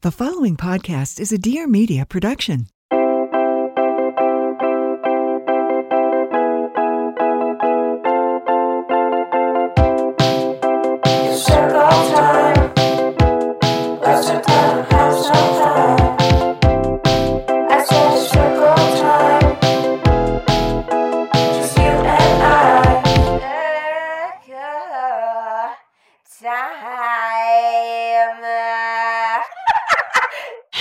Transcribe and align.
The 0.00 0.12
following 0.12 0.56
podcast 0.56 1.18
is 1.18 1.32
a 1.32 1.38
Dear 1.38 1.66
Media 1.66 2.06
production. 2.06 2.68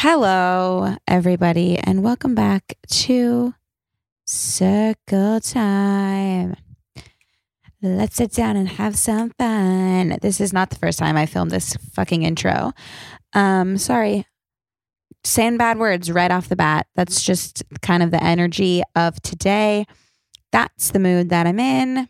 Hello, 0.02 0.96
everybody, 1.08 1.80
and 1.80 2.04
welcome 2.04 2.36
back 2.36 2.78
to 2.88 3.56
Circle 4.28 5.42
Time. 5.42 6.56
Let's 7.82 8.16
sit 8.16 8.32
down 8.32 8.58
and 8.58 8.70
have 8.70 8.96
some 8.96 9.32
fun. 9.40 10.20
This 10.22 10.40
is 10.40 10.54
not 10.54 10.70
the 10.70 10.76
first 10.76 11.00
time 11.00 11.18
I 11.18 11.26
filmed 11.26 11.50
this 11.50 11.76
fucking 11.94 12.22
intro. 12.22 12.74
Um, 13.34 13.80
sorry, 13.80 14.28
saying 15.24 15.58
bad 15.58 15.80
words 15.80 16.12
right 16.12 16.30
off 16.30 16.48
the 16.48 16.56
bat. 16.56 16.86
That's 16.94 17.24
just 17.24 17.64
kind 17.82 18.04
of 18.04 18.12
the 18.12 18.24
energy 18.24 18.84
of 18.96 19.20
today. 19.24 19.88
That's 20.52 20.92
the 20.92 21.00
mood 21.00 21.30
that 21.30 21.48
I'm 21.48 21.60
in. 21.60 22.08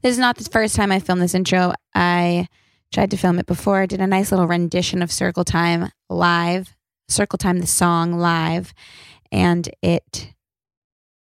This 0.00 0.12
is 0.12 0.18
not 0.18 0.38
the 0.38 0.48
first 0.48 0.76
time 0.76 0.92
I 0.92 1.00
filmed 1.00 1.20
this 1.20 1.34
intro. 1.34 1.74
I 1.94 2.48
tried 2.92 3.10
to 3.10 3.16
film 3.16 3.38
it 3.38 3.46
before. 3.46 3.86
Did 3.86 4.00
a 4.00 4.06
nice 4.06 4.30
little 4.30 4.46
rendition 4.46 5.02
of 5.02 5.12
Circle 5.12 5.44
Time 5.44 5.90
live 6.08 6.74
Circle 7.08 7.38
Time 7.38 7.58
the 7.58 7.66
song 7.66 8.14
live 8.14 8.72
and 9.32 9.68
it 9.82 10.32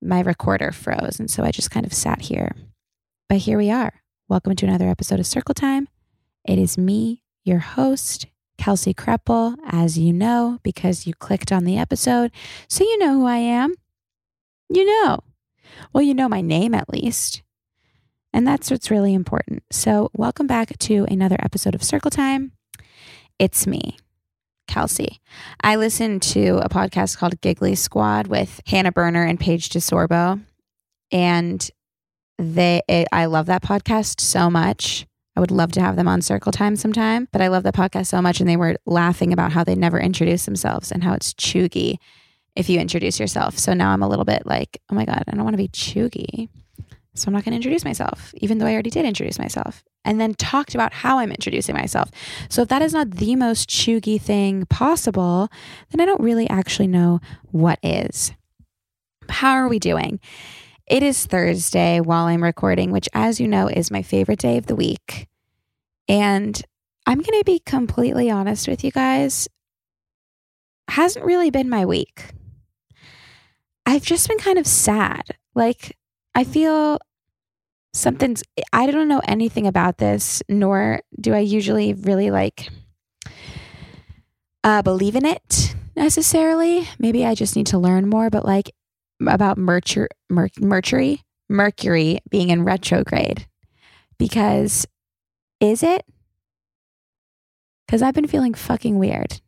my 0.01 0.19
recorder 0.19 0.71
froze 0.71 1.19
and 1.19 1.31
so 1.31 1.43
I 1.43 1.51
just 1.51 1.71
kind 1.71 1.85
of 1.85 1.93
sat 1.93 2.21
here. 2.21 2.55
But 3.29 3.39
here 3.39 3.57
we 3.57 3.71
are. 3.71 4.01
Welcome 4.27 4.55
to 4.57 4.65
another 4.65 4.89
episode 4.89 5.19
of 5.19 5.25
Circle 5.25 5.55
Time. 5.55 5.87
It 6.45 6.59
is 6.59 6.77
me, 6.77 7.23
your 7.45 7.59
host, 7.59 8.25
Kelsey 8.57 8.93
Kreppel, 8.93 9.55
as 9.65 9.97
you 9.97 10.11
know, 10.11 10.59
because 10.63 11.07
you 11.07 11.13
clicked 11.13 11.51
on 11.51 11.63
the 11.63 11.77
episode. 11.77 12.31
So 12.67 12.83
you 12.83 12.97
know 12.97 13.13
who 13.13 13.25
I 13.25 13.37
am. 13.37 13.73
You 14.69 14.85
know. 14.85 15.19
Well, 15.93 16.03
you 16.03 16.13
know 16.13 16.27
my 16.27 16.41
name 16.41 16.73
at 16.73 16.89
least. 16.89 17.42
And 18.33 18.47
that's 18.47 18.71
what's 18.71 18.89
really 18.89 19.13
important. 19.13 19.63
So, 19.71 20.09
welcome 20.15 20.47
back 20.47 20.77
to 20.79 21.05
another 21.09 21.37
episode 21.39 21.75
of 21.75 21.83
Circle 21.83 22.09
Time. 22.09 22.51
It's 23.37 23.67
me, 23.67 23.99
Kelsey. 24.67 25.21
I 25.61 25.75
listened 25.75 26.23
to 26.23 26.57
a 26.57 26.67
podcast 26.67 27.17
called 27.17 27.39
Giggly 27.41 27.75
Squad 27.75 28.25
with 28.25 28.59
Hannah 28.65 28.91
Berner 28.91 29.23
and 29.23 29.39
Paige 29.39 29.69
DeSorbo, 29.69 30.41
and 31.11 31.69
they 32.39 32.81
it, 32.87 33.07
I 33.11 33.25
love 33.25 33.45
that 33.45 33.61
podcast 33.61 34.19
so 34.19 34.49
much. 34.49 35.05
I 35.35 35.39
would 35.39 35.51
love 35.51 35.71
to 35.73 35.81
have 35.81 35.95
them 35.95 36.07
on 36.07 36.23
Circle 36.23 36.51
Time 36.51 36.75
sometime, 36.75 37.27
but 37.31 37.41
I 37.41 37.49
love 37.49 37.61
the 37.61 37.71
podcast 37.71 38.07
so 38.07 38.19
much, 38.19 38.39
and 38.39 38.49
they 38.49 38.57
were 38.57 38.77
laughing 38.87 39.31
about 39.31 39.51
how 39.51 39.63
they 39.63 39.75
never 39.75 39.99
introduce 39.99 40.45
themselves 40.45 40.91
and 40.91 41.03
how 41.03 41.13
it's 41.13 41.35
cheugy 41.35 41.97
if 42.55 42.67
you 42.67 42.79
introduce 42.79 43.19
yourself. 43.19 43.59
So 43.59 43.75
now 43.75 43.91
I'm 43.91 44.01
a 44.01 44.09
little 44.09 44.25
bit 44.25 44.47
like, 44.47 44.81
oh 44.91 44.95
my 44.95 45.05
god, 45.05 45.23
I 45.27 45.35
don't 45.35 45.43
want 45.43 45.53
to 45.53 45.57
be 45.57 45.69
cheugy. 45.69 46.49
So 47.15 47.27
I'm 47.27 47.33
not 47.33 47.45
going 47.45 47.51
to 47.51 47.57
introduce 47.57 47.85
myself, 47.85 48.33
even 48.37 48.57
though 48.57 48.65
I 48.65 48.73
already 48.73 48.89
did 48.89 49.05
introduce 49.05 49.37
myself 49.37 49.83
and 50.03 50.19
then 50.19 50.33
talked 50.33 50.73
about 50.73 50.93
how 50.93 51.19
I'm 51.19 51.31
introducing 51.31 51.75
myself. 51.75 52.09
So 52.49 52.63
if 52.63 52.69
that 52.69 52.81
is 52.81 52.93
not 52.93 53.11
the 53.11 53.35
most 53.35 53.69
cheugy 53.69 54.19
thing 54.19 54.65
possible, 54.65 55.49
then 55.91 56.01
I 56.01 56.05
don't 56.05 56.21
really 56.21 56.49
actually 56.49 56.87
know 56.87 57.19
what 57.51 57.77
is. 57.83 58.33
How 59.29 59.53
are 59.53 59.67
we 59.67 59.79
doing? 59.79 60.19
It 60.87 61.03
is 61.03 61.25
Thursday 61.25 62.01
while 62.01 62.25
I'm 62.25 62.43
recording, 62.43 62.91
which, 62.91 63.07
as 63.13 63.39
you 63.39 63.47
know, 63.47 63.67
is 63.67 63.91
my 63.91 64.01
favorite 64.01 64.39
day 64.39 64.57
of 64.57 64.65
the 64.65 64.75
week. 64.75 65.27
And 66.09 66.61
I'm 67.05 67.19
going 67.19 67.39
to 67.39 67.45
be 67.45 67.59
completely 67.59 68.29
honest 68.29 68.67
with 68.67 68.83
you 68.83 68.91
guys. 68.91 69.47
Hasn't 70.89 71.25
really 71.25 71.51
been 71.51 71.69
my 71.69 71.85
week. 71.85 72.25
I've 73.85 74.03
just 74.03 74.27
been 74.27 74.39
kind 74.39 74.57
of 74.57 74.67
sad. 74.67 75.37
Like, 75.55 75.95
I 76.35 76.43
feel 76.43 76.99
something's, 77.93 78.43
I 78.71 78.89
don't 78.89 79.07
know 79.07 79.21
anything 79.27 79.67
about 79.67 79.97
this, 79.97 80.41
nor 80.49 81.01
do 81.19 81.33
I 81.33 81.39
usually 81.39 81.93
really 81.93 82.31
like 82.31 82.69
uh, 84.63 84.81
believe 84.81 85.15
in 85.15 85.25
it 85.25 85.75
necessarily. 85.95 86.87
Maybe 86.97 87.25
I 87.25 87.35
just 87.35 87.55
need 87.55 87.67
to 87.67 87.77
learn 87.77 88.09
more, 88.09 88.29
but 88.29 88.45
like 88.45 88.71
about 89.25 89.57
Mercury, 89.57 90.07
Mercury, 90.29 91.21
Mercury 91.49 92.19
being 92.29 92.49
in 92.49 92.63
retrograde. 92.63 93.47
Because 94.17 94.87
is 95.59 95.83
it? 95.83 96.05
Because 97.85 98.01
I've 98.01 98.13
been 98.13 98.27
feeling 98.27 98.53
fucking 98.53 98.97
weird 98.97 99.41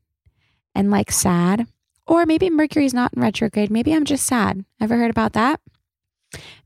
and 0.75 0.91
like 0.91 1.11
sad. 1.11 1.67
Or 2.07 2.25
maybe 2.25 2.49
Mercury's 2.51 2.93
not 2.93 3.13
in 3.15 3.21
retrograde. 3.21 3.71
Maybe 3.71 3.93
I'm 3.93 4.05
just 4.05 4.25
sad. 4.25 4.63
Ever 4.79 4.97
heard 4.97 5.09
about 5.09 5.33
that? 5.33 5.59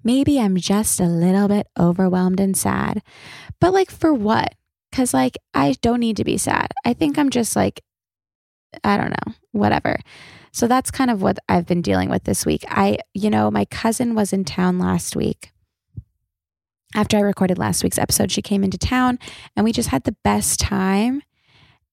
Maybe 0.03 0.39
I'm 0.39 0.57
just 0.57 0.99
a 0.99 1.05
little 1.05 1.47
bit 1.47 1.67
overwhelmed 1.79 2.39
and 2.39 2.55
sad. 2.55 3.01
But 3.59 3.73
like 3.73 3.91
for 3.91 4.13
what? 4.13 4.55
Cuz 4.91 5.13
like 5.13 5.37
I 5.53 5.75
don't 5.81 5.99
need 5.99 6.17
to 6.17 6.23
be 6.23 6.37
sad. 6.37 6.73
I 6.85 6.93
think 6.93 7.17
I'm 7.17 7.29
just 7.29 7.55
like 7.55 7.81
I 8.83 8.97
don't 8.97 9.11
know, 9.11 9.33
whatever. 9.51 9.97
So 10.51 10.67
that's 10.67 10.91
kind 10.91 11.11
of 11.11 11.21
what 11.21 11.39
I've 11.47 11.65
been 11.65 11.81
dealing 11.81 12.09
with 12.09 12.23
this 12.23 12.45
week. 12.45 12.63
I 12.69 12.99
you 13.13 13.29
know, 13.29 13.51
my 13.51 13.65
cousin 13.65 14.15
was 14.15 14.33
in 14.33 14.45
town 14.45 14.79
last 14.79 15.15
week. 15.15 15.51
After 16.95 17.17
I 17.17 17.21
recorded 17.21 17.59
last 17.59 17.83
week's 17.83 17.99
episode, 17.99 18.31
she 18.31 18.41
came 18.41 18.63
into 18.63 18.77
town 18.77 19.19
and 19.55 19.63
we 19.63 19.71
just 19.71 19.89
had 19.89 20.03
the 20.03 20.15
best 20.23 20.59
time. 20.59 21.21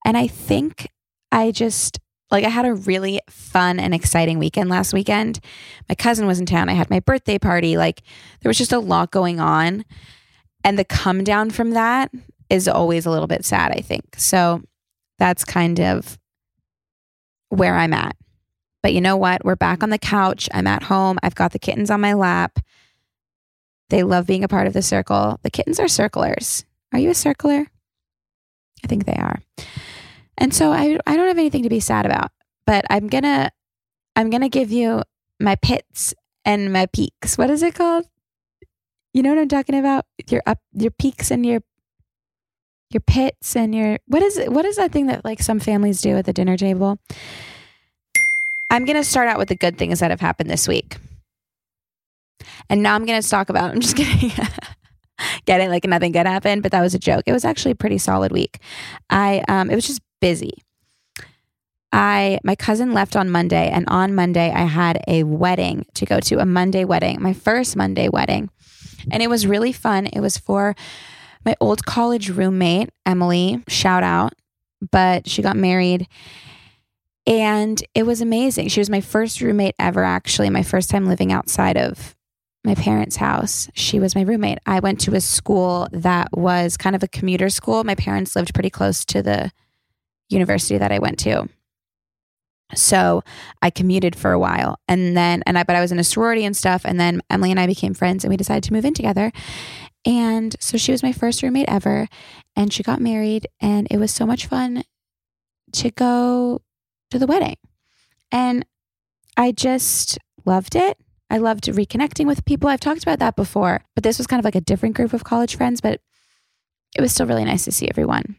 And 0.06 0.16
I 0.16 0.26
think 0.26 0.88
I 1.31 1.50
just 1.50 1.98
like 2.31 2.45
I 2.45 2.48
had 2.48 2.66
a 2.66 2.74
really 2.74 3.21
fun 3.30 3.78
and 3.78 3.95
exciting 3.95 4.39
weekend 4.39 4.68
last 4.68 4.92
weekend. 4.92 5.41
My 5.89 5.95
cousin 5.95 6.27
was 6.27 6.41
in 6.41 6.47
town. 6.47 6.68
I 6.68 6.74
had 6.74 6.91
my 6.91 7.00
birthday 7.00 7.39
party. 7.39 7.77
Like 7.77 8.03
there 8.41 8.50
was 8.50 8.59
just 8.59 8.72
a 8.72 8.78
lot 8.78 9.10
going 9.10 9.41
on. 9.41 9.84
And 10.65 10.78
the 10.78 10.84
come 10.84 11.22
down 11.22 11.50
from 11.50 11.71
that 11.71 12.10
is 12.50 12.66
always 12.66 13.06
a 13.06 13.10
little 13.10 13.28
bit 13.28 13.45
sad, 13.45 13.72
I 13.72 13.80
think. 13.80 14.16
So 14.16 14.62
that's 15.18 15.45
kind 15.45 15.80
of 15.80 16.18
where 17.48 17.77
I'm 17.77 17.92
at. 17.92 18.16
But 18.83 18.92
you 18.92 19.00
know 19.00 19.16
what? 19.16 19.45
We're 19.45 19.56
back 19.56 19.83
on 19.83 19.91
the 19.91 19.98
couch. 19.98 20.48
I'm 20.53 20.66
at 20.66 20.84
home. 20.84 21.18
I've 21.22 21.34
got 21.34 21.53
the 21.53 21.59
kittens 21.59 21.91
on 21.91 22.00
my 22.00 22.15
lap. 22.15 22.59
They 23.91 24.03
love 24.03 24.27
being 24.27 24.45
a 24.45 24.48
part 24.48 24.66
of 24.66 24.72
the 24.72 24.83
circle. 24.83 25.39
The 25.42 25.50
kittens 25.50 25.78
are 25.78 25.89
circlers. 25.89 26.65
Are 26.92 26.98
you 26.98 27.10
a 27.10 27.15
circler? 27.15 27.66
I 28.84 28.86
think 28.89 29.06
they 29.06 29.15
are. 29.15 29.41
And 30.38 30.54
so 30.54 30.72
I 30.72 30.98
I 31.06 31.16
don't 31.16 31.28
have 31.28 31.38
anything 31.38 31.62
to 31.62 31.68
be 31.68 31.80
sad 31.80 32.06
about, 32.06 32.30
but 32.66 32.84
I'm 32.91 33.09
going 33.09 33.24
to 33.24 33.50
I'm 34.15 34.30
going 34.30 34.42
to 34.42 34.48
give 34.48 34.71
you 34.71 35.03
my 35.41 35.56
pits 35.56 36.15
and 36.44 36.72
my 36.72 36.86
peaks. 36.86 37.36
What 37.36 37.50
is 37.50 37.62
it 37.62 37.74
called? 37.74 38.06
You 39.12 39.22
know 39.22 39.30
what 39.30 39.38
I'm 39.38 39.48
talking 39.48 39.78
about? 39.78 40.04
Your 40.28 40.42
up 40.47 40.59
your 40.72 40.91
peaks 40.91 41.30
and 41.30 41.44
your 41.44 41.60
your 42.91 43.00
pits 43.00 43.56
and 43.56 43.74
your 43.74 43.98
what 44.06 44.22
is 44.22 44.36
it 44.36 44.53
what 44.53 44.65
is 44.65 44.77
that 44.77 44.92
thing 44.92 45.06
that 45.06 45.24
like 45.24 45.42
some 45.42 45.59
families 45.59 46.00
do 46.00 46.16
at 46.16 46.27
the 46.27 46.33
dinner 46.33 46.56
table? 46.56 46.98
I'm 48.71 48.84
going 48.84 48.97
to 48.97 49.04
start 49.04 49.28
out 49.28 49.38
with 49.38 49.48
the 49.48 49.56
good 49.56 49.78
things 49.78 50.00
that 50.00 50.10
have 50.10 50.21
happened 50.21 50.50
this 50.50 50.66
week. 50.66 50.97
And 52.68 52.83
now 52.83 52.94
I'm 52.94 53.06
going 53.06 53.21
to 53.21 53.28
talk 53.28 53.48
about, 53.48 53.71
I'm 53.74 53.80
just 53.80 53.97
kidding. 53.97 54.30
Get 55.47 55.60
it? 55.60 55.71
Like 55.71 55.84
nothing 55.84 56.12
good 56.12 56.27
happened, 56.27 56.62
but 56.62 56.72
that 56.72 56.83
was 56.83 56.94
a 56.94 56.98
joke. 56.98 57.24
It 57.27 57.33
was 57.33 57.44
actually 57.44 57.72
a 57.72 57.77
pretty 57.77 57.98
solid 57.98 58.33
week. 58.33 58.59
I, 59.09 59.42
um, 59.48 59.71
it 59.71 59.74
was 59.74 59.86
just 59.86 60.03
busy. 60.21 60.63
I, 61.92 62.41
my 62.45 62.57
cousin 62.57 62.92
left 62.92 63.16
on 63.16 63.30
Monday, 63.30 63.71
and 63.71 63.84
on 63.89 64.15
Monday, 64.15 64.51
I 64.51 64.65
had 64.65 65.03
a 65.07 65.22
wedding 65.22 65.86
to 65.95 66.04
go 66.04 66.21
to, 66.21 66.41
a 66.41 66.47
Monday 66.47 66.84
wedding, 66.84 67.22
my 67.22 67.33
first 67.33 67.77
Monday 67.77 68.09
wedding. 68.09 68.51
And 69.10 69.22
it 69.22 69.30
was 69.30 69.47
really 69.47 69.72
fun. 69.72 70.07
It 70.07 70.21
was 70.21 70.36
for 70.36 70.74
my 71.45 71.54
old 71.60 71.86
college 71.86 72.28
roommate, 72.28 72.91
Emily, 73.07 73.63
shout 73.68 74.03
out, 74.03 74.34
but 74.91 75.28
she 75.28 75.42
got 75.42 75.57
married 75.57 76.09
and 77.27 77.83
it 77.95 78.04
was 78.04 78.21
amazing. 78.21 78.69
She 78.69 78.80
was 78.80 78.89
my 78.89 79.01
first 79.01 79.41
roommate 79.41 79.74
ever, 79.78 80.04
actually, 80.04 80.48
my 80.51 80.62
first 80.62 80.91
time 80.91 81.07
living 81.07 81.33
outside 81.33 81.77
of 81.77 82.15
my 82.65 82.74
parents' 82.74 83.16
house. 83.16 83.69
She 83.74 83.98
was 83.98 84.15
my 84.15 84.22
roommate. 84.22 84.59
I 84.66 84.80
went 84.80 85.01
to 85.03 85.15
a 85.15 85.21
school 85.21 85.89
that 85.92 86.28
was 86.33 86.77
kind 86.77 86.95
of 86.95 87.03
a 87.03 87.09
commuter 87.09 87.48
school. 87.48 87.83
My 87.84 87.95
parents 87.97 88.36
lived 88.36 88.54
pretty 88.54 88.71
close 88.71 89.04
to 89.07 89.22
the 89.22 89.51
university 90.28 90.78
that 90.78 90.92
I 90.92 90.98
went 90.98 91.18
to. 91.20 91.48
So 92.74 93.22
I 93.62 93.70
commuted 93.70 94.16
for 94.16 94.32
a 94.32 94.38
while 94.38 94.78
and 94.88 95.16
then, 95.16 95.42
and 95.46 95.56
I, 95.56 95.62
but 95.62 95.76
I 95.76 95.80
was 95.80 95.92
in 95.92 96.00
a 96.00 96.04
sorority 96.04 96.44
and 96.44 96.56
stuff. 96.56 96.82
And 96.84 96.98
then 96.98 97.20
Emily 97.30 97.50
and 97.52 97.60
I 97.60 97.66
became 97.66 97.94
friends 97.94 98.24
and 98.24 98.30
we 98.30 98.36
decided 98.36 98.64
to 98.64 98.72
move 98.72 98.84
in 98.84 98.94
together. 98.94 99.30
And 100.04 100.56
so 100.60 100.76
she 100.76 100.92
was 100.92 101.02
my 101.02 101.12
first 101.12 101.42
roommate 101.42 101.68
ever 101.68 102.08
and 102.56 102.72
she 102.72 102.82
got 102.82 103.00
married 103.00 103.46
and 103.60 103.86
it 103.90 103.98
was 103.98 104.10
so 104.10 104.26
much 104.26 104.46
fun 104.46 104.82
to 105.72 105.90
go 105.90 106.60
to 107.10 107.18
the 107.18 107.26
wedding. 107.26 107.56
And 108.32 108.66
I 109.36 109.52
just 109.52 110.18
loved 110.44 110.74
it. 110.74 110.98
I 111.28 111.38
loved 111.38 111.64
reconnecting 111.64 112.26
with 112.26 112.44
people. 112.44 112.68
I've 112.68 112.80
talked 112.80 113.02
about 113.02 113.18
that 113.18 113.36
before, 113.36 113.84
but 113.94 114.04
this 114.04 114.18
was 114.18 114.26
kind 114.26 114.38
of 114.38 114.44
like 114.44 114.54
a 114.54 114.60
different 114.60 114.96
group 114.96 115.12
of 115.12 115.24
college 115.24 115.56
friends, 115.56 115.80
but 115.80 116.00
it 116.96 117.00
was 117.00 117.12
still 117.12 117.26
really 117.26 117.44
nice 117.44 117.64
to 117.64 117.72
see 117.72 117.88
everyone. 117.88 118.36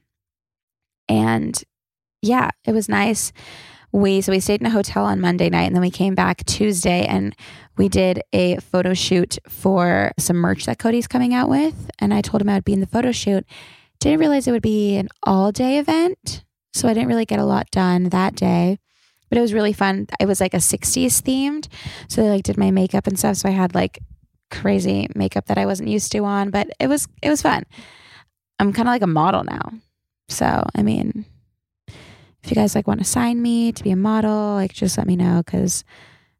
And 1.09 1.61
yeah, 2.21 2.49
it 2.65 2.71
was 2.71 2.89
nice. 2.89 3.31
We 3.91 4.21
so 4.21 4.31
we 4.31 4.39
stayed 4.39 4.61
in 4.61 4.67
a 4.67 4.71
hotel 4.71 5.05
on 5.05 5.21
Monday 5.21 5.49
night 5.49 5.63
and 5.63 5.75
then 5.75 5.81
we 5.81 5.91
came 5.91 6.13
back 6.13 6.45
Tuesday 6.45 7.05
and 7.05 7.35
we 7.77 7.87
did 7.87 8.21
a 8.33 8.57
photo 8.57 8.93
shoot 8.93 9.37
for 9.47 10.11
some 10.19 10.37
merch 10.37 10.65
that 10.65 10.79
Cody's 10.79 11.07
coming 11.07 11.33
out 11.33 11.49
with 11.49 11.89
and 11.99 12.13
I 12.13 12.21
told 12.21 12.41
him 12.41 12.49
I 12.49 12.55
would 12.55 12.65
be 12.65 12.73
in 12.73 12.81
the 12.81 12.87
photo 12.87 13.11
shoot. 13.11 13.45
Didn't 13.99 14.19
realize 14.19 14.47
it 14.47 14.51
would 14.51 14.61
be 14.61 14.97
an 14.97 15.07
all-day 15.23 15.79
event. 15.79 16.43
So 16.73 16.87
I 16.87 16.93
didn't 16.93 17.09
really 17.09 17.25
get 17.25 17.39
a 17.39 17.45
lot 17.45 17.71
done 17.71 18.09
that 18.09 18.35
day, 18.35 18.77
but 19.29 19.37
it 19.37 19.41
was 19.41 19.53
really 19.53 19.73
fun. 19.73 20.05
It 20.19 20.27
was 20.27 20.39
like 20.39 20.53
a 20.53 20.57
60s 20.57 21.21
themed. 21.21 21.67
So 22.07 22.21
they 22.21 22.29
like 22.29 22.43
did 22.43 22.57
my 22.57 22.69
makeup 22.69 23.07
and 23.07 23.17
stuff. 23.17 23.37
So 23.37 23.49
I 23.49 23.53
had 23.53 23.73
like 23.73 23.99
crazy 24.51 25.07
makeup 25.15 25.47
that 25.47 25.57
I 25.57 25.65
wasn't 25.65 25.89
used 25.89 26.11
to 26.11 26.19
on, 26.25 26.51
but 26.51 26.69
it 26.79 26.87
was, 26.87 27.07
it 27.23 27.29
was 27.29 27.41
fun. 27.41 27.63
I'm 28.59 28.73
kind 28.73 28.87
of 28.87 28.91
like 28.91 29.01
a 29.01 29.07
model 29.07 29.43
now. 29.43 29.71
So, 30.29 30.63
I 30.75 30.83
mean, 30.83 31.25
if 32.43 32.49
you 32.51 32.55
guys 32.55 32.75
like 32.75 32.87
want 32.87 32.99
to 32.99 33.05
sign 33.05 33.41
me 33.41 33.71
to 33.71 33.83
be 33.83 33.91
a 33.91 33.95
model, 33.95 34.53
like 34.53 34.73
just 34.73 34.97
let 34.97 35.07
me 35.07 35.15
know 35.15 35.41
because 35.45 35.83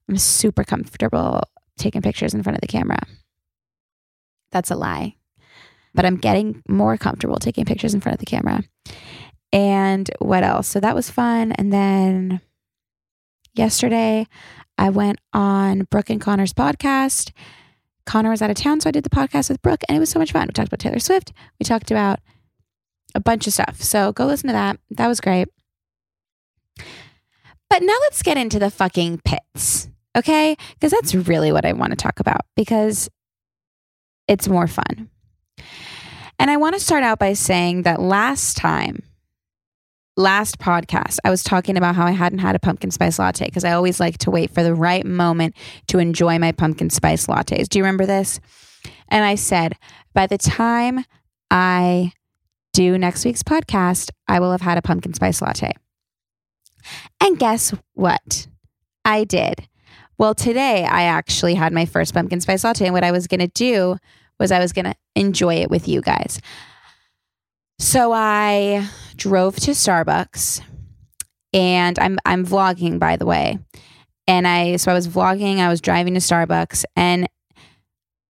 I'm 0.07 0.17
super 0.17 0.63
comfortable 0.63 1.41
taking 1.77 2.01
pictures 2.01 2.33
in 2.33 2.44
front 2.44 2.57
of 2.57 2.61
the 2.61 2.67
camera. 2.67 2.99
That's 4.51 4.71
a 4.71 4.75
lie. 4.75 5.15
But 5.94 6.05
I'm 6.05 6.17
getting 6.17 6.61
more 6.67 6.97
comfortable 6.97 7.38
taking 7.38 7.65
pictures 7.65 7.94
in 7.94 8.01
front 8.01 8.13
of 8.13 8.19
the 8.19 8.25
camera. 8.25 8.63
And 9.51 10.09
what 10.19 10.44
else? 10.44 10.67
So 10.67 10.79
that 10.79 10.95
was 10.95 11.09
fun. 11.09 11.51
And 11.53 11.73
then 11.73 12.41
yesterday, 13.53 14.27
I 14.77 14.89
went 14.89 15.19
on 15.33 15.88
Brooke 15.89 16.09
and 16.09 16.21
Connor's 16.21 16.53
podcast. 16.53 17.31
Connor 18.05 18.29
was 18.29 18.41
out 18.41 18.49
of 18.49 18.55
town, 18.55 18.79
so 18.79 18.89
I 18.89 18.91
did 18.91 19.03
the 19.03 19.09
podcast 19.09 19.49
with 19.49 19.61
Brooke, 19.61 19.81
and 19.89 19.97
it 19.97 19.99
was 19.99 20.09
so 20.09 20.19
much 20.19 20.31
fun. 20.31 20.47
We 20.47 20.53
talked 20.53 20.69
about 20.69 20.79
Taylor 20.79 20.99
Swift. 20.99 21.33
We 21.59 21.65
talked 21.65 21.91
about 21.91 22.19
a 23.15 23.19
bunch 23.19 23.47
of 23.47 23.53
stuff. 23.53 23.81
So 23.81 24.13
go 24.13 24.25
listen 24.25 24.47
to 24.47 24.53
that. 24.53 24.79
That 24.91 25.07
was 25.07 25.19
great. 25.19 25.49
But 27.69 27.84
now 27.84 27.96
let's 28.02 28.24
get 28.24 28.38
into 28.38 28.60
the 28.60 28.72
fucking 28.72 29.22
pits, 29.25 29.90
okay? 30.16 30.56
Because 30.74 30.92
that's 30.92 31.14
really 31.14 31.52
what 31.52 31.66
I 31.66 31.74
want 31.74 31.92
to 31.92 31.98
talk 31.98 32.19
about 32.19 32.42
because 32.56 33.10
it's 34.28 34.48
more 34.48 34.68
fun. 34.68 35.10
And 36.40 36.52
I 36.52 36.58
want 36.58 36.75
to 36.75 36.80
start 36.80 37.04
out 37.04 37.19
by 37.19 37.34
saying 37.34 37.84
that 37.84 38.02
last 38.02 38.58
time 38.58 39.04
last 40.18 40.58
podcast, 40.58 41.19
I 41.24 41.30
was 41.30 41.44
talking 41.44 41.78
about 41.78 41.96
how 41.96 42.06
I 42.06 42.12
hadn't 42.12 42.40
had 42.40 42.56
a 42.56 42.60
pumpkin 42.60 42.92
spice 42.92 43.19
latte 43.19 43.46
because 43.46 43.64
I 43.64 43.72
always 43.72 44.00
like 44.00 44.18
to 44.19 44.31
wait 44.31 44.52
for 44.52 44.64
the 44.64 44.74
right 44.74 45.06
moment 45.06 45.56
to 45.88 46.00
enjoy 46.00 46.40
my 46.40 46.52
pumpkin 46.52 46.90
spice 46.90 47.28
lattes. 47.28 47.69
Do 47.69 47.80
you 47.80 47.84
remember 47.84 48.06
this? 48.06 48.40
And 49.10 49.24
I 49.24 49.36
said, 49.36 49.75
by 50.14 50.28
the 50.28 50.38
time 50.38 51.06
I 51.52 52.12
do 52.74 52.98
next 52.98 53.24
week's 53.24 53.44
podcast, 53.44 54.10
I 54.28 54.40
will 54.40 54.52
have 54.52 54.62
had 54.62 54.78
a 54.78 54.81
pumpkin 54.81 55.14
spice 55.14 55.42
latte. 55.42 55.74
And 57.22 57.39
guess 57.39 57.74
what? 57.94 58.48
I 59.06 59.24
did. 59.24 59.68
Well, 60.18 60.34
today 60.34 60.84
I 60.86 61.04
actually 61.04 61.56
had 61.56 61.74
my 61.74 61.86
first 61.86 62.13
pumpkin 62.13 62.42
spice 62.42 62.63
latte. 62.63 62.86
And 62.86 62.94
what 62.94 63.04
I 63.04 63.12
was 63.12 63.28
going 63.28 63.39
to 63.39 63.48
do 63.48 63.98
was 64.39 64.51
I 64.51 64.60
was 64.60 64.74
going 64.74 64.86
to 64.86 64.95
enjoy 65.16 65.56
it 65.56 65.69
with 65.69 65.88
you 65.88 66.01
guys. 66.01 66.42
So 67.80 68.12
I 68.12 68.88
drove 69.16 69.56
to 69.57 69.72
Starbucks 69.72 70.62
and 71.54 71.98
I'm 72.00 72.18
I'm 72.25 72.45
vlogging 72.45 73.00
by 73.00 73.18
the 73.18 73.25
way. 73.25 73.60
And 74.28 74.48
I 74.48 74.78
so 74.78 74.92
I 74.92 74.95
was 74.95 75.07
vlogging, 75.07 75.60
I 75.60 75.69
was 75.69 75.80
driving 75.80 76.16
to 76.16 76.19
Starbucks 76.19 76.86
and 76.95 77.28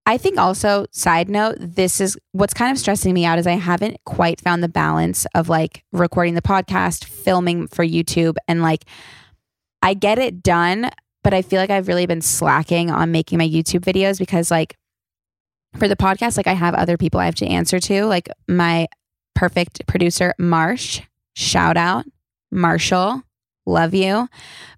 I 0.08 0.18
think 0.18 0.38
also 0.38 0.86
side 0.92 1.28
note 1.28 1.58
this 1.60 2.00
is 2.00 2.18
what's 2.32 2.54
kind 2.54 2.72
of 2.72 2.80
stressing 2.80 3.14
me 3.14 3.26
out 3.26 3.40
is 3.40 3.46
I 3.46 3.52
haven't 3.52 3.98
quite 4.06 4.40
found 4.40 4.64
the 4.64 4.70
balance 4.70 5.28
of 5.36 5.50
like 5.50 5.84
recording 5.92 6.34
the 6.34 6.42
podcast, 6.42 7.04
filming 7.04 7.68
for 7.68 7.86
YouTube 7.86 8.38
and 8.48 8.62
like 8.62 8.86
I 9.82 9.94
get 9.94 10.18
it 10.18 10.42
done, 10.42 10.90
but 11.26 11.34
I 11.34 11.42
feel 11.42 11.60
like 11.60 11.70
I've 11.70 11.90
really 11.90 12.06
been 12.06 12.22
slacking 12.22 12.90
on 12.90 13.12
making 13.12 13.38
my 13.38 13.48
YouTube 13.48 13.82
videos 13.82 14.18
because 14.18 14.50
like 14.50 14.78
for 15.76 15.90
the 15.90 15.98
podcast 15.98 16.38
like 16.38 16.48
I 16.48 16.54
have 16.54 16.74
other 16.74 16.96
people 16.96 17.20
I 17.20 17.26
have 17.26 17.36
to 17.36 17.46
answer 17.46 17.78
to, 17.82 18.06
like 18.06 18.30
my 18.48 18.88
perfect 19.36 19.86
producer, 19.88 20.34
Marsh. 20.40 21.02
Shout 21.36 21.76
out, 21.76 22.06
Marshall. 22.50 23.24
Love 23.68 23.94
you. 23.94 24.28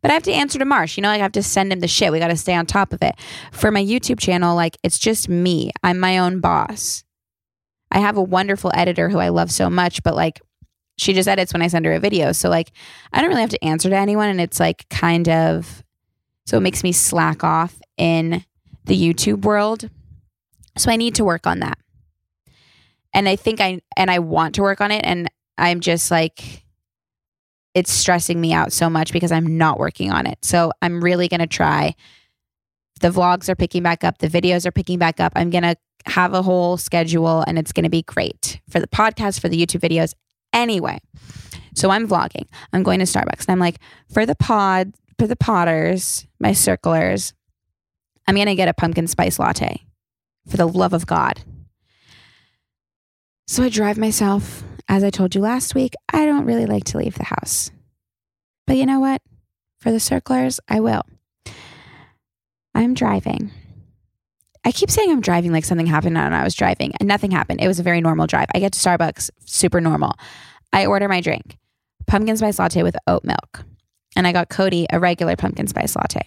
But 0.02 0.12
I 0.12 0.14
have 0.14 0.24
to 0.24 0.34
answer 0.34 0.60
to 0.60 0.66
Marsh. 0.66 0.98
You 0.98 1.04
know, 1.04 1.10
like 1.10 1.20
I 1.20 1.24
have 1.24 1.32
to 1.34 1.44
send 1.44 1.72
him 1.72 1.80
the 1.80 1.88
shit. 1.88 2.12
We 2.12 2.20
got 2.20 2.28
to 2.30 2.38
stay 2.38 2.56
on 2.56 2.66
top 2.66 2.92
of 2.92 3.02
it. 3.02 3.16
For 3.52 3.72
my 3.72 3.84
YouTube 3.84 4.20
channel, 4.20 4.56
like 4.56 4.78
it's 4.84 5.00
just 5.00 5.30
me. 5.30 5.72
I'm 5.84 6.00
my 6.00 6.18
own 6.18 6.40
boss. 6.40 7.04
I 7.92 8.00
have 8.00 8.18
a 8.18 8.22
wonderful 8.22 8.72
editor 8.74 9.10
who 9.10 9.20
I 9.20 9.30
love 9.30 9.52
so 9.52 9.70
much, 9.70 10.04
but 10.04 10.16
like 10.16 10.42
she 10.98 11.14
just 11.14 11.30
edits 11.30 11.54
when 11.54 11.62
I 11.62 11.68
send 11.68 11.86
her 11.86 11.94
a 11.94 12.00
video. 12.00 12.32
So 12.32 12.50
like 12.50 12.72
I 13.14 13.22
don't 13.22 13.30
really 13.30 13.42
have 13.42 13.50
to 13.52 13.64
answer 13.64 13.90
to 13.90 13.96
anyone. 13.96 14.30
And 14.30 14.42
it's 14.42 14.60
like 14.60 14.88
kind 14.90 15.30
of, 15.30 15.84
so 16.46 16.58
it 16.58 16.62
makes 16.62 16.84
me 16.84 16.92
slack 16.92 17.44
off 17.44 17.80
in 17.98 18.44
the 18.86 19.00
YouTube 19.00 19.44
world. 19.46 19.90
So 20.78 20.92
I 20.92 20.96
need 20.96 21.16
to 21.16 21.24
work 21.24 21.46
on 21.48 21.60
that 21.60 21.78
and 23.14 23.28
I 23.28 23.36
think 23.36 23.60
I 23.60 23.82
and 23.98 24.10
I 24.12 24.20
want 24.20 24.56
to 24.56 24.62
work 24.62 24.82
on 24.82 24.92
it 24.92 25.02
and 25.04 25.30
I'm 25.58 25.80
just 25.80 26.12
like 26.12 26.64
it's 27.74 27.92
stressing 27.92 28.40
me 28.40 28.54
out 28.54 28.74
so 28.74 28.90
much 28.90 29.14
because 29.14 29.32
I'm 29.32 29.58
not 29.58 29.80
working 29.80 30.12
on 30.12 30.26
it. 30.26 30.40
So 30.44 30.72
I'm 30.82 31.04
really 31.04 31.28
going 31.28 31.40
to 31.40 31.48
try. 31.48 31.96
The 33.02 33.10
vlogs 33.10 33.48
are 33.48 33.56
picking 33.56 33.84
back 33.84 34.04
up, 34.04 34.18
the 34.18 34.28
videos 34.28 34.66
are 34.66 34.72
picking 34.72 35.00
back 35.00 35.20
up. 35.20 35.32
I'm 35.36 35.50
going 35.50 35.64
to 35.64 35.76
have 36.06 36.34
a 36.34 36.42
whole 36.42 36.78
schedule 36.78 37.44
and 37.48 37.58
it's 37.58 37.72
going 37.72 37.84
to 37.84 37.90
be 37.90 38.02
great 38.04 38.60
for 38.70 38.80
the 38.80 38.88
podcast, 38.88 39.40
for 39.40 39.50
the 39.50 39.64
YouTube 39.64 39.82
videos. 39.82 40.14
Anyway, 40.52 41.00
so 41.76 41.90
I'm 41.92 42.08
vlogging. 42.08 42.48
I'm 42.74 42.84
going 42.84 43.00
to 43.00 43.06
Starbucks 43.06 43.46
and 43.48 43.50
I'm 43.50 43.60
like, 43.60 43.80
for 44.12 44.26
the 44.26 44.36
pod, 44.36 44.94
for 45.18 45.28
the 45.28 45.36
potters, 45.36 46.26
my 46.40 46.54
circlers, 46.54 47.34
I'm 48.28 48.36
going 48.36 48.48
to 48.48 48.56
get 48.56 48.68
a 48.68 48.74
pumpkin 48.74 49.08
spice 49.08 49.40
latte 49.40 49.86
for 50.48 50.58
the 50.58 50.68
love 50.68 50.94
of 50.94 51.06
God. 51.06 51.42
So 53.48 53.64
I 53.64 53.70
drive 53.70 53.98
myself. 53.98 54.64
As 54.90 55.04
I 55.04 55.12
told 55.12 55.36
you 55.36 55.42
last 55.42 55.76
week, 55.76 55.94
I 56.12 56.26
don't 56.26 56.46
really 56.46 56.66
like 56.66 56.84
to 56.86 56.98
leave 56.98 57.14
the 57.14 57.24
house. 57.24 57.70
But 58.66 58.78
you 58.78 58.88
know 58.88 59.00
what? 59.00 59.22
For 59.80 59.92
the 59.92 60.00
circlers, 60.00 60.60
I 60.68 60.80
will. 60.80 61.04
I'm 62.74 62.96
driving. 62.96 63.52
I 64.66 64.72
keep 64.72 64.90
saying 64.90 65.12
I'm 65.12 65.22
driving 65.22 65.52
like 65.52 65.64
something 65.64 65.86
happened 65.86 66.16
when 66.16 66.34
I 66.34 66.44
was 66.44 66.56
driving, 66.56 66.94
and 67.00 67.08
nothing 67.08 67.30
happened. 67.30 67.62
It 67.62 67.68
was 67.68 67.80
a 67.80 67.84
very 67.84 68.02
normal 68.02 68.26
drive. 68.26 68.48
I 68.54 68.60
get 68.60 68.74
to 68.74 68.80
Starbucks, 68.80 69.30
super 69.46 69.80
normal. 69.80 70.14
I 70.74 70.88
order 70.88 71.08
my 71.08 71.22
drink, 71.22 71.58
pumpkin 72.08 72.36
spice 72.36 72.58
latte 72.58 72.82
with 72.82 72.98
oat 73.08 73.24
milk. 73.24 73.64
And 74.16 74.26
I 74.26 74.32
got 74.32 74.50
Cody 74.50 74.88
a 74.92 75.00
regular 75.00 75.36
pumpkin 75.36 75.68
spice 75.68 75.96
latte. 75.96 76.22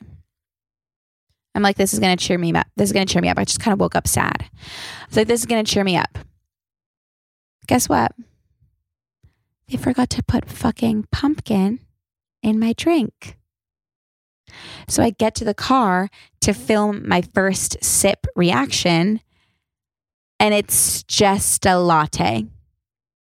I'm 1.54 1.62
like, 1.62 1.76
this 1.76 1.92
is 1.92 1.99
going 1.99 2.16
to 2.16 2.25
cheer 2.25 2.38
me 2.38 2.54
up. 2.54 2.69
This 2.76 2.88
is 2.88 2.92
going 2.92 3.07
to 3.07 3.12
cheer 3.12 3.21
me 3.21 3.28
up. 3.28 3.38
I 3.38 3.45
just 3.45 3.61
kind 3.61 3.73
of 3.73 3.81
woke 3.81 3.97
up 3.97 4.07
sad. 4.07 4.37
I 4.40 5.07
was 5.09 5.16
like, 5.16 5.26
this 5.26 5.40
is 5.40 5.47
going 5.47 5.64
to 5.64 5.71
cheer 5.71 5.85
me 5.85 5.97
up. 5.97 6.16
Guess 7.66 7.88
what? 7.88 8.12
They 9.73 9.79
forgot 9.79 10.11
to 10.11 10.23
put 10.23 10.50
fucking 10.50 11.07
pumpkin 11.11 11.81
in 12.43 12.61
my 12.61 12.75
drink. 12.75 13.38
So 14.87 15.02
I 15.02 15.09
get 15.09 15.35
to 15.37 15.47
the 15.47 15.55
car 15.55 16.11
to 16.43 16.52
film 16.52 17.09
my 17.09 17.23
first 17.23 17.83
sip 17.83 18.26
reaction, 18.37 19.23
and 20.38 20.52
it's 20.52 21.05
just 21.05 21.64
a 21.64 21.79
latte. 21.79 22.45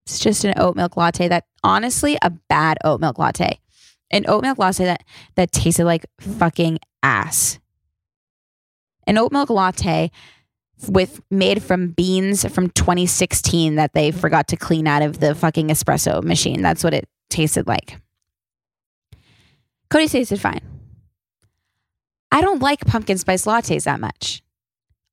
It's 0.06 0.18
just 0.18 0.46
an 0.46 0.54
oat 0.56 0.74
milk 0.74 0.96
latte 0.96 1.28
that 1.28 1.44
honestly, 1.62 2.16
a 2.22 2.30
bad 2.30 2.78
oat 2.82 3.02
milk 3.02 3.18
latte. 3.18 3.60
An 4.10 4.24
oat 4.26 4.40
milk 4.40 4.56
latte 4.56 4.86
that 4.86 5.04
that 5.34 5.52
tasted 5.52 5.84
like 5.84 6.06
fucking 6.18 6.78
ass. 7.02 7.58
An 9.06 9.18
oat 9.18 9.32
milk 9.32 9.50
latte 9.50 10.10
with 10.86 11.20
made 11.30 11.62
from 11.62 11.88
beans 11.88 12.44
from 12.52 12.70
2016 12.70 13.76
that 13.76 13.94
they 13.94 14.10
forgot 14.10 14.48
to 14.48 14.56
clean 14.56 14.86
out 14.86 15.02
of 15.02 15.18
the 15.18 15.34
fucking 15.34 15.68
espresso 15.68 16.22
machine. 16.22 16.62
That's 16.62 16.84
what 16.84 16.94
it 16.94 17.08
tasted 17.30 17.66
like. 17.66 18.00
Cody 19.90 20.08
tasted 20.08 20.40
fine. 20.40 20.60
I 22.30 22.40
don't 22.40 22.60
like 22.60 22.86
pumpkin 22.86 23.18
spice 23.18 23.46
lattes 23.46 23.84
that 23.84 24.00
much. 24.00 24.42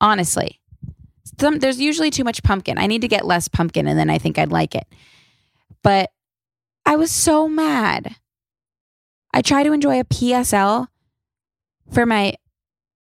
Honestly. 0.02 0.60
Some, 1.40 1.60
there's 1.60 1.80
usually 1.80 2.12
too 2.12 2.24
much 2.24 2.44
pumpkin. 2.44 2.78
I 2.78 2.88
need 2.88 3.02
to 3.02 3.08
get 3.08 3.26
less 3.26 3.48
pumpkin 3.48 3.88
and 3.88 3.98
then 3.98 4.10
I 4.10 4.18
think 4.18 4.38
I'd 4.38 4.52
like 4.52 4.76
it. 4.76 4.88
But 5.82 6.12
I 6.86 6.96
was 6.98 7.12
so 7.12 7.48
mad. 7.48 8.16
I 9.34 9.42
tried 9.42 9.64
to 9.64 9.74
enjoy 9.74 10.00
a 10.00 10.06
PSL 10.06 10.88
for 11.92 12.06
my 12.06 12.36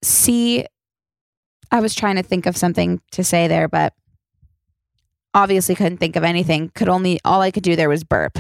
C. 0.04 0.66
I 1.74 1.80
was 1.80 1.96
trying 1.96 2.18
to 2.18 2.24
think 2.24 2.46
of 2.46 2.56
something 2.56 3.02
to 3.14 3.24
say 3.24 3.48
there, 3.48 3.68
but 3.68 3.96
obviously 5.34 5.74
couldn't 5.74 5.98
think 5.98 6.16
of 6.16 6.24
anything. 6.24 6.70
Could 6.76 6.88
only, 6.88 7.20
all 7.26 7.42
I 7.42 7.50
could 7.50 7.64
do 7.64 7.76
there 7.76 7.90
was 7.90 8.04
burp. 8.04 8.38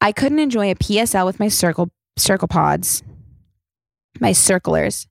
I 0.00 0.10
couldn't 0.10 0.38
enjoy 0.38 0.70
a 0.70 0.74
PSL 0.74 1.26
with 1.26 1.38
my 1.38 1.48
circle 1.48 1.90
circle 2.16 2.48
pods, 2.48 3.02
my 4.20 4.32
circlers, 4.32 5.06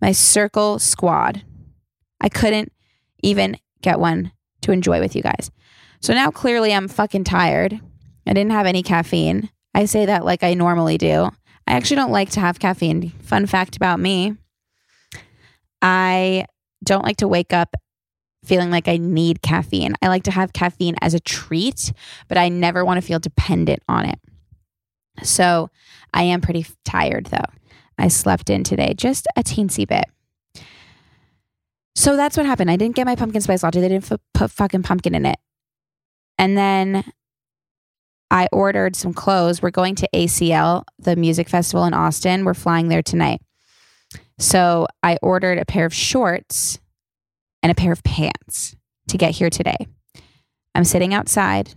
my 0.00 0.12
circle 0.12 0.78
squad. 0.78 1.42
I 2.22 2.30
couldn't 2.30 2.72
even 3.22 3.58
get 3.82 4.00
one 4.00 4.32
to 4.62 4.72
enjoy 4.72 5.00
with 5.00 5.14
you 5.14 5.20
guys. 5.20 5.50
So 6.00 6.14
now 6.14 6.30
clearly 6.30 6.72
I'm 6.72 6.88
fucking 6.88 7.24
tired. 7.24 7.78
I 8.26 8.32
didn't 8.32 8.52
have 8.52 8.64
any 8.66 8.82
caffeine. 8.82 9.50
I 9.74 9.84
say 9.84 10.06
that 10.06 10.24
like 10.24 10.42
I 10.42 10.54
normally 10.54 10.96
do. 10.96 11.28
I 11.66 11.74
actually 11.74 11.96
don't 11.96 12.12
like 12.12 12.30
to 12.30 12.40
have 12.40 12.58
caffeine. 12.58 13.10
Fun 13.20 13.44
fact 13.44 13.76
about 13.76 14.00
me 14.00 14.36
I 15.86 16.46
don't 16.82 17.04
like 17.04 17.18
to 17.18 17.28
wake 17.28 17.52
up 17.52 17.76
feeling 18.44 18.72
like 18.72 18.88
I 18.88 18.96
need 18.96 19.40
caffeine. 19.40 19.94
I 20.02 20.08
like 20.08 20.24
to 20.24 20.32
have 20.32 20.52
caffeine 20.52 20.96
as 21.00 21.14
a 21.14 21.20
treat, 21.20 21.92
but 22.26 22.36
I 22.36 22.48
never 22.48 22.84
want 22.84 23.00
to 23.00 23.06
feel 23.06 23.20
dependent 23.20 23.84
on 23.88 24.06
it. 24.06 24.18
So 25.22 25.70
I 26.12 26.24
am 26.24 26.40
pretty 26.40 26.66
tired 26.84 27.26
though. 27.26 27.38
I 27.96 28.08
slept 28.08 28.50
in 28.50 28.64
today 28.64 28.94
just 28.94 29.28
a 29.36 29.44
teensy 29.44 29.86
bit. 29.86 30.06
So 31.94 32.16
that's 32.16 32.36
what 32.36 32.46
happened. 32.46 32.70
I 32.70 32.76
didn't 32.76 32.96
get 32.96 33.06
my 33.06 33.14
pumpkin 33.14 33.40
spice 33.40 33.62
latte. 33.62 33.80
They 33.80 33.88
didn't 33.88 34.10
f- 34.10 34.18
put 34.34 34.50
fucking 34.50 34.82
pumpkin 34.82 35.14
in 35.14 35.24
it. 35.24 35.38
And 36.36 36.58
then 36.58 37.04
I 38.28 38.48
ordered 38.50 38.96
some 38.96 39.14
clothes. 39.14 39.62
We're 39.62 39.70
going 39.70 39.94
to 39.94 40.08
ACL, 40.12 40.82
the 40.98 41.14
music 41.14 41.48
festival 41.48 41.84
in 41.84 41.94
Austin. 41.94 42.44
We're 42.44 42.54
flying 42.54 42.88
there 42.88 43.02
tonight. 43.02 43.40
So 44.38 44.86
I 45.02 45.18
ordered 45.22 45.58
a 45.58 45.64
pair 45.64 45.86
of 45.86 45.94
shorts 45.94 46.78
and 47.62 47.72
a 47.72 47.74
pair 47.74 47.92
of 47.92 48.02
pants 48.04 48.76
to 49.08 49.18
get 49.18 49.32
here 49.32 49.50
today. 49.50 49.86
I'm 50.74 50.84
sitting 50.84 51.14
outside 51.14 51.74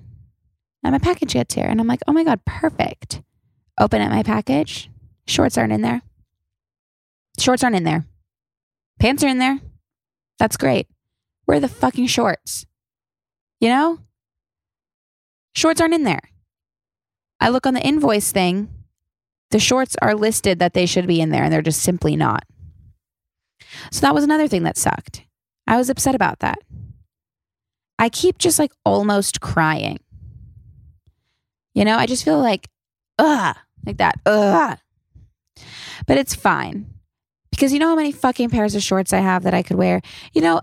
and 0.84 0.92
my 0.92 1.00
package 1.00 1.34
gets 1.34 1.56
here 1.56 1.66
and 1.66 1.80
I'm 1.80 1.88
like, 1.88 2.02
oh 2.08 2.14
my 2.14 2.24
God, 2.24 2.44
perfect. 2.46 3.22
Open 3.80 4.02
up 4.02 4.12
my 4.12 4.24
package. 4.24 4.90
Shorts 5.28 5.58
aren't 5.58 5.74
in 5.74 5.82
there. 5.82 6.02
Shorts 7.40 7.64
aren't 7.64 7.76
in 7.76 7.84
there. 7.84 8.06
Pants 9.00 9.24
are 9.24 9.28
in 9.28 9.38
there. 9.38 9.60
That's 10.38 10.58
great. 10.58 10.88
Where 11.46 11.58
are 11.58 11.62
the 11.62 11.68
fucking 11.68 12.08
shorts? 12.08 12.66
You 13.60 13.70
know? 13.70 14.00
Shorts 15.54 15.80
aren't 15.80 15.94
in 15.94 16.04
there. 16.04 16.22
I 17.40 17.50
look 17.50 17.66
on 17.66 17.74
the 17.74 17.86
invoice 17.86 18.32
thing. 18.32 18.70
The 19.52 19.60
shorts 19.60 19.96
are 20.02 20.14
listed 20.14 20.60
that 20.60 20.74
they 20.74 20.86
should 20.86 21.08
be 21.08 21.22
in 21.22 21.30
there 21.30 21.44
and 21.44 21.52
they're 21.52 21.62
just 21.62 21.82
simply 21.82 22.16
not. 22.16 22.44
So 23.92 24.02
that 24.02 24.14
was 24.14 24.24
another 24.24 24.48
thing 24.48 24.64
that 24.64 24.78
sucked. 24.78 25.24
I 25.68 25.78
was 25.78 25.90
upset 25.90 26.16
about 26.16 26.40
that. 26.40 26.60
I 27.98 28.10
keep 28.10 28.38
just 28.38 28.60
like 28.60 28.72
almost 28.86 29.42
crying. 29.42 30.00
You 31.74 31.86
know, 31.86 31.98
I 31.98 32.06
just 32.06 32.26
feel 32.26 32.40
like, 32.40 32.68
ugh, 33.18 33.56
like 33.86 33.98
that, 33.98 34.16
ugh. 34.26 34.78
But 36.08 36.18
it's 36.18 36.34
fine 36.34 36.88
because 37.52 37.74
you 37.74 37.80
know 37.80 37.90
how 37.90 37.96
many 37.96 38.12
fucking 38.12 38.50
pairs 38.50 38.76
of 38.76 38.82
shorts 38.82 39.14
I 39.14 39.20
have 39.20 39.44
that 39.44 39.54
I 39.54 39.64
could 39.64 39.78
wear. 39.78 40.02
You 40.34 40.42
know, 40.42 40.62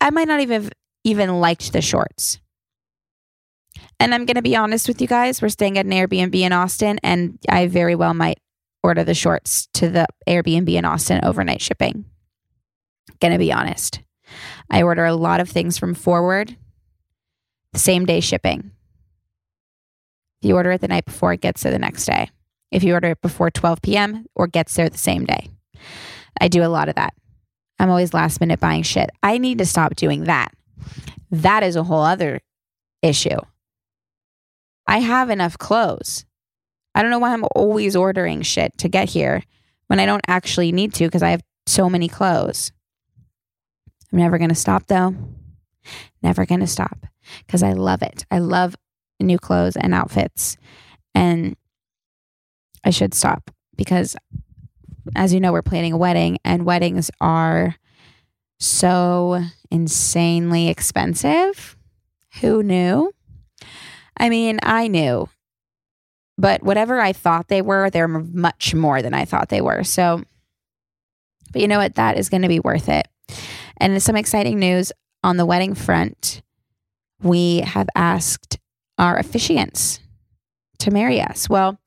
I 0.00 0.10
might 0.10 0.28
not 0.28 0.40
even 0.40 0.62
have 0.62 0.72
even 1.04 1.40
liked 1.40 1.72
the 1.72 1.80
shorts. 1.80 2.38
And 4.02 4.12
I'm 4.12 4.26
going 4.26 4.34
to 4.34 4.42
be 4.42 4.56
honest 4.56 4.88
with 4.88 5.00
you 5.00 5.06
guys. 5.06 5.40
We're 5.40 5.48
staying 5.48 5.78
at 5.78 5.86
an 5.86 5.92
Airbnb 5.92 6.34
in 6.34 6.52
Austin, 6.52 6.98
and 7.04 7.38
I 7.48 7.68
very 7.68 7.94
well 7.94 8.14
might 8.14 8.40
order 8.82 9.04
the 9.04 9.14
shorts 9.14 9.68
to 9.74 9.88
the 9.88 10.08
Airbnb 10.26 10.68
in 10.68 10.84
Austin 10.84 11.24
overnight 11.24 11.62
shipping. 11.62 12.04
Going 13.20 13.30
to 13.30 13.38
be 13.38 13.52
honest. 13.52 14.00
I 14.68 14.82
order 14.82 15.04
a 15.04 15.14
lot 15.14 15.38
of 15.38 15.48
things 15.48 15.78
from 15.78 15.94
Forward, 15.94 16.56
same 17.76 18.04
day 18.04 18.18
shipping. 18.18 18.72
If 20.40 20.48
you 20.48 20.56
order 20.56 20.72
it 20.72 20.80
the 20.80 20.88
night 20.88 21.04
before, 21.04 21.32
it 21.34 21.40
gets 21.40 21.62
there 21.62 21.70
the 21.70 21.78
next 21.78 22.04
day. 22.04 22.28
If 22.72 22.82
you 22.82 22.94
order 22.94 23.10
it 23.10 23.20
before 23.20 23.52
12 23.52 23.82
p.m. 23.82 24.26
or 24.34 24.48
gets 24.48 24.74
there 24.74 24.88
the 24.88 24.98
same 24.98 25.26
day. 25.26 25.48
I 26.40 26.48
do 26.48 26.64
a 26.64 26.66
lot 26.66 26.88
of 26.88 26.96
that. 26.96 27.14
I'm 27.78 27.88
always 27.88 28.12
last 28.12 28.40
minute 28.40 28.58
buying 28.58 28.82
shit. 28.82 29.10
I 29.22 29.38
need 29.38 29.58
to 29.58 29.64
stop 29.64 29.94
doing 29.94 30.24
that. 30.24 30.52
That 31.30 31.62
is 31.62 31.76
a 31.76 31.84
whole 31.84 32.02
other 32.02 32.40
issue. 33.00 33.38
I 34.92 34.98
have 34.98 35.30
enough 35.30 35.56
clothes. 35.56 36.26
I 36.94 37.00
don't 37.00 37.10
know 37.10 37.18
why 37.18 37.32
I'm 37.32 37.46
always 37.56 37.96
ordering 37.96 38.42
shit 38.42 38.76
to 38.76 38.90
get 38.90 39.08
here 39.08 39.42
when 39.86 39.98
I 39.98 40.04
don't 40.04 40.20
actually 40.28 40.70
need 40.70 40.92
to 40.94 41.04
because 41.04 41.22
I 41.22 41.30
have 41.30 41.40
so 41.66 41.88
many 41.88 42.08
clothes. 42.08 42.72
I'm 44.12 44.18
never 44.18 44.36
going 44.36 44.50
to 44.50 44.54
stop 44.54 44.88
though. 44.88 45.14
Never 46.22 46.44
going 46.44 46.60
to 46.60 46.66
stop 46.66 47.06
because 47.46 47.62
I 47.62 47.72
love 47.72 48.02
it. 48.02 48.26
I 48.30 48.40
love 48.40 48.76
new 49.18 49.38
clothes 49.38 49.76
and 49.76 49.94
outfits. 49.94 50.58
And 51.14 51.56
I 52.84 52.90
should 52.90 53.14
stop 53.14 53.50
because, 53.74 54.14
as 55.16 55.32
you 55.32 55.40
know, 55.40 55.52
we're 55.52 55.62
planning 55.62 55.94
a 55.94 55.96
wedding 55.96 56.36
and 56.44 56.66
weddings 56.66 57.10
are 57.18 57.76
so 58.60 59.42
insanely 59.70 60.68
expensive. 60.68 61.78
Who 62.42 62.62
knew? 62.62 63.14
I 64.18 64.28
mean, 64.28 64.58
I 64.62 64.88
knew, 64.88 65.28
but 66.38 66.62
whatever 66.62 67.00
I 67.00 67.12
thought 67.12 67.48
they 67.48 67.62
were, 67.62 67.90
they're 67.90 68.08
much 68.08 68.74
more 68.74 69.02
than 69.02 69.14
I 69.14 69.24
thought 69.24 69.48
they 69.48 69.60
were. 69.60 69.84
So, 69.84 70.22
but 71.52 71.62
you 71.62 71.68
know 71.68 71.78
what? 71.78 71.96
That 71.96 72.18
is 72.18 72.28
going 72.28 72.42
to 72.42 72.48
be 72.48 72.60
worth 72.60 72.88
it. 72.88 73.08
And 73.78 74.02
some 74.02 74.16
exciting 74.16 74.58
news 74.58 74.92
on 75.22 75.36
the 75.36 75.46
wedding 75.46 75.74
front. 75.74 76.42
We 77.22 77.58
have 77.60 77.88
asked 77.94 78.58
our 78.98 79.18
officiants 79.18 80.00
to 80.80 80.90
marry 80.90 81.20
us. 81.20 81.48
Well, 81.48 81.78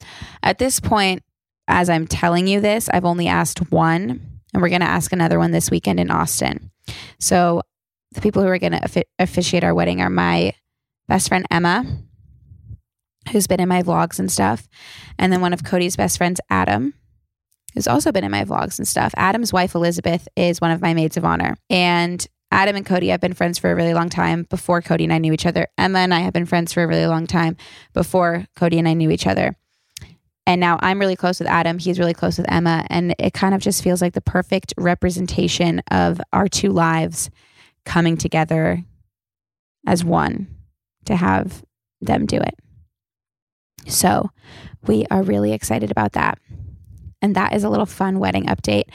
at 0.41 0.57
this 0.57 0.79
point, 0.79 1.23
as 1.67 1.89
I'm 1.89 2.07
telling 2.07 2.47
you 2.47 2.61
this, 2.61 2.89
I've 2.89 3.05
only 3.05 3.27
asked 3.27 3.71
one, 3.71 4.21
and 4.53 4.61
we're 4.61 4.69
going 4.69 4.81
to 4.81 4.87
ask 4.87 5.11
another 5.11 5.39
one 5.39 5.51
this 5.51 5.69
weekend 5.69 5.99
in 5.99 6.11
Austin. 6.11 6.71
So, 7.19 7.61
the 8.13 8.21
people 8.21 8.41
who 8.41 8.47
are 8.47 8.59
going 8.59 8.71
to 8.71 9.03
officiate 9.19 9.63
our 9.63 9.73
wedding 9.73 9.99
are 9.99 10.09
my 10.09 10.53
best 11.09 11.27
friend, 11.27 11.45
Emma, 11.51 11.85
who's 13.31 13.47
been 13.47 13.59
in 13.59 13.69
my 13.69 13.83
vlogs 13.83 14.19
and 14.19 14.31
stuff. 14.31 14.67
And 15.17 15.31
then 15.31 15.41
one 15.41 15.53
of 15.53 15.63
Cody's 15.63 15.95
best 15.95 16.17
friends, 16.17 16.39
Adam, 16.49 16.93
who's 17.73 17.87
also 17.87 18.11
been 18.11 18.23
in 18.23 18.31
my 18.31 18.45
vlogs 18.45 18.79
and 18.79 18.87
stuff. 18.87 19.13
Adam's 19.17 19.51
wife, 19.51 19.75
Elizabeth, 19.75 20.27
is 20.35 20.61
one 20.61 20.71
of 20.71 20.81
my 20.81 20.93
maids 20.93 21.17
of 21.17 21.25
honor. 21.25 21.55
And 21.69 22.25
Adam 22.51 22.75
and 22.75 22.85
Cody 22.85 23.09
have 23.09 23.19
been 23.19 23.33
friends 23.33 23.59
for 23.59 23.71
a 23.71 23.75
really 23.75 23.93
long 23.93 24.09
time 24.09 24.45
before 24.49 24.81
Cody 24.81 25.03
and 25.03 25.11
I 25.11 25.17
knew 25.17 25.33
each 25.33 25.45
other. 25.45 25.67
Emma 25.77 25.99
and 25.99 26.13
I 26.13 26.19
have 26.19 26.33
been 26.33 26.45
friends 26.45 26.71
for 26.71 26.83
a 26.83 26.87
really 26.87 27.07
long 27.07 27.27
time 27.27 27.57
before 27.93 28.45
Cody 28.55 28.79
and 28.79 28.87
I 28.87 28.93
knew 28.93 29.11
each 29.11 29.27
other. 29.27 29.55
And 30.47 30.61
now 30.61 30.77
I'm 30.81 30.99
really 30.99 31.15
close 31.15 31.39
with 31.39 31.49
Adam. 31.49 31.79
He's 31.79 31.99
really 31.99 32.13
close 32.13 32.37
with 32.37 32.49
Emma. 32.49 32.85
And 32.89 33.15
it 33.17 33.33
kind 33.33 33.55
of 33.55 33.61
just 33.61 33.83
feels 33.83 34.01
like 34.01 34.13
the 34.13 34.21
perfect 34.21 34.73
representation 34.77 35.81
of 35.91 36.21
our 36.31 36.47
two 36.47 36.69
lives 36.69 37.29
coming 37.83 38.15
together 38.15 38.83
as 39.87 40.03
one 40.03 40.47
to 41.05 41.15
have 41.15 41.63
them 41.99 42.25
do 42.25 42.37
it. 42.37 42.55
So 43.87 44.29
we 44.87 45.05
are 45.11 45.23
really 45.23 45.53
excited 45.53 45.91
about 45.91 46.13
that. 46.13 46.39
And 47.21 47.35
that 47.35 47.53
is 47.53 47.63
a 47.63 47.69
little 47.69 47.85
fun 47.85 48.19
wedding 48.19 48.45
update. 48.45 48.85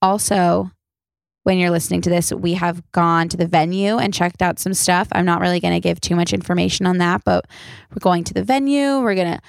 Also, 0.00 0.70
when 1.44 1.58
you're 1.58 1.70
listening 1.70 2.00
to 2.02 2.10
this, 2.10 2.32
we 2.32 2.54
have 2.54 2.82
gone 2.92 3.28
to 3.28 3.36
the 3.36 3.46
venue 3.46 3.98
and 3.98 4.14
checked 4.14 4.42
out 4.42 4.58
some 4.58 4.74
stuff. 4.74 5.08
I'm 5.12 5.24
not 5.24 5.40
really 5.40 5.58
going 5.60 5.74
to 5.74 5.80
give 5.80 6.00
too 6.00 6.14
much 6.14 6.32
information 6.32 6.86
on 6.86 6.98
that, 6.98 7.22
but 7.24 7.46
we're 7.90 8.00
going 8.00 8.24
to 8.24 8.34
the 8.34 8.44
venue. 8.44 9.00
We're 9.00 9.16
going 9.16 9.32
to 9.32 9.40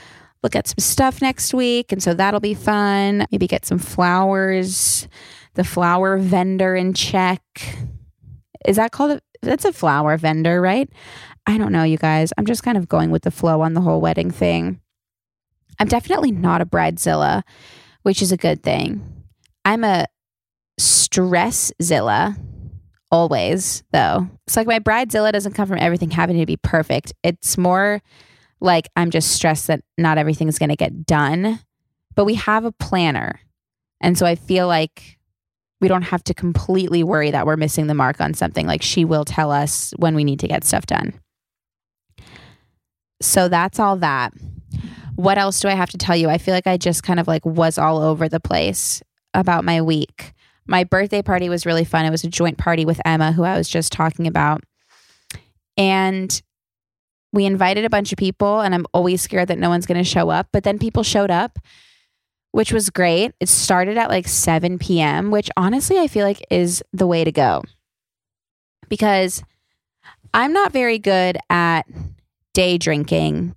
look 0.42 0.56
at 0.56 0.68
some 0.68 0.80
stuff 0.80 1.22
next 1.22 1.54
week. 1.54 1.92
And 1.92 2.02
so 2.02 2.14
that'll 2.14 2.40
be 2.40 2.56
fun. 2.56 3.26
Maybe 3.32 3.48
get 3.48 3.66
some 3.66 3.80
flowers, 3.80 5.08
the 5.54 5.64
flower 5.64 6.18
vendor 6.18 6.76
in 6.76 6.94
check. 6.94 7.42
Is 8.66 8.78
that 8.78 8.92
called 8.92 9.12
a, 9.12 9.22
that's 9.42 9.66
a 9.66 9.74
flower 9.74 10.18
vendor, 10.18 10.62
right? 10.62 10.90
I 11.46 11.58
don't 11.58 11.72
know, 11.72 11.84
you 11.84 11.98
guys. 11.98 12.32
I'm 12.38 12.46
just 12.46 12.64
kind 12.64 12.78
of 12.78 12.88
going 12.88 13.12
with 13.12 13.24
the 13.24 13.32
flow 13.32 13.62
on 13.62 13.74
the 13.74 13.82
whole 13.82 14.02
wedding 14.02 14.32
thing. 14.32 14.80
I'm 15.80 15.88
definitely 15.88 16.32
not 16.32 16.62
a 16.62 16.66
bridezilla, 16.66 17.44
which 18.04 18.22
is 18.22 18.32
a 18.32 18.38
good 18.38 18.64
thing. 18.64 19.24
I'm 19.66 19.84
a 19.84 20.08
stresszilla 20.80 22.38
always, 23.12 23.84
though. 23.92 24.28
It's 24.48 24.56
like 24.56 24.68
my 24.68 24.80
bridezilla 24.80 25.32
doesn't 25.32 25.54
come 25.54 25.68
from 25.68 25.80
everything 25.80 26.12
having 26.12 26.40
to 26.40 26.46
be 26.46 26.58
perfect. 26.58 27.14
It's 27.24 27.58
more 27.58 28.02
like 28.62 28.88
I'm 28.96 29.12
just 29.12 29.32
stressed 29.32 29.68
that 29.68 29.82
not 29.98 30.18
everything's 30.18 30.58
going 30.58 30.70
to 30.70 30.76
get 30.76 31.06
done. 31.06 31.60
But 32.16 32.26
we 32.26 32.36
have 32.36 32.64
a 32.64 32.72
planner. 32.72 33.40
And 34.02 34.18
so 34.18 34.26
I 34.26 34.36
feel 34.36 34.68
like 34.68 35.18
we 35.82 35.88
don't 35.88 36.04
have 36.04 36.24
to 36.26 36.34
completely 36.34 37.04
worry 37.04 37.32
that 37.32 37.46
we're 37.46 37.58
missing 37.58 37.88
the 37.88 37.94
mark 37.94 38.22
on 38.22 38.34
something. 38.34 38.66
Like 38.66 38.82
she 38.82 39.04
will 39.04 39.26
tell 39.26 39.52
us 39.52 39.94
when 39.98 40.16
we 40.16 40.24
need 40.24 40.40
to 40.40 40.48
get 40.48 40.64
stuff 40.64 40.86
done. 40.86 41.20
So 43.24 43.48
that's 43.48 43.80
all 43.80 43.98
that. 43.98 44.34
What 45.16 45.38
else 45.38 45.60
do 45.60 45.68
I 45.68 45.74
have 45.74 45.92
to 45.92 45.98
tell 45.98 46.16
you? 46.16 46.30
I 46.30 46.38
feel 46.38 46.54
like 46.54 46.68
I 46.68 46.78
just 46.78 47.04
kind 47.04 47.20
of 47.20 47.28
like 47.28 47.46
was 47.46 47.78
all 47.78 48.02
over 48.02 48.28
the 48.28 48.40
place 48.40 49.02
about 49.34 49.64
my 49.64 49.82
week. 49.82 50.34
My 50.66 50.84
birthday 50.84 51.22
party 51.22 51.50
was 51.50 51.66
really 51.66 51.86
fun. 51.86 52.06
It 52.06 52.10
was 52.10 52.24
a 52.24 52.30
joint 52.30 52.58
party 52.58 52.86
with 52.86 53.02
Emma, 53.06 53.32
who 53.32 53.44
I 53.44 53.58
was 53.58 53.70
just 53.70 53.92
talking 53.92 54.28
about. 54.28 54.64
And 55.78 56.42
we 57.32 57.46
invited 57.46 57.86
a 57.86 57.90
bunch 57.90 58.12
of 58.12 58.18
people, 58.18 58.62
and 58.62 58.74
I'm 58.76 58.86
always 58.94 59.22
scared 59.22 59.48
that 59.50 59.58
no 59.58 59.70
one's 59.70 59.86
going 59.86 59.98
to 59.98 60.04
show 60.04 60.30
up. 60.30 60.48
But 60.52 60.64
then 60.64 60.80
people 60.80 61.04
showed 61.04 61.32
up, 61.32 61.60
which 62.52 62.72
was 62.72 62.90
great. 62.90 63.34
It 63.40 63.50
started 63.50 63.98
at 63.98 64.10
like 64.10 64.28
7 64.28 64.80
p.m., 64.80 65.32
which 65.32 65.50
honestly 65.58 66.00
I 66.00 66.08
feel 66.08 66.26
like 66.26 66.46
is 66.50 66.84
the 66.94 67.08
way 67.08 67.24
to 67.24 67.32
go 67.32 67.64
because 68.90 69.44
I'm 70.34 70.54
not 70.54 70.72
very 70.72 71.00
good 71.00 71.38
at 71.50 71.88
day 72.54 72.78
drinking 72.78 73.56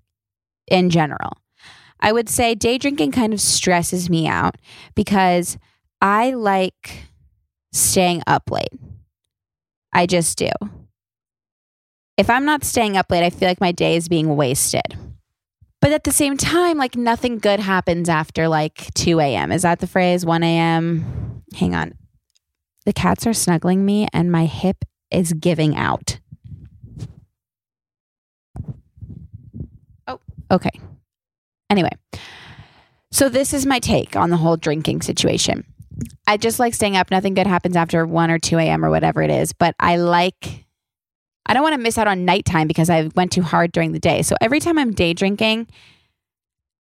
in 0.68 0.90
general. 0.90 1.38
I 2.00 2.12
would 2.12 2.28
say 2.28 2.54
day 2.54 2.78
drinking 2.78 3.12
kind 3.12 3.32
of 3.32 3.40
stresses 3.40 4.10
me 4.10 4.26
out 4.26 4.56
because 4.94 5.58
I 6.00 6.32
like 6.32 7.04
staying 7.72 8.22
up 8.26 8.50
late. 8.50 8.68
I 9.92 10.06
just 10.06 10.36
do. 10.36 10.50
If 12.16 12.30
I'm 12.30 12.44
not 12.44 12.64
staying 12.64 12.96
up 12.96 13.10
late, 13.10 13.24
I 13.24 13.30
feel 13.30 13.48
like 13.48 13.60
my 13.60 13.72
day 13.72 13.96
is 13.96 14.08
being 14.08 14.36
wasted. 14.36 14.96
But 15.80 15.92
at 15.92 16.04
the 16.04 16.12
same 16.12 16.36
time, 16.36 16.78
like 16.78 16.96
nothing 16.96 17.38
good 17.38 17.60
happens 17.60 18.08
after 18.08 18.48
like 18.48 18.92
2 18.94 19.20
a.m. 19.20 19.52
Is 19.52 19.62
that 19.62 19.80
the 19.80 19.86
phrase? 19.86 20.24
1 20.24 20.42
a.m. 20.42 21.42
Hang 21.54 21.74
on. 21.74 21.94
The 22.86 22.92
cats 22.92 23.26
are 23.26 23.34
snuggling 23.34 23.84
me 23.84 24.06
and 24.12 24.32
my 24.32 24.46
hip 24.46 24.84
is 25.10 25.32
giving 25.32 25.76
out. 25.76 26.18
Okay. 30.50 30.70
Anyway, 31.70 31.90
so 33.10 33.28
this 33.28 33.52
is 33.52 33.66
my 33.66 33.78
take 33.78 34.16
on 34.16 34.30
the 34.30 34.36
whole 34.36 34.56
drinking 34.56 35.02
situation. 35.02 35.64
I 36.26 36.36
just 36.36 36.58
like 36.58 36.74
staying 36.74 36.96
up. 36.96 37.10
Nothing 37.10 37.34
good 37.34 37.46
happens 37.46 37.76
after 37.76 38.04
1 38.06 38.30
or 38.30 38.38
2 38.38 38.58
a.m. 38.58 38.84
or 38.84 38.90
whatever 38.90 39.22
it 39.22 39.30
is, 39.30 39.52
but 39.52 39.74
I 39.80 39.96
like, 39.96 40.66
I 41.46 41.54
don't 41.54 41.62
want 41.62 41.74
to 41.74 41.80
miss 41.80 41.98
out 41.98 42.08
on 42.08 42.24
nighttime 42.24 42.68
because 42.68 42.90
I 42.90 43.10
went 43.14 43.32
too 43.32 43.42
hard 43.42 43.72
during 43.72 43.92
the 43.92 43.98
day. 43.98 44.22
So 44.22 44.36
every 44.40 44.60
time 44.60 44.78
I'm 44.78 44.92
day 44.92 45.14
drinking, 45.14 45.68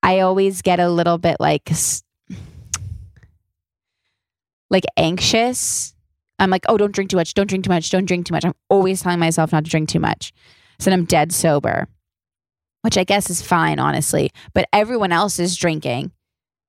I 0.02 0.20
always 0.20 0.62
get 0.62 0.80
a 0.80 0.88
little 0.88 1.18
bit 1.18 1.36
like, 1.38 1.70
like 4.70 4.84
anxious. 4.96 5.94
I'm 6.38 6.50
like, 6.50 6.64
oh, 6.68 6.76
don't 6.76 6.92
drink 6.92 7.10
too 7.10 7.16
much. 7.16 7.34
Don't 7.34 7.46
drink 7.46 7.64
too 7.64 7.70
much. 7.70 7.90
Don't 7.90 8.06
drink 8.06 8.26
too 8.26 8.34
much. 8.34 8.44
I'm 8.44 8.54
always 8.68 9.02
telling 9.02 9.20
myself 9.20 9.52
not 9.52 9.64
to 9.64 9.70
drink 9.70 9.88
too 9.88 10.00
much. 10.00 10.32
So 10.80 10.90
then 10.90 10.98
I'm 10.98 11.04
dead 11.04 11.32
sober 11.32 11.86
which 12.84 12.98
I 12.98 13.04
guess 13.04 13.30
is 13.30 13.40
fine, 13.40 13.78
honestly. 13.78 14.30
But 14.52 14.68
everyone 14.70 15.10
else 15.10 15.38
is 15.38 15.56
drinking. 15.56 16.12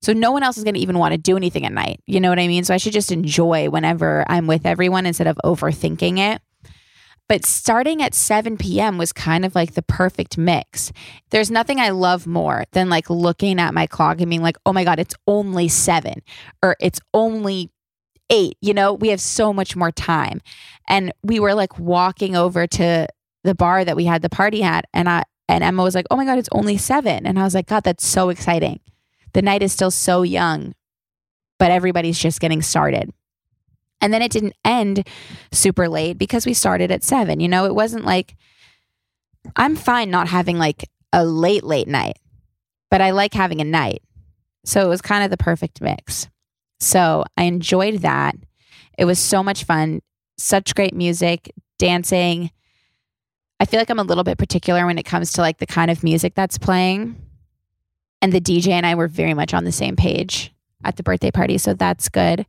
So 0.02 0.14
no 0.14 0.32
one 0.32 0.44
else 0.44 0.58
is 0.58 0.64
going 0.64 0.76
to 0.76 0.80
even 0.80 0.98
want 0.98 1.12
to 1.12 1.18
do 1.18 1.36
anything 1.36 1.66
at 1.66 1.74
night. 1.74 2.00
You 2.06 2.22
know 2.22 2.30
what 2.30 2.40
I 2.40 2.48
mean? 2.48 2.64
So 2.64 2.74
I 2.74 2.78
should 2.78 2.94
just 2.94 3.12
enjoy 3.12 3.70
whenever 3.70 4.24
I'm 4.30 4.48
with 4.48 4.66
everyone 4.66 5.06
instead 5.06 5.28
of 5.28 5.38
overthinking 5.44 6.20
it. 6.20 6.42
But 7.28 7.46
starting 7.46 8.02
at 8.02 8.14
7 8.14 8.56
p.m. 8.56 8.98
was 8.98 9.12
kind 9.12 9.44
of 9.44 9.56
like 9.56 9.74
the 9.74 9.82
perfect 9.82 10.38
mix. 10.38 10.94
There's 11.32 11.52
nothing 11.52 11.82
I 11.82 11.90
love 11.90 12.26
more 12.26 12.64
than 12.72 12.90
like 12.90 13.10
looking 13.10 13.60
at 13.60 13.74
my 13.74 13.86
clock 13.86 14.22
and 14.22 14.30
being 14.30 14.44
like, 14.44 14.58
oh 14.66 14.72
my 14.72 14.86
God, 14.86 15.00
it's 15.00 15.16
only 15.28 15.68
seven 15.68 16.22
or 16.64 16.78
it's 16.80 17.02
only 17.14 17.72
eight. 18.30 18.58
You 18.62 18.74
know, 18.74 18.94
we 18.94 19.10
have 19.10 19.20
so 19.20 19.52
much 19.52 19.76
more 19.76 19.92
time. 19.92 20.40
And 20.88 21.12
we 21.24 21.42
were 21.42 21.56
like 21.56 21.78
walking 21.78 22.38
over 22.38 22.68
to 22.68 23.08
the 23.44 23.56
bar 23.56 23.84
that 23.84 23.96
we 23.98 24.06
had 24.06 24.22
the 24.22 24.30
party 24.30 24.64
at. 24.64 24.86
And 24.94 25.10
I, 25.10 25.24
and 25.48 25.64
Emma 25.64 25.84
was 25.84 25.96
like, 25.96 26.08
oh 26.10 26.16
my 26.16 26.26
God, 26.26 26.38
it's 26.38 26.50
only 26.52 26.78
seven. 26.78 27.26
And 27.26 27.38
I 27.38 27.44
was 27.44 27.54
like, 27.54 27.68
God, 27.68 27.84
that's 27.84 28.06
so 28.06 28.30
exciting. 28.30 28.80
The 29.34 29.42
night 29.42 29.64
is 29.64 29.74
still 29.74 29.92
so 29.92 30.24
young, 30.24 30.74
but 31.60 31.72
everybody's 31.72 32.20
just 32.20 32.40
getting 32.40 32.62
started. 32.62 33.12
And 34.02 34.14
then 34.14 34.22
it 34.22 34.32
didn't 34.32 34.56
end 34.64 35.08
super 35.52 35.88
late 35.88 36.18
because 36.18 36.46
we 36.46 36.54
started 36.54 36.92
at 36.92 37.04
seven. 37.04 37.40
You 37.40 37.48
know, 37.48 37.66
it 37.66 37.76
wasn't 37.76 38.06
like, 38.06 38.36
I'm 39.56 39.76
fine 39.76 40.10
not 40.10 40.28
having 40.28 40.58
like 40.58 40.90
a 41.14 41.24
late, 41.26 41.64
late 41.64 41.88
night, 41.88 42.18
but 42.90 43.02
I 43.02 43.12
like 43.12 43.34
having 43.34 43.62
a 43.62 43.66
night. 43.66 44.02
So 44.66 44.84
it 44.86 44.90
was 44.90 45.02
kind 45.02 45.24
of 45.24 45.30
the 45.30 45.38
perfect 45.38 45.82
mix. 45.82 46.28
So 46.80 47.24
I 47.38 47.44
enjoyed 47.44 48.02
that. 48.02 48.36
It 48.98 49.06
was 49.06 49.20
so 49.20 49.44
much 49.44 49.64
fun, 49.64 50.02
such 50.38 50.76
great 50.76 50.94
music, 50.94 51.52
dancing, 51.78 52.52
I 53.60 53.66
feel 53.66 53.80
like 53.80 53.90
I'm 53.90 54.00
a 54.00 54.04
little 54.04 54.24
bit 54.24 54.38
particular 54.38 54.86
when 54.86 54.98
it 54.98 55.04
comes 55.04 55.34
to 55.34 55.42
like 55.42 55.58
the 55.58 55.66
kind 55.66 55.90
of 55.90 56.04
music 56.04 56.36
that's 56.36 56.58
playing. 56.58 57.16
And 58.22 58.34
the 58.34 58.42
DJ 58.42 58.70
and 58.70 58.86
I 58.86 58.96
were 58.96 59.08
very 59.08 59.34
much 59.34 59.54
on 59.54 59.64
the 59.64 59.72
same 59.72 59.96
page 59.96 60.54
at 60.84 60.98
the 60.98 61.04
birthday 61.04 61.32
party, 61.32 61.58
so 61.58 61.74
that's 61.74 62.10
good. 62.10 62.46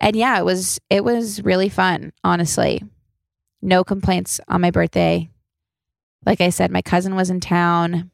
And 0.00 0.14
yeah, 0.14 0.38
it 0.38 0.44
was 0.44 0.78
it 0.90 1.04
was 1.04 1.42
really 1.42 1.68
fun, 1.68 2.12
honestly. 2.22 2.82
No 3.62 3.84
complaints 3.84 4.40
on 4.48 4.60
my 4.60 4.70
birthday. 4.70 5.28
Like 6.24 6.40
I 6.40 6.50
said, 6.50 6.70
my 6.70 6.82
cousin 6.82 7.14
was 7.14 7.30
in 7.30 7.40
town. 7.40 8.10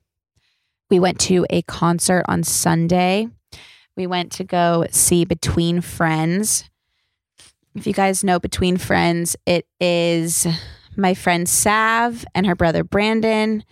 We 0.90 1.00
went 1.00 1.18
to 1.20 1.46
a 1.50 1.62
concert 1.62 2.24
on 2.28 2.42
Sunday. 2.42 3.28
We 3.96 4.06
went 4.06 4.32
to 4.32 4.44
go 4.44 4.86
see 4.90 5.24
Between 5.24 5.80
Friends. 5.80 6.64
If 7.74 7.86
you 7.86 7.92
guys 7.92 8.22
know 8.22 8.38
Between 8.38 8.76
Friends, 8.76 9.36
it 9.46 9.66
is 9.80 10.46
my 10.96 11.14
friend 11.14 11.48
Sav 11.48 12.24
and 12.34 12.46
her 12.46 12.54
brother 12.54 12.84
Brandon. 12.84 13.64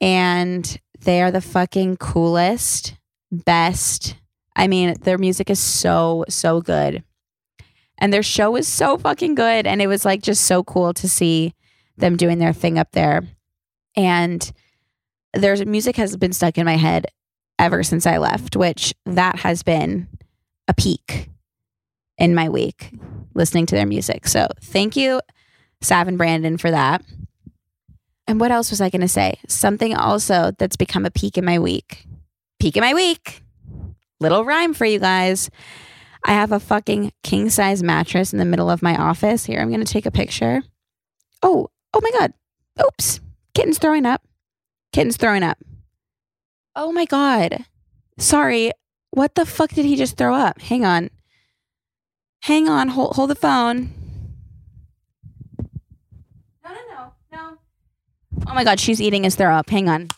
And 0.00 0.80
they 1.00 1.22
are 1.22 1.30
the 1.30 1.40
fucking 1.40 1.96
coolest, 1.96 2.96
best. 3.30 4.16
I 4.56 4.68
mean, 4.68 4.94
their 5.02 5.18
music 5.18 5.50
is 5.50 5.58
so, 5.58 6.24
so 6.28 6.60
good. 6.60 7.02
And 7.98 8.12
their 8.12 8.22
show 8.22 8.56
is 8.56 8.68
so 8.68 8.98
fucking 8.98 9.34
good. 9.34 9.66
And 9.66 9.80
it 9.80 9.86
was 9.86 10.04
like 10.04 10.22
just 10.22 10.42
so 10.42 10.62
cool 10.64 10.92
to 10.94 11.08
see 11.08 11.54
them 11.96 12.16
doing 12.16 12.38
their 12.38 12.52
thing 12.52 12.78
up 12.78 12.90
there. 12.92 13.22
And 13.96 14.52
their 15.32 15.56
music 15.64 15.96
has 15.96 16.16
been 16.16 16.32
stuck 16.32 16.58
in 16.58 16.64
my 16.64 16.76
head 16.76 17.06
ever 17.58 17.82
since 17.82 18.06
I 18.06 18.18
left, 18.18 18.56
which 18.56 18.94
that 19.06 19.40
has 19.40 19.62
been 19.62 20.08
a 20.66 20.74
peak 20.74 21.30
in 22.18 22.34
my 22.34 22.48
week 22.48 22.92
listening 23.34 23.66
to 23.66 23.74
their 23.74 23.86
music. 23.86 24.26
So 24.26 24.48
thank 24.60 24.96
you 24.96 25.20
Sav 25.80 26.08
and 26.08 26.18
Brandon 26.18 26.56
for 26.58 26.70
that. 26.70 27.02
And 28.26 28.40
what 28.40 28.50
else 28.50 28.70
was 28.70 28.80
I 28.80 28.90
going 28.90 29.02
to 29.02 29.08
say? 29.08 29.38
Something 29.48 29.94
also 29.94 30.52
that's 30.58 30.76
become 30.76 31.04
a 31.04 31.10
peak 31.10 31.36
in 31.36 31.44
my 31.44 31.58
week. 31.58 32.06
Peak 32.58 32.76
in 32.76 32.82
my 32.82 32.94
week. 32.94 33.42
Little 34.20 34.44
rhyme 34.44 34.72
for 34.72 34.86
you 34.86 34.98
guys. 34.98 35.50
I 36.24 36.32
have 36.32 36.52
a 36.52 36.60
fucking 36.60 37.12
king 37.22 37.50
size 37.50 37.82
mattress 37.82 38.32
in 38.32 38.38
the 38.38 38.46
middle 38.46 38.70
of 38.70 38.82
my 38.82 38.96
office. 38.96 39.44
Here, 39.44 39.60
I'm 39.60 39.68
going 39.68 39.84
to 39.84 39.92
take 39.92 40.06
a 40.06 40.10
picture. 40.10 40.62
Oh, 41.42 41.68
oh 41.92 42.00
my 42.02 42.10
God. 42.18 42.32
Oops. 42.82 43.20
Kitten's 43.54 43.78
throwing 43.78 44.06
up. 44.06 44.22
Kitten's 44.92 45.18
throwing 45.18 45.42
up. 45.42 45.58
Oh 46.74 46.92
my 46.92 47.04
God. 47.04 47.66
Sorry. 48.18 48.72
What 49.10 49.34
the 49.34 49.44
fuck 49.44 49.70
did 49.70 49.84
he 49.84 49.96
just 49.96 50.16
throw 50.16 50.34
up? 50.34 50.60
Hang 50.62 50.84
on. 50.84 51.10
Hang 52.42 52.68
on. 52.68 52.88
Hold, 52.88 53.16
hold 53.16 53.30
the 53.30 53.34
phone. 53.34 53.92
Oh 58.46 58.54
my 58.54 58.64
God, 58.64 58.78
she's 58.80 59.00
eating 59.00 59.24
his 59.24 59.36
throw 59.36 59.54
up. 59.54 59.70
Hang 59.70 59.88
on. 59.88 60.08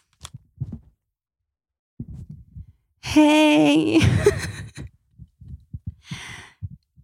Hey. 3.02 4.00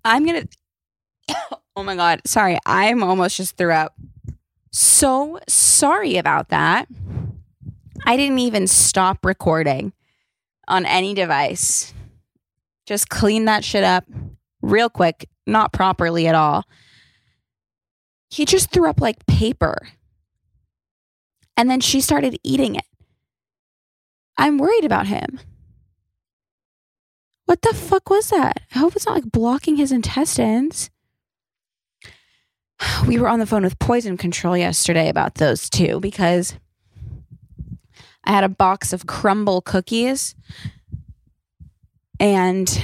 I'm 0.04 0.26
going 0.26 0.46
to. 1.28 1.36
Oh 1.76 1.82
my 1.84 1.96
God. 1.96 2.20
Sorry. 2.26 2.58
I'm 2.66 3.02
almost 3.02 3.36
just 3.36 3.56
threw 3.56 3.72
up. 3.72 3.94
So 4.72 5.38
sorry 5.48 6.16
about 6.16 6.48
that. 6.50 6.88
I 8.04 8.16
didn't 8.16 8.40
even 8.40 8.66
stop 8.66 9.24
recording. 9.24 9.92
on 10.68 10.84
any 10.86 11.14
device. 11.14 11.92
Just 12.86 13.08
clean 13.08 13.44
that 13.46 13.64
shit 13.64 13.84
up 13.84 14.04
real 14.62 14.88
quick, 14.90 15.28
not 15.46 15.72
properly 15.72 16.26
at 16.26 16.34
all. 16.34 16.64
He 18.30 18.44
just 18.44 18.70
threw 18.70 18.88
up 18.88 19.00
like 19.00 19.24
paper. 19.26 19.76
And 21.62 21.70
then 21.70 21.78
she 21.78 22.00
started 22.00 22.40
eating 22.42 22.74
it. 22.74 22.86
I'm 24.36 24.58
worried 24.58 24.84
about 24.84 25.06
him. 25.06 25.38
What 27.44 27.62
the 27.62 27.72
fuck 27.72 28.10
was 28.10 28.30
that? 28.30 28.62
I 28.74 28.80
hope 28.80 28.96
it's 28.96 29.06
not 29.06 29.14
like 29.14 29.30
blocking 29.30 29.76
his 29.76 29.92
intestines. 29.92 30.90
We 33.06 33.16
were 33.16 33.28
on 33.28 33.38
the 33.38 33.46
phone 33.46 33.62
with 33.62 33.78
poison 33.78 34.16
control 34.16 34.56
yesterday 34.56 35.08
about 35.08 35.36
those 35.36 35.70
two 35.70 36.00
because 36.00 36.56
I 38.24 38.32
had 38.32 38.42
a 38.42 38.48
box 38.48 38.92
of 38.92 39.06
crumble 39.06 39.60
cookies 39.60 40.34
and 42.18 42.82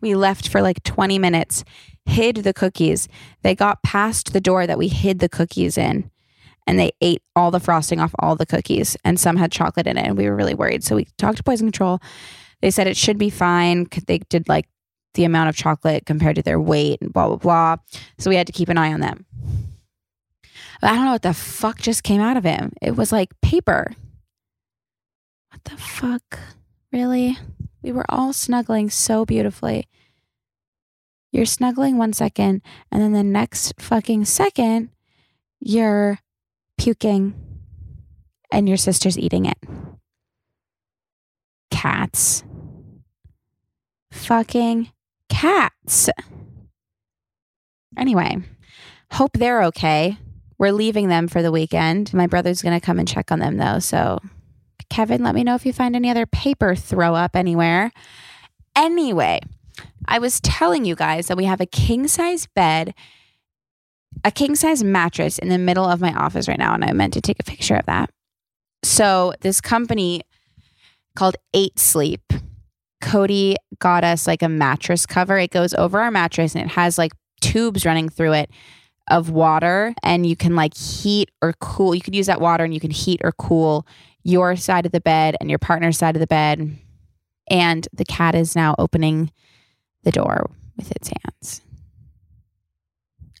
we 0.00 0.16
left 0.16 0.48
for 0.48 0.62
like 0.62 0.82
20 0.82 1.20
minutes, 1.20 1.62
hid 2.06 2.38
the 2.38 2.52
cookies. 2.52 3.08
They 3.42 3.54
got 3.54 3.84
past 3.84 4.32
the 4.32 4.40
door 4.40 4.66
that 4.66 4.78
we 4.78 4.88
hid 4.88 5.20
the 5.20 5.28
cookies 5.28 5.78
in 5.78 6.10
and 6.68 6.78
they 6.78 6.92
ate 7.00 7.22
all 7.34 7.50
the 7.50 7.58
frosting 7.58 7.98
off 7.98 8.14
all 8.18 8.36
the 8.36 8.46
cookies 8.46 8.94
and 9.02 9.18
some 9.18 9.36
had 9.36 9.50
chocolate 9.50 9.86
in 9.86 9.96
it 9.96 10.06
and 10.06 10.18
we 10.18 10.28
were 10.28 10.36
really 10.36 10.54
worried. 10.54 10.84
So 10.84 10.94
we 10.94 11.06
talked 11.16 11.38
to 11.38 11.42
poison 11.42 11.66
control. 11.66 11.98
They 12.60 12.70
said 12.70 12.86
it 12.86 12.96
should 12.96 13.18
be 13.18 13.30
fine. 13.30 13.86
They 14.06 14.18
did 14.18 14.48
like 14.48 14.68
the 15.14 15.24
amount 15.24 15.48
of 15.48 15.56
chocolate 15.56 16.04
compared 16.04 16.36
to 16.36 16.42
their 16.42 16.60
weight 16.60 17.00
and 17.00 17.10
blah 17.10 17.26
blah 17.26 17.36
blah. 17.36 17.76
So 18.18 18.28
we 18.28 18.36
had 18.36 18.46
to 18.46 18.52
keep 18.52 18.68
an 18.68 18.76
eye 18.76 18.92
on 18.92 19.00
them. 19.00 19.24
But 20.80 20.90
I 20.90 20.94
don't 20.94 21.06
know 21.06 21.12
what 21.12 21.22
the 21.22 21.32
fuck 21.32 21.78
just 21.78 22.04
came 22.04 22.20
out 22.20 22.36
of 22.36 22.44
him. 22.44 22.74
It 22.82 22.94
was 22.94 23.10
like 23.10 23.30
paper. 23.40 23.94
What 25.50 25.64
the 25.64 25.76
fuck? 25.78 26.38
Really? 26.92 27.38
We 27.82 27.92
were 27.92 28.06
all 28.10 28.34
snuggling 28.34 28.90
so 28.90 29.24
beautifully. 29.24 29.88
You're 31.32 31.46
snuggling 31.46 31.96
one 31.98 32.12
second, 32.12 32.62
and 32.92 33.02
then 33.02 33.12
the 33.12 33.22
next 33.22 33.74
fucking 33.80 34.24
second, 34.26 34.90
you're 35.60 36.20
puking 36.78 37.34
and 38.50 38.68
your 38.68 38.78
sister's 38.78 39.18
eating 39.18 39.46
it. 39.46 39.58
Cats. 41.70 42.44
Fucking 44.10 44.90
cats. 45.28 46.08
Anyway, 47.96 48.38
hope 49.12 49.32
they're 49.34 49.64
okay. 49.64 50.16
We're 50.58 50.72
leaving 50.72 51.08
them 51.08 51.28
for 51.28 51.42
the 51.42 51.52
weekend. 51.52 52.12
My 52.14 52.26
brother's 52.26 52.62
going 52.62 52.78
to 52.78 52.84
come 52.84 52.98
and 52.98 53.06
check 53.06 53.30
on 53.30 53.38
them 53.38 53.58
though. 53.58 53.78
So, 53.78 54.18
Kevin, 54.90 55.22
let 55.22 55.34
me 55.34 55.44
know 55.44 55.54
if 55.54 55.66
you 55.66 55.72
find 55.72 55.94
any 55.94 56.10
other 56.10 56.26
paper 56.26 56.74
throw 56.74 57.14
up 57.14 57.36
anywhere. 57.36 57.92
Anyway, 58.74 59.40
I 60.06 60.18
was 60.18 60.40
telling 60.40 60.84
you 60.84 60.94
guys 60.94 61.26
that 61.26 61.36
we 61.36 61.44
have 61.44 61.60
a 61.60 61.66
king 61.66 62.08
size 62.08 62.46
bed, 62.46 62.94
a 64.24 64.30
king 64.30 64.54
size 64.54 64.82
mattress 64.82 65.38
in 65.38 65.48
the 65.48 65.58
middle 65.58 65.84
of 65.84 66.00
my 66.00 66.12
office 66.12 66.48
right 66.48 66.58
now. 66.58 66.74
And 66.74 66.84
I 66.84 66.92
meant 66.92 67.14
to 67.14 67.20
take 67.20 67.40
a 67.40 67.44
picture 67.44 67.76
of 67.76 67.86
that. 67.86 68.10
So, 68.82 69.32
this 69.40 69.60
company 69.60 70.22
called 71.16 71.36
Eight 71.52 71.78
Sleep, 71.78 72.32
Cody 73.00 73.56
got 73.78 74.04
us 74.04 74.26
like 74.26 74.42
a 74.42 74.48
mattress 74.48 75.06
cover. 75.06 75.38
It 75.38 75.50
goes 75.50 75.74
over 75.74 76.00
our 76.00 76.10
mattress 76.10 76.54
and 76.54 76.64
it 76.64 76.72
has 76.72 76.98
like 76.98 77.12
tubes 77.40 77.84
running 77.84 78.08
through 78.08 78.34
it 78.34 78.50
of 79.10 79.30
water 79.30 79.94
and 80.02 80.26
you 80.26 80.36
can 80.36 80.54
like 80.54 80.76
heat 80.76 81.30
or 81.42 81.54
cool. 81.60 81.94
You 81.94 82.00
could 82.00 82.14
use 82.14 82.26
that 82.26 82.40
water 82.40 82.64
and 82.64 82.74
you 82.74 82.80
can 82.80 82.90
heat 82.90 83.20
or 83.24 83.32
cool 83.32 83.86
your 84.22 84.56
side 84.56 84.84
of 84.84 84.92
the 84.92 85.00
bed 85.00 85.36
and 85.40 85.48
your 85.48 85.58
partner's 85.58 85.96
side 85.96 86.14
of 86.14 86.20
the 86.20 86.26
bed. 86.26 86.78
And 87.50 87.88
the 87.92 88.04
cat 88.04 88.34
is 88.34 88.54
now 88.54 88.74
opening 88.78 89.32
the 90.02 90.12
door 90.12 90.50
with 90.76 90.90
its 90.92 91.08
hands. 91.08 91.62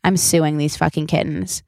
I'm 0.04 0.16
suing 0.16 0.56
these 0.58 0.76
fucking 0.76 1.06
kittens 1.06 1.62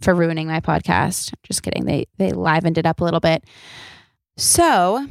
for 0.00 0.14
ruining 0.14 0.48
my 0.48 0.60
podcast. 0.60 1.32
Just 1.42 1.62
kidding. 1.62 1.84
They 1.84 2.06
they 2.18 2.32
livened 2.32 2.78
it 2.78 2.86
up 2.86 3.00
a 3.00 3.04
little 3.04 3.20
bit. 3.20 3.44
So, 4.36 5.06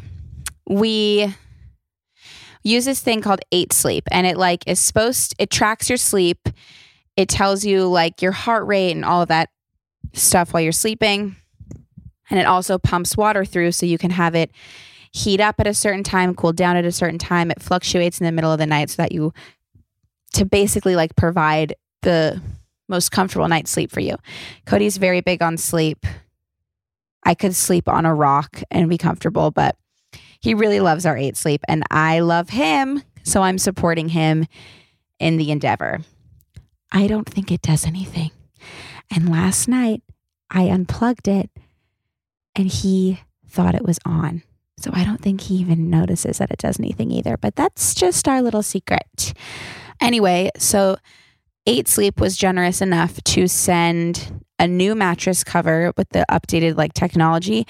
we 0.67 1.33
use 2.63 2.85
this 2.85 3.01
thing 3.01 3.21
called 3.21 3.41
8 3.51 3.73
sleep 3.73 4.03
and 4.11 4.27
it 4.27 4.37
like 4.37 4.63
is 4.67 4.79
supposed 4.79 5.33
it 5.39 5.49
tracks 5.49 5.89
your 5.89 5.97
sleep 5.97 6.47
it 7.17 7.29
tells 7.29 7.65
you 7.65 7.87
like 7.87 8.21
your 8.21 8.31
heart 8.31 8.65
rate 8.67 8.91
and 8.91 9.05
all 9.05 9.21
of 9.21 9.27
that 9.29 9.49
stuff 10.13 10.53
while 10.53 10.61
you're 10.61 10.71
sleeping. 10.71 11.35
And 12.29 12.39
it 12.39 12.45
also 12.45 12.77
pumps 12.77 13.17
water 13.17 13.43
through 13.43 13.73
so 13.73 13.85
you 13.85 13.97
can 13.97 14.11
have 14.11 14.35
it 14.35 14.51
heat 15.11 15.41
up 15.41 15.59
at 15.59 15.67
a 15.67 15.73
certain 15.73 16.03
time, 16.03 16.33
cool 16.33 16.53
down 16.53 16.77
at 16.77 16.85
a 16.85 16.91
certain 16.91 17.19
time. 17.19 17.51
It 17.51 17.61
fluctuates 17.61 18.19
in 18.19 18.25
the 18.25 18.31
middle 18.31 18.51
of 18.51 18.59
the 18.59 18.65
night 18.65 18.89
so 18.89 19.01
that 19.01 19.11
you 19.11 19.33
to 20.33 20.45
basically 20.45 20.95
like 20.95 21.15
provide 21.17 21.75
the 22.01 22.41
most 22.87 23.11
comfortable 23.11 23.47
night's 23.47 23.71
sleep 23.71 23.91
for 23.91 23.99
you. 23.99 24.17
Cody's 24.65 24.97
very 24.97 25.21
big 25.21 25.41
on 25.41 25.57
sleep. 25.57 26.05
I 27.23 27.35
could 27.35 27.55
sleep 27.55 27.87
on 27.87 28.05
a 28.05 28.13
rock 28.13 28.61
and 28.69 28.89
be 28.89 28.97
comfortable, 28.97 29.51
but 29.51 29.75
he 30.39 30.53
really 30.53 30.79
loves 30.79 31.05
our 31.05 31.15
8 31.15 31.37
sleep 31.37 31.61
and 31.67 31.83
I 31.91 32.19
love 32.19 32.49
him, 32.49 33.03
so 33.23 33.43
I'm 33.43 33.57
supporting 33.57 34.09
him 34.09 34.47
in 35.19 35.37
the 35.37 35.51
endeavor. 35.51 35.99
I 36.91 37.07
don't 37.07 37.29
think 37.29 37.51
it 37.51 37.61
does 37.61 37.85
anything. 37.85 38.31
And 39.13 39.29
last 39.29 39.67
night 39.67 40.01
I 40.49 40.63
unplugged 40.63 41.27
it 41.27 41.49
and 42.55 42.67
he 42.67 43.21
thought 43.47 43.75
it 43.75 43.85
was 43.85 43.99
on. 44.05 44.43
So 44.79 44.89
I 44.93 45.03
don't 45.03 45.21
think 45.21 45.41
he 45.41 45.55
even 45.55 45.89
notices 45.91 46.39
that 46.39 46.49
it 46.49 46.57
does 46.57 46.79
anything 46.79 47.11
either. 47.11 47.37
But 47.37 47.55
that's 47.55 47.93
just 47.93 48.27
our 48.27 48.41
little 48.41 48.63
secret. 48.63 49.33
Anyway, 50.01 50.49
so 50.57 50.97
Eight 51.67 51.87
Sleep 51.87 52.19
was 52.19 52.37
generous 52.37 52.81
enough 52.81 53.23
to 53.23 53.47
send 53.47 54.43
a 54.57 54.67
new 54.67 54.95
mattress 54.95 55.43
cover 55.43 55.93
with 55.95 56.09
the 56.09 56.25
updated 56.29 56.75
like 56.75 56.93
technology 56.93 57.67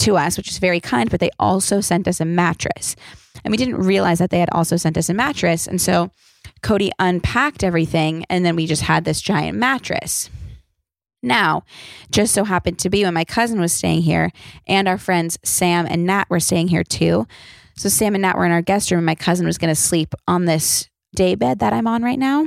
to 0.00 0.16
us, 0.16 0.36
which 0.36 0.50
is 0.50 0.58
very 0.58 0.80
kind, 0.80 1.10
but 1.10 1.20
they 1.20 1.30
also 1.38 1.80
sent 1.80 2.08
us 2.08 2.20
a 2.20 2.24
mattress. 2.24 2.96
And 3.44 3.52
we 3.52 3.56
didn't 3.56 3.76
realize 3.76 4.18
that 4.18 4.30
they 4.30 4.40
had 4.40 4.50
also 4.52 4.76
sent 4.76 4.98
us 4.98 5.08
a 5.08 5.14
mattress. 5.14 5.66
And 5.66 5.80
so 5.80 6.10
Cody 6.62 6.90
unpacked 6.98 7.62
everything, 7.62 8.24
and 8.28 8.44
then 8.44 8.56
we 8.56 8.66
just 8.66 8.82
had 8.82 9.04
this 9.04 9.20
giant 9.20 9.56
mattress. 9.56 10.28
Now, 11.22 11.62
just 12.10 12.34
so 12.34 12.44
happened 12.44 12.78
to 12.80 12.90
be 12.90 13.04
when 13.04 13.14
my 13.14 13.24
cousin 13.24 13.60
was 13.60 13.72
staying 13.72 14.02
here, 14.02 14.30
and 14.66 14.88
our 14.88 14.98
friends 14.98 15.38
Sam 15.44 15.86
and 15.88 16.04
Nat 16.04 16.24
were 16.28 16.40
staying 16.40 16.68
here 16.68 16.84
too. 16.84 17.26
So 17.76 17.88
Sam 17.88 18.14
and 18.14 18.22
Nat 18.22 18.36
were 18.36 18.44
in 18.44 18.52
our 18.52 18.62
guest 18.62 18.90
room, 18.90 18.98
and 18.98 19.06
my 19.06 19.14
cousin 19.14 19.46
was 19.46 19.58
going 19.58 19.70
to 19.72 19.80
sleep 19.80 20.14
on 20.26 20.44
this 20.44 20.88
day 21.14 21.34
bed 21.34 21.60
that 21.60 21.72
I'm 21.72 21.86
on 21.86 22.02
right 22.02 22.18
now. 22.18 22.46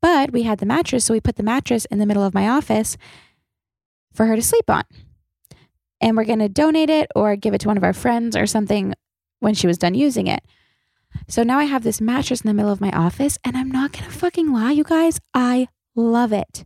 But 0.00 0.32
we 0.32 0.42
had 0.42 0.58
the 0.58 0.66
mattress, 0.66 1.04
so 1.04 1.14
we 1.14 1.20
put 1.20 1.36
the 1.36 1.42
mattress 1.42 1.84
in 1.86 1.98
the 1.98 2.06
middle 2.06 2.24
of 2.24 2.34
my 2.34 2.48
office 2.48 2.96
for 4.12 4.26
her 4.26 4.36
to 4.36 4.42
sleep 4.42 4.70
on. 4.70 4.84
And 6.00 6.16
we're 6.16 6.24
going 6.24 6.38
to 6.38 6.48
donate 6.48 6.88
it 6.88 7.10
or 7.14 7.36
give 7.36 7.52
it 7.52 7.60
to 7.62 7.68
one 7.68 7.76
of 7.76 7.84
our 7.84 7.92
friends 7.92 8.34
or 8.34 8.46
something 8.46 8.94
when 9.40 9.54
she 9.54 9.66
was 9.66 9.78
done 9.78 9.94
using 9.94 10.26
it. 10.26 10.42
So 11.28 11.42
now 11.42 11.58
I 11.58 11.64
have 11.64 11.82
this 11.82 12.00
mattress 12.00 12.40
in 12.40 12.48
the 12.48 12.54
middle 12.54 12.72
of 12.72 12.80
my 12.80 12.90
office, 12.90 13.38
and 13.44 13.56
I'm 13.56 13.70
not 13.70 13.92
gonna 13.92 14.10
fucking 14.10 14.52
lie, 14.52 14.72
you 14.72 14.84
guys. 14.84 15.20
I 15.34 15.68
love 15.94 16.32
it. 16.32 16.64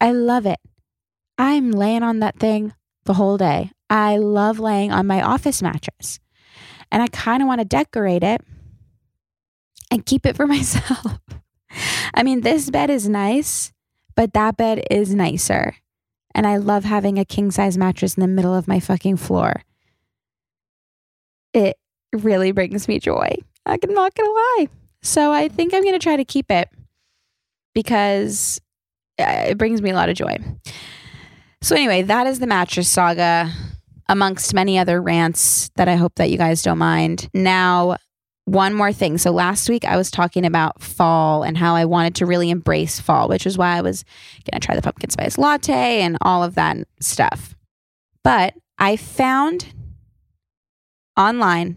I 0.00 0.12
love 0.12 0.46
it. 0.46 0.58
I'm 1.38 1.70
laying 1.70 2.02
on 2.02 2.20
that 2.20 2.38
thing 2.38 2.72
the 3.04 3.14
whole 3.14 3.36
day. 3.36 3.70
I 3.88 4.16
love 4.16 4.58
laying 4.58 4.90
on 4.90 5.06
my 5.06 5.22
office 5.22 5.62
mattress. 5.62 6.18
And 6.90 7.02
I 7.02 7.08
kind 7.08 7.42
of 7.42 7.46
want 7.46 7.60
to 7.60 7.64
decorate 7.64 8.22
it 8.22 8.40
and 9.90 10.06
keep 10.06 10.24
it 10.26 10.36
for 10.36 10.46
myself. 10.56 11.18
I 12.14 12.22
mean, 12.22 12.40
this 12.40 12.70
bed 12.70 12.90
is 12.90 13.08
nice, 13.08 13.72
but 14.14 14.32
that 14.32 14.56
bed 14.56 14.84
is 14.90 15.14
nicer. 15.14 15.76
And 16.34 16.46
I 16.46 16.56
love 16.58 16.84
having 16.84 17.18
a 17.18 17.24
king 17.24 17.50
size 17.50 17.78
mattress 17.78 18.16
in 18.16 18.20
the 18.20 18.28
middle 18.28 18.54
of 18.54 18.68
my 18.68 18.80
fucking 18.80 19.16
floor. 19.16 19.62
It 21.54 21.76
really 22.12 22.52
brings 22.52 22.88
me 22.88 22.98
joy. 22.98 23.36
I'm 23.64 23.78
not 23.88 24.14
going 24.14 24.28
to 24.28 24.32
lie. 24.32 24.68
So 25.02 25.32
I 25.32 25.48
think 25.48 25.72
I'm 25.72 25.82
going 25.82 25.94
to 25.94 25.98
try 25.98 26.16
to 26.16 26.24
keep 26.24 26.50
it 26.50 26.68
because 27.74 28.60
uh, 29.18 29.46
it 29.48 29.58
brings 29.58 29.80
me 29.80 29.90
a 29.90 29.94
lot 29.94 30.08
of 30.08 30.16
joy. 30.16 30.36
So, 31.62 31.74
anyway, 31.74 32.02
that 32.02 32.26
is 32.26 32.38
the 32.38 32.46
mattress 32.46 32.88
saga 32.88 33.50
amongst 34.08 34.54
many 34.54 34.78
other 34.78 35.00
rants 35.00 35.70
that 35.76 35.88
I 35.88 35.96
hope 35.96 36.14
that 36.16 36.30
you 36.30 36.38
guys 36.38 36.62
don't 36.62 36.78
mind. 36.78 37.28
Now, 37.34 37.96
one 38.46 38.72
more 38.72 38.92
thing. 38.92 39.18
So, 39.18 39.30
last 39.32 39.68
week 39.68 39.84
I 39.84 39.96
was 39.96 40.10
talking 40.10 40.46
about 40.46 40.80
fall 40.80 41.42
and 41.42 41.58
how 41.58 41.74
I 41.74 41.84
wanted 41.84 42.14
to 42.16 42.26
really 42.26 42.48
embrace 42.48 42.98
fall, 42.98 43.28
which 43.28 43.44
is 43.44 43.58
why 43.58 43.76
I 43.76 43.82
was 43.82 44.04
going 44.50 44.58
to 44.60 44.64
try 44.64 44.74
the 44.74 44.82
pumpkin 44.82 45.10
spice 45.10 45.36
latte 45.36 46.00
and 46.00 46.16
all 46.22 46.42
of 46.42 46.54
that 46.54 46.78
stuff. 47.00 47.54
But 48.22 48.54
I 48.78 48.96
found 48.96 49.74
online 51.16 51.76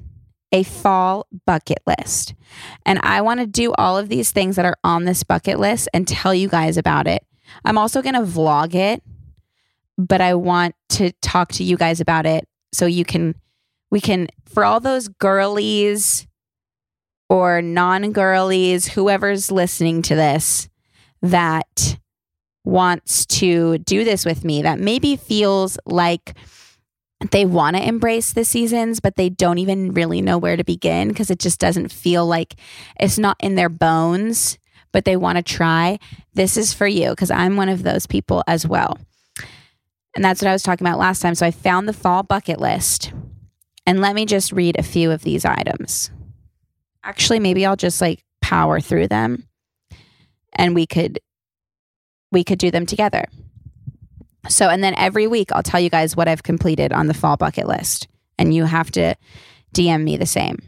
a 0.52 0.64
fall 0.64 1.28
bucket 1.46 1.80
list. 1.86 2.34
And 2.86 3.00
I 3.04 3.22
want 3.22 3.40
to 3.40 3.46
do 3.46 3.74
all 3.74 3.98
of 3.98 4.10
these 4.10 4.32
things 4.32 4.56
that 4.56 4.66
are 4.66 4.78
on 4.84 5.06
this 5.06 5.24
bucket 5.24 5.60
list 5.60 5.90
and 5.94 6.08
tell 6.08 6.34
you 6.34 6.50
guys 6.50 6.78
about 6.78 7.08
it. 7.08 7.24
I'm 7.66 7.78
also 7.78 8.02
going 8.02 8.16
to 8.16 8.22
vlog 8.22 8.74
it, 8.74 9.04
but 9.98 10.22
I 10.22 10.34
want 10.36 10.76
to 10.90 11.12
talk 11.22 11.52
to 11.54 11.64
you 11.64 11.78
guys 11.78 12.00
about 12.00 12.26
it 12.26 12.48
so 12.72 12.86
you 12.86 13.06
can 13.06 13.36
We 13.92 14.02
can, 14.02 14.28
for 14.46 14.64
all 14.64 14.80
those 14.80 15.08
girlies 15.08 16.28
or 17.30 17.62
non 17.62 18.12
girlies, 18.12 18.88
whoever's 18.88 19.52
listening 19.52 20.02
to 20.04 20.16
this 20.16 20.68
that 21.22 21.98
wants 22.64 23.26
to 23.26 23.78
do 23.80 24.04
this 24.04 24.26
with 24.26 24.44
me, 24.44 24.62
that 24.62 24.80
maybe 24.80 25.16
feels 25.16 25.78
like 25.86 26.36
they 27.32 27.46
want 27.46 27.76
to 27.76 27.86
embrace 27.86 28.32
the 28.32 28.46
seasons, 28.46 29.00
but 29.00 29.16
they 29.16 29.30
don't 29.30 29.58
even 29.58 29.94
really 29.94 30.22
know 30.22 30.38
where 30.38 30.56
to 30.56 30.64
begin 30.64 31.10
because 31.10 31.30
it 31.30 31.40
just 31.40 31.60
doesn't 31.60 31.92
feel 31.92 32.26
like 32.26 32.56
it's 33.00 33.18
not 33.18 33.38
in 33.42 33.56
their 33.56 33.70
bones, 33.70 34.58
but 34.92 35.06
they 35.06 35.18
want 35.18 35.38
to 35.38 35.44
try. 35.44 36.00
This 36.34 36.56
is 36.56 36.74
for 36.74 36.88
you 36.88 37.10
because 37.10 37.32
I'm 37.32 37.58
one 37.58 37.70
of 37.70 37.84
those 37.84 38.08
people 38.08 38.44
as 38.48 38.66
well. 38.66 38.98
And 40.16 40.24
that's 40.24 40.42
what 40.42 40.50
I 40.50 40.54
was 40.54 40.64
talking 40.64 40.86
about 40.86 40.98
last 41.00 41.22
time. 41.22 41.36
So 41.36 41.46
I 41.46 41.52
found 41.52 41.88
the 41.88 41.94
fall 41.94 42.24
bucket 42.24 42.60
list. 42.60 43.14
And 43.86 44.02
let 44.02 44.16
me 44.16 44.26
just 44.26 44.52
read 44.52 44.78
a 44.78 44.84
few 44.84 45.12
of 45.12 45.24
these 45.24 45.46
items. 45.46 46.12
Actually, 47.10 47.40
maybe 47.40 47.66
I'll 47.66 47.76
just 47.76 48.02
like 48.02 48.24
power 48.40 48.80
through 48.80 49.08
them 49.08 49.48
and 50.54 50.76
we 50.76 50.86
could 50.86 51.20
we 52.32 52.44
could 52.44 52.60
do 52.60 52.70
them 52.70 52.86
together. 52.86 53.26
So, 54.48 54.70
and 54.70 54.84
then 54.84 54.94
every 54.96 55.26
week 55.26 55.52
I'll 55.52 55.64
tell 55.64 55.80
you 55.80 55.90
guys 55.90 56.16
what 56.16 56.28
I've 56.28 56.44
completed 56.44 56.94
on 56.94 57.08
the 57.08 57.16
fall 57.16 57.36
bucket 57.36 57.68
list, 57.68 58.08
and 58.38 58.54
you 58.54 58.66
have 58.66 58.92
to 58.92 59.16
DM 59.74 60.04
me 60.04 60.18
the 60.18 60.28
same. 60.28 60.60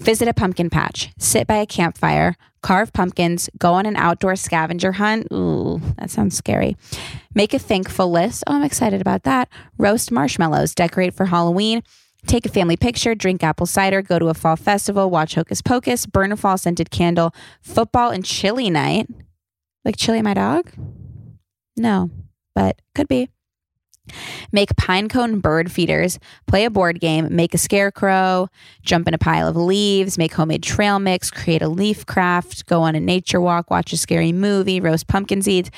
Visit 0.00 0.26
a 0.26 0.34
pumpkin 0.34 0.70
patch, 0.70 1.10
sit 1.18 1.46
by 1.46 1.56
a 1.56 1.66
campfire, 1.66 2.34
carve 2.62 2.92
pumpkins, 2.92 3.48
go 3.58 3.74
on 3.74 3.86
an 3.86 3.96
outdoor 3.96 4.34
scavenger 4.34 4.92
hunt. 4.92 5.28
Ooh, 5.32 5.80
that 5.98 6.10
sounds 6.10 6.36
scary. 6.36 6.76
Make 7.34 7.54
a 7.54 7.58
thankful 7.58 8.10
list. 8.10 8.42
Oh, 8.46 8.54
I'm 8.54 8.64
excited 8.64 9.00
about 9.00 9.22
that. 9.24 9.48
Roast 9.78 10.10
marshmallows, 10.10 10.74
decorate 10.74 11.14
for 11.14 11.26
Halloween, 11.26 11.82
take 12.26 12.46
a 12.46 12.50
family 12.50 12.76
picture, 12.76 13.14
drink 13.14 13.42
apple 13.42 13.66
cider, 13.66 14.02
go 14.02 14.18
to 14.18 14.28
a 14.28 14.34
fall 14.34 14.56
festival, 14.56 15.10
watch 15.10 15.34
Hocus 15.34 15.62
Pocus, 15.62 16.06
burn 16.06 16.32
a 16.32 16.36
fall 16.36 16.58
scented 16.58 16.90
candle, 16.90 17.34
football 17.62 18.10
and 18.10 18.24
chili 18.24 18.70
night. 18.70 19.08
Like 19.84 19.96
chili 19.96 20.22
my 20.22 20.34
dog? 20.34 20.72
No, 21.76 22.10
but 22.54 22.80
could 22.94 23.08
be. 23.08 23.28
Make 24.52 24.76
pine 24.76 25.08
cone 25.08 25.40
bird 25.40 25.70
feeders, 25.70 26.18
play 26.46 26.64
a 26.64 26.70
board 26.70 27.00
game, 27.00 27.34
make 27.34 27.54
a 27.54 27.58
scarecrow, 27.58 28.48
jump 28.82 29.06
in 29.06 29.14
a 29.14 29.18
pile 29.18 29.46
of 29.46 29.56
leaves, 29.56 30.18
make 30.18 30.32
homemade 30.32 30.62
trail 30.62 30.98
mix, 30.98 31.30
create 31.30 31.62
a 31.62 31.68
leaf 31.68 32.06
craft, 32.06 32.66
go 32.66 32.82
on 32.82 32.94
a 32.94 33.00
nature 33.00 33.40
walk, 33.40 33.70
watch 33.70 33.92
a 33.92 33.96
scary 33.96 34.32
movie, 34.32 34.80
roast 34.80 35.06
pumpkin 35.06 35.42
seeds, 35.42 35.70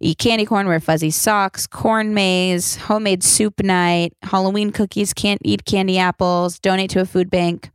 eat 0.00 0.18
candy 0.18 0.44
corn, 0.44 0.66
wear 0.66 0.80
fuzzy 0.80 1.10
socks, 1.10 1.66
corn 1.66 2.14
maze, 2.14 2.76
homemade 2.76 3.22
soup 3.22 3.62
night, 3.62 4.12
Halloween 4.22 4.70
cookies, 4.70 5.12
can't 5.12 5.40
eat 5.44 5.64
candy 5.64 5.98
apples, 5.98 6.58
donate 6.58 6.90
to 6.90 7.00
a 7.00 7.06
food 7.06 7.30
bank, 7.30 7.70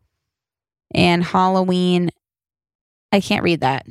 and 0.93 1.23
Halloween. 1.23 2.11
I 3.11 3.19
can't 3.21 3.43
read 3.43 3.61
that. 3.61 3.85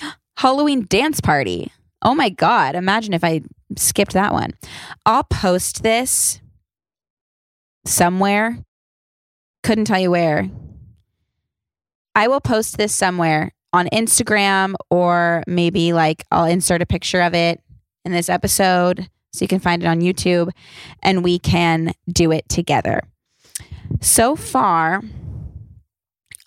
Halloween 0.36 0.86
dance 0.88 1.20
party. 1.20 1.72
Oh 2.02 2.14
my 2.14 2.28
God. 2.28 2.74
Imagine 2.74 3.14
if 3.14 3.24
I 3.24 3.42
skipped 3.76 4.12
that 4.12 4.32
one. 4.32 4.54
I'll 5.04 5.24
post 5.24 5.82
this 5.82 6.40
somewhere. 7.84 8.58
Couldn't 9.62 9.86
tell 9.86 9.98
you 9.98 10.10
where. 10.10 10.48
I 12.14 12.28
will 12.28 12.40
post 12.40 12.78
this 12.78 12.94
somewhere 12.94 13.52
on 13.72 13.86
Instagram 13.92 14.74
or 14.90 15.42
maybe 15.46 15.92
like 15.92 16.24
I'll 16.30 16.44
insert 16.44 16.82
a 16.82 16.86
picture 16.86 17.20
of 17.20 17.34
it 17.34 17.60
in 18.04 18.12
this 18.12 18.28
episode 18.28 19.08
so 19.32 19.44
you 19.44 19.48
can 19.48 19.60
find 19.60 19.82
it 19.82 19.86
on 19.86 20.00
YouTube 20.00 20.50
and 21.02 21.22
we 21.22 21.38
can 21.38 21.92
do 22.10 22.32
it 22.32 22.48
together. 22.48 23.02
So 24.00 24.36
far 24.36 25.02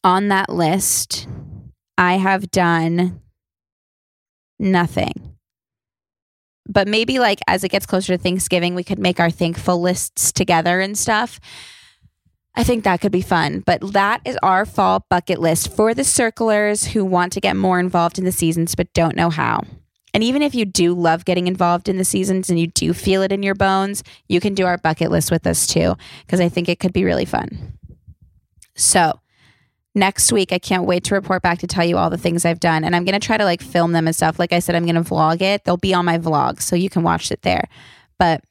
on 0.04 0.30
that 0.30 0.50
list, 0.50 1.28
I 1.98 2.16
have 2.16 2.50
done 2.52 3.22
nothing. 4.60 5.36
But 6.68 6.88
maybe 6.88 7.20
like 7.20 7.40
as 7.48 7.64
it 7.64 7.70
gets 7.70 7.86
closer 7.86 8.16
to 8.16 8.22
Thanksgiving, 8.22 8.76
we 8.76 8.84
could 8.84 9.00
make 9.00 9.20
our 9.20 9.30
thankful 9.30 9.82
lists 9.82 10.32
together 10.32 10.80
and 10.80 10.98
stuff. 10.98 11.40
I 12.56 12.64
think 12.64 12.84
that 12.84 13.00
could 13.02 13.12
be 13.12 13.22
fun. 13.22 13.64
But 13.66 13.94
that 13.94 14.22
is 14.26 14.38
our 14.44 14.66
fall 14.66 15.06
bucket 15.10 15.40
list 15.40 15.74
for 15.74 15.94
the 15.94 16.04
circlers 16.04 16.86
who 16.88 17.06
want 17.06 17.34
to 17.34 17.42
get 17.42 17.56
more 17.56 17.80
involved 17.80 18.20
in 18.20 18.26
the 18.26 18.32
seasons 18.32 18.76
but 18.76 18.92
don't 18.94 19.16
know 19.16 19.30
how. 19.30 19.62
And 20.14 20.24
even 20.24 20.42
if 20.42 20.54
you 20.54 20.66
do 20.66 20.94
love 20.94 21.24
getting 21.24 21.48
involved 21.48 21.88
in 21.88 21.98
the 21.98 22.06
seasons 22.06 22.50
and 22.50 22.60
you 22.60 22.68
do 22.68 22.94
feel 22.94 23.22
it 23.22 23.32
in 23.32 23.44
your 23.44 23.56
bones, 23.56 24.04
you 24.28 24.40
can 24.40 24.54
do 24.54 24.66
our 24.66 24.78
bucket 24.78 25.10
list 25.10 25.32
with 25.32 25.48
us 25.48 25.66
too, 25.66 25.96
because 26.26 26.42
I 26.42 26.50
think 26.50 26.68
it 26.68 26.80
could 26.80 26.92
be 26.92 27.06
really 27.06 27.26
fun. 27.26 27.78
So, 28.76 29.20
next 29.96 30.34
week, 30.34 30.52
I 30.52 30.60
can't 30.60 30.86
wait 30.86 31.06
to 31.06 31.16
report 31.16 31.42
back 31.42 31.60
to 31.60 31.68
tell 31.68 31.86
you 31.86 31.98
all 31.98 32.10
the 32.10 32.18
things 32.18 32.44
I've 32.44 32.60
done. 32.60 32.84
And 32.84 32.96
I'm 32.96 33.06
going 33.06 33.20
to 33.20 33.26
try 33.26 33.38
to 33.38 33.46
like 33.46 33.62
film 33.62 33.94
them 33.94 34.08
and 34.08 34.16
stuff. 34.16 34.38
Like 34.38 34.52
I 34.52 34.60
said, 34.60 34.76
I'm 34.76 34.86
going 34.86 35.02
to 35.02 35.10
vlog 35.10 35.42
it. 35.42 35.64
They'll 35.64 35.78
be 35.78 35.94
on 35.94 36.06
my 36.06 36.18
vlog, 36.18 36.62
so 36.62 36.76
you 36.76 36.90
can 36.90 37.04
watch 37.04 37.32
it 37.32 37.42
there. 37.44 37.70
But 38.20 38.44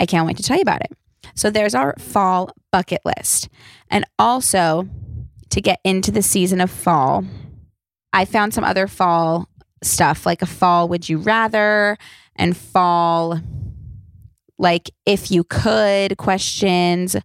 I 0.00 0.06
can't 0.06 0.26
wait 0.26 0.38
to 0.38 0.42
tell 0.42 0.56
you 0.56 0.62
about 0.62 0.80
it. 0.80 0.92
So 1.34 1.50
there's 1.50 1.74
our 1.74 1.94
fall 1.98 2.50
bucket 2.72 3.00
list. 3.04 3.48
And 3.90 4.04
also 4.18 4.88
to 5.50 5.60
get 5.60 5.80
into 5.84 6.10
the 6.10 6.22
season 6.22 6.60
of 6.60 6.70
fall, 6.70 7.24
I 8.12 8.24
found 8.24 8.54
some 8.54 8.64
other 8.64 8.86
fall 8.86 9.48
stuff 9.82 10.24
like 10.24 10.42
a 10.42 10.46
fall 10.46 10.88
would 10.88 11.08
you 11.08 11.18
rather 11.18 11.98
and 12.36 12.56
fall 12.56 13.40
like 14.58 14.90
if 15.06 15.30
you 15.30 15.44
could 15.44 16.16
questions. 16.16 17.16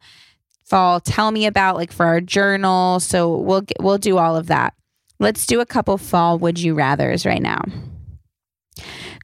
Fall 0.66 1.00
tell 1.00 1.32
me 1.32 1.46
about 1.46 1.76
like 1.76 1.92
for 1.92 2.06
our 2.06 2.22
journal. 2.22 3.00
So 3.00 3.36
we'll 3.38 3.64
we'll 3.80 3.98
do 3.98 4.18
all 4.18 4.36
of 4.36 4.48
that. 4.48 4.74
Let's 5.20 5.46
do 5.46 5.60
a 5.60 5.66
couple 5.66 5.98
fall 5.98 6.38
would 6.40 6.60
you 6.60 6.76
rathers 6.76 7.26
right 7.26 7.42
now. 7.42 7.62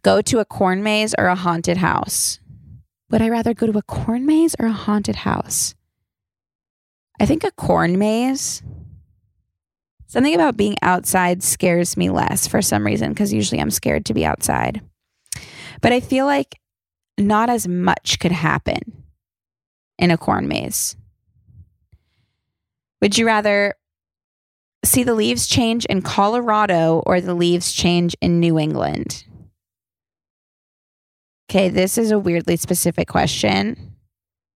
Go 0.02 0.22
to 0.22 0.40
a 0.40 0.46
corn 0.46 0.84
maze 0.84 1.16
or 1.18 1.28
a 1.28 1.36
haunted 1.36 1.78
house 1.78 2.40
would 3.15 3.21
I 3.21 3.30
rather 3.30 3.54
go 3.54 3.65
to 3.65 3.78
a 3.78 3.82
corn 3.84 4.25
maze 4.25 4.58
or 4.60 4.65
a 4.65 4.73
haunted 4.73 5.15
house? 5.15 5.73
I 7.17 7.25
think 7.25 7.45
a 7.45 7.51
corn 7.51 7.97
maze. 7.97 8.62
Something 10.08 10.36
about 10.36 10.58
being 10.58 10.75
outside 10.82 11.41
scares 11.41 11.95
me 11.95 12.10
less 12.10 12.45
for 12.45 12.62
some 12.62 12.86
reason 12.86 13.13
because 13.13 13.32
usually 13.32 13.62
I'm 13.62 13.71
scared 13.71 14.06
to 14.08 14.13
be 14.13 14.25
outside. 14.25 14.82
But 15.80 15.93
I 15.93 16.01
feel 16.01 16.25
like 16.25 16.60
not 17.17 17.49
as 17.49 17.69
much 17.69 18.19
could 18.19 18.34
happen 18.34 19.06
in 19.97 20.12
a 20.12 20.17
corn 20.17 20.49
maze. 20.49 20.97
Would 23.01 23.17
you 23.17 23.28
rather 23.28 23.75
see 24.84 25.04
the 25.04 25.15
leaves 25.15 25.47
change 25.47 25.86
in 25.86 26.01
Colorado 26.01 27.01
or 27.06 27.21
the 27.21 27.34
leaves 27.34 27.71
change 27.71 28.13
in 28.19 28.41
New 28.41 28.60
England? 28.60 29.23
Okay, 31.49 31.69
this 31.69 31.97
is 31.97 32.12
a 32.12 32.19
weirdly 32.19 32.58
specific 32.58 33.08
question 33.08 33.95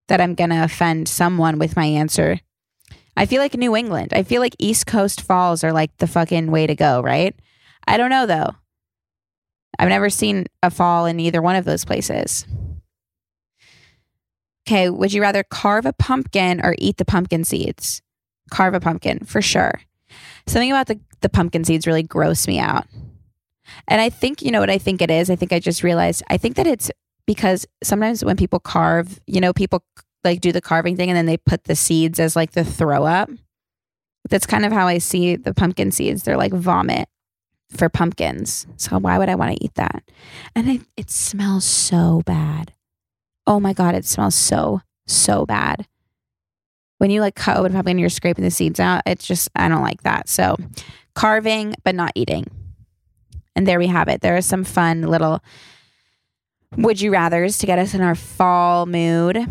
that 0.08 0.20
I'm 0.20 0.36
going 0.36 0.50
to 0.50 0.64
offend 0.64 1.08
someone 1.08 1.60
with 1.60 1.76
my 1.76 1.86
answer. 1.86 2.40
I 3.16 3.26
feel 3.26 3.42
like 3.42 3.54
New 3.54 3.76
England. 3.76 4.14
I 4.14 4.24
feel 4.24 4.42
like 4.42 4.56
East 4.60 4.88
Coast 4.88 5.22
falls 5.22 5.64
are 5.64 5.74
like 5.74 5.96
the 5.98 6.08
fucking 6.08 6.52
way 6.52 6.66
to 6.68 6.76
go, 6.76 7.02
right? 7.02 7.36
I 7.88 7.98
don't 7.98 8.10
know 8.10 8.26
though. 8.26 8.56
I've 9.78 9.90
never 9.90 10.10
seen 10.10 10.48
a 10.64 10.72
fall 10.72 11.06
in 11.06 11.20
either 11.20 11.42
one 11.42 11.56
of 11.56 11.66
those 11.66 11.86
places. 11.86 12.46
Okay, 14.68 14.90
would 14.90 15.14
you 15.14 15.22
rather 15.22 15.44
carve 15.44 15.86
a 15.86 15.94
pumpkin 15.94 16.62
or 16.64 16.76
eat 16.78 16.98
the 16.98 17.06
pumpkin 17.06 17.44
seeds? 17.44 18.02
Carve 18.52 18.74
a 18.74 18.80
pumpkin 18.80 19.20
for 19.26 19.42
sure. 19.42 19.82
Something 20.48 20.72
about 20.72 20.88
the, 20.88 21.00
the 21.22 21.30
pumpkin 21.30 21.64
seeds 21.64 21.88
really 21.88 22.04
gross 22.04 22.48
me 22.48 22.60
out. 22.60 22.86
And 23.88 24.02
I 24.02 24.10
think, 24.10 24.42
you 24.42 24.52
know 24.52 24.60
what 24.60 24.70
I 24.70 24.78
think 24.78 25.02
it 25.02 25.12
is? 25.12 25.30
I 25.30 25.36
think 25.36 25.54
I 25.54 25.60
just 25.60 25.84
realized, 25.84 26.24
I 26.30 26.38
think 26.38 26.56
that 26.56 26.68
it's 26.68 26.92
because 27.26 27.66
sometimes 27.84 28.24
when 28.24 28.38
people 28.38 28.60
carve, 28.60 29.20
you 29.28 29.40
know, 29.40 29.54
people 29.54 29.84
like 30.24 30.42
do 30.42 30.52
the 30.52 30.62
carving 30.62 30.96
thing 30.96 31.10
and 31.10 31.18
then 31.18 31.26
they 31.26 31.38
put 31.38 31.66
the 31.66 31.76
seeds 31.76 32.20
as 32.20 32.36
like 32.36 32.52
the 32.52 32.64
throw 32.64 33.06
up. 33.06 33.30
That's 34.30 34.46
kind 34.46 34.66
of 34.66 34.72
how 34.72 34.88
I 34.88 34.98
see 34.98 35.36
the 35.36 35.54
pumpkin 35.54 35.92
seeds. 35.92 36.24
They're 36.24 36.38
like 36.38 36.54
vomit 36.54 37.08
for 37.70 37.90
pumpkins. 37.90 38.68
So 38.78 38.98
why 38.98 39.18
would 39.18 39.30
I 39.30 39.36
want 39.36 39.56
to 39.56 39.64
eat 39.64 39.76
that? 39.76 40.04
And 40.56 40.70
it, 40.70 40.82
it 40.98 41.10
smells 41.10 41.66
so 41.66 42.22
bad. 42.26 42.74
Oh 43.48 43.60
my 43.60 43.74
God, 43.74 43.96
it 43.96 44.06
smells 44.06 44.36
so, 44.36 44.82
so 45.08 45.46
bad. 45.46 45.88
When 46.98 47.12
you 47.12 47.22
like 47.22 47.36
cut 47.36 47.58
open 47.58 47.72
pumpkin 47.72 47.92
and 47.92 48.00
you're 48.00 48.10
scraping 48.10 48.44
the 48.44 48.52
seeds 48.52 48.80
out, 48.80 49.04
it's 49.06 49.26
just, 49.26 49.50
I 49.56 49.70
don't 49.70 49.82
like 49.82 50.04
that. 50.04 50.28
So 50.28 50.58
carving, 51.16 51.76
but 51.84 51.96
not 51.96 52.12
eating. 52.16 52.48
And 53.56 53.68
there 53.68 53.80
we 53.80 53.88
have 53.88 54.08
it. 54.08 54.22
There 54.22 54.38
are 54.38 54.42
some 54.42 54.64
fun 54.64 55.04
little 55.04 55.42
would 56.78 57.02
you 57.02 57.12
rathers 57.12 57.60
to 57.60 57.66
get 57.66 57.80
us 57.80 57.94
in 57.94 58.02
our 58.02 58.16
fall 58.16 58.86
mood. 58.86 59.46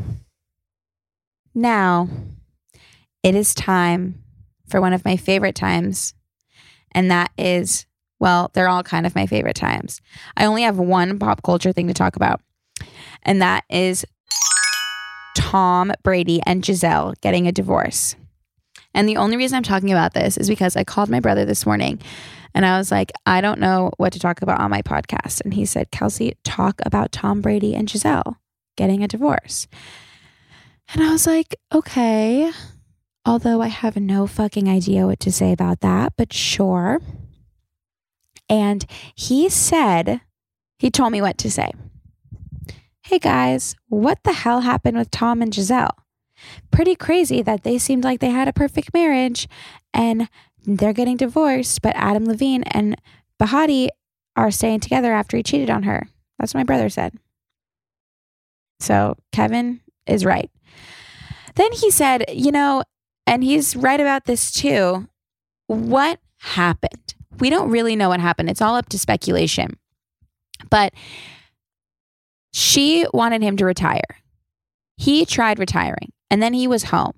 Now, 1.55 2.09
it 3.23 3.35
is 3.35 3.55
time 3.55 4.23
for 4.69 4.81
one 4.81 4.93
of 4.93 5.05
my 5.05 5.17
favorite 5.17 5.55
times, 5.55 6.15
and 6.93 7.11
that 7.11 7.31
is 7.37 7.87
well, 8.21 8.51
they're 8.53 8.69
all 8.69 8.83
kind 8.83 9.07
of 9.07 9.15
my 9.15 9.27
favorite 9.27 9.55
times. 9.55 10.01
I 10.37 10.45
only 10.45 10.63
have 10.63 10.77
one 10.77 11.21
pop 11.21 11.45
culture 11.45 11.73
thing 11.73 11.87
to 11.87 11.95
talk 11.95 12.17
about, 12.17 12.41
and 13.23 13.41
that 13.41 13.65
is 13.71 14.05
Tom 15.37 15.93
Brady 16.03 16.41
and 16.45 16.63
Gisele 16.63 17.15
getting 17.21 17.47
a 17.47 17.53
divorce. 17.53 18.17
And 18.95 19.09
the 19.09 19.17
only 19.17 19.37
reason 19.37 19.57
I'm 19.57 19.63
talking 19.63 19.93
about 19.93 20.15
this 20.15 20.37
is 20.37 20.49
because 20.49 20.77
I 20.77 20.83
called 20.83 21.09
my 21.09 21.21
brother 21.21 21.45
this 21.45 21.65
morning 21.65 22.01
and 22.59 22.67
I 22.67 22.77
was 22.77 22.91
like, 22.91 23.13
I 23.25 23.41
don't 23.41 23.61
know 23.61 23.93
what 23.99 24.13
to 24.15 24.19
talk 24.19 24.43
about 24.43 24.59
on 24.59 24.69
my 24.69 24.83
podcast. 24.83 25.43
And 25.43 25.55
he 25.55 25.65
said, 25.65 25.93
Kelsey, 25.93 26.37
talk 26.43 26.81
about 26.85 27.13
Tom 27.13 27.41
Brady 27.41 27.73
and 27.73 27.87
Gisele 27.87 28.37
getting 28.77 29.05
a 29.05 29.07
divorce. 29.07 29.69
And 30.93 31.05
I 31.05 31.13
was 31.13 31.25
like, 31.25 31.55
okay. 31.73 32.51
Although 33.25 33.63
I 33.63 33.69
have 33.69 33.97
no 33.97 34.27
fucking 34.27 34.69
idea 34.69 35.07
what 35.07 35.21
to 35.21 35.31
say 35.31 35.53
about 35.53 35.83
that, 35.83 36.15
but 36.17 36.33
sure. 36.33 37.01
And 38.49 38.85
he 39.15 39.49
said, 39.49 40.23
he 40.81 40.91
told 40.91 41.13
me 41.13 41.23
what 41.23 41.39
to 41.39 41.53
say. 41.53 41.71
Hey 43.03 43.21
guys, 43.21 43.77
what 43.87 44.19
the 44.25 44.33
hell 44.33 44.63
happened 44.63 44.99
with 44.99 45.13
Tom 45.13 45.43
and 45.43 45.53
Gisele? 45.53 45.97
Pretty 46.73 46.97
crazy 46.97 47.41
that 47.41 47.63
they 47.63 47.79
seemed 47.79 48.03
like 48.03 48.19
they 48.19 48.31
had 48.31 48.49
a 48.49 48.53
perfect 48.53 48.93
marriage 48.93 49.47
and 49.95 50.29
they're 50.77 50.93
getting 50.93 51.17
divorced, 51.17 51.83
but 51.83 51.97
Adam 51.97 52.27
Levine 52.27 52.63
and 52.65 52.97
Behati 53.41 53.89
are 54.37 54.51
staying 54.51 54.81
together 54.81 55.13
after 55.13 55.37
he 55.37 55.43
cheated 55.43 55.71
on 55.71 55.85
her. 55.85 56.09
That's 56.39 56.55
what 56.55 56.61
my 56.61 56.65
brother 56.65 56.89
said. 56.89 57.15
So 58.81 59.17
Kevin 59.33 59.81
is 60.07 60.25
right. 60.25 60.51
Then 61.57 61.73
he 61.73 61.91
said, 61.91 62.25
you 62.33 62.53
know, 62.53 62.85
and 63.27 63.43
he's 63.43 63.75
right 63.75 64.01
about 64.01 64.27
this 64.27 64.53
too. 64.53 65.09
What 65.67 66.21
happened? 66.39 67.15
We 67.41 67.51
don't 67.51 67.71
really 67.71 67.97
know 67.97 68.11
what 68.11 68.21
happened. 68.21 68.51
It's 68.51 68.63
all 68.63 68.77
up 68.77 68.89
to 68.91 68.99
speculation. 68.99 69.77
But 70.71 70.93
she 72.53 73.07
wanted 73.13 73.43
him 73.43 73.57
to 73.57 73.65
retire. 73.65 74.23
He 74.97 75.25
tried 75.25 75.59
retiring 75.59 76.13
and 76.31 76.43
then 76.43 76.55
he 76.55 76.69
was 76.69 76.85
home. 76.85 77.18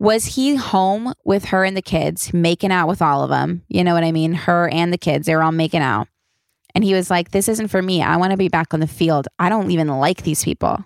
Was 0.00 0.36
he 0.36 0.54
home 0.54 1.12
with 1.24 1.46
her 1.46 1.64
and 1.64 1.76
the 1.76 1.82
kids, 1.82 2.32
making 2.32 2.70
out 2.70 2.86
with 2.88 3.02
all 3.02 3.22
of 3.22 3.30
them? 3.30 3.62
You 3.68 3.82
know 3.82 3.94
what 3.94 4.04
I 4.04 4.12
mean? 4.12 4.32
Her 4.32 4.68
and 4.68 4.92
the 4.92 4.98
kids, 4.98 5.26
they 5.26 5.34
were 5.34 5.42
all 5.42 5.52
making 5.52 5.80
out. 5.80 6.06
And 6.74 6.84
he 6.84 6.94
was 6.94 7.10
like, 7.10 7.30
This 7.30 7.48
isn't 7.48 7.68
for 7.68 7.82
me. 7.82 8.02
I 8.02 8.16
want 8.16 8.30
to 8.30 8.36
be 8.36 8.48
back 8.48 8.72
on 8.72 8.80
the 8.80 8.86
field. 8.86 9.26
I 9.38 9.48
don't 9.48 9.70
even 9.70 9.88
like 9.88 10.22
these 10.22 10.44
people. 10.44 10.84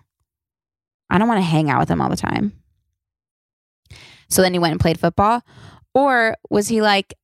I 1.11 1.19
don't 1.19 1.29
want 1.29 1.39
to 1.39 1.43
hang 1.43 1.69
out 1.69 1.81
with 1.81 1.89
them 1.89 2.01
all 2.01 2.09
the 2.09 2.17
time. 2.17 2.53
So 4.31 4.41
then 4.41 4.55
he 4.55 4.59
went 4.59 4.73
and 4.73 4.81
played 4.81 4.99
football. 4.99 5.43
Or 5.95 6.37
was 6.49 6.69
he 6.69 6.81
like, 6.81 7.15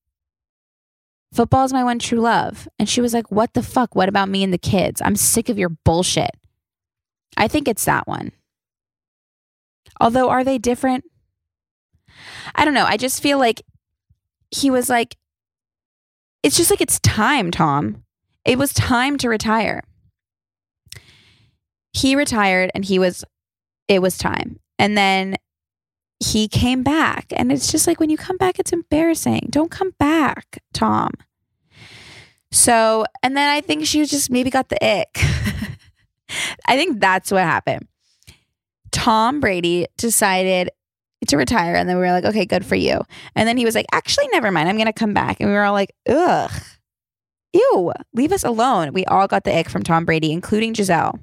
Football 1.33 1.65
is 1.65 1.73
my 1.73 1.85
one 1.85 1.99
true 1.99 2.21
love. 2.21 2.69
And 2.79 2.89
she 2.89 3.01
was 3.01 3.15
like, 3.15 3.31
What 3.31 3.55
the 3.55 3.63
fuck? 3.63 3.95
What 3.95 4.09
about 4.09 4.29
me 4.29 4.43
and 4.43 4.53
the 4.53 4.59
kids? 4.59 5.01
I'm 5.03 5.17
sick 5.17 5.49
of 5.49 5.59
your 5.59 5.71
bullshit. 5.71 6.31
I 7.37 7.49
think 7.49 7.69
it's 7.69 7.85
that 7.85 8.07
one. 8.07 8.33
Although, 10.01 10.29
are 10.29 10.45
they 10.45 10.59
different? 10.59 11.05
I 12.55 12.65
don't 12.65 12.75
know. 12.75 12.87
I 12.87 12.97
just 12.97 13.23
feel 13.23 13.39
like 13.39 13.63
he 14.51 14.71
was 14.71 14.89
like, 14.89 15.17
It's 16.43 16.57
just 16.57 16.71
like 16.71 16.81
it's 16.81 17.01
time, 17.01 17.51
Tom. 17.51 18.05
It 18.45 18.59
was 18.59 18.73
time 18.73 19.19
to 19.19 19.29
retire. 19.29 19.83
He 21.93 22.17
retired 22.17 22.71
and 22.75 22.85
he 22.85 22.99
was, 22.99 23.25
it 23.89 24.01
was 24.01 24.17
time. 24.17 24.61
And 24.79 24.97
then 24.97 25.37
he 26.25 26.49
came 26.49 26.83
back. 26.83 27.27
And 27.37 27.53
it's 27.53 27.71
just 27.71 27.87
like 27.87 28.01
when 28.01 28.11
you 28.11 28.17
come 28.17 28.37
back, 28.37 28.59
it's 28.59 28.73
embarrassing. 28.73 29.49
Don't 29.51 29.71
come 29.71 29.93
back, 29.99 30.63
Tom. 30.73 31.13
So, 32.51 33.05
and 33.23 33.37
then 33.37 33.49
I 33.49 33.61
think 33.61 33.85
she 33.85 34.05
just 34.07 34.31
maybe 34.31 34.51
got 34.51 34.69
the 34.69 34.83
ick. 34.83 35.19
I 36.67 36.77
think 36.77 37.01
that's 37.01 37.31
what 37.31 37.43
happened. 37.43 37.87
Tom 38.91 39.41
Brady 39.41 39.87
decided 39.97 40.71
to 41.27 41.37
retire. 41.37 41.75
And 41.75 41.89
then 41.89 41.97
we 41.97 42.03
were 42.03 42.13
like, 42.13 42.25
okay, 42.25 42.47
good 42.47 42.65
for 42.65 42.77
you. 42.77 43.01
And 43.35 43.49
then 43.49 43.57
he 43.57 43.65
was 43.65 43.75
like, 43.75 43.87
actually, 43.93 44.29
never 44.29 44.51
mind. 44.51 44.69
I'm 44.69 44.77
going 44.77 44.87
to 44.87 44.93
come 44.93 45.15
back. 45.15 45.41
And 45.41 45.49
we 45.49 45.55
were 45.55 45.65
all 45.65 45.73
like, 45.73 45.93
ugh, 46.09 46.51
ew, 47.53 47.93
leave 48.15 48.33
us 48.33 48.45
alone. 48.45 48.93
We 48.93 49.05
all 49.07 49.27
got 49.27 49.45
the 49.45 49.57
ick 49.57 49.69
from 49.69 49.83
Tom 49.83 50.05
Brady, 50.05 50.33
including 50.33 50.75
Gisele. 50.75 51.19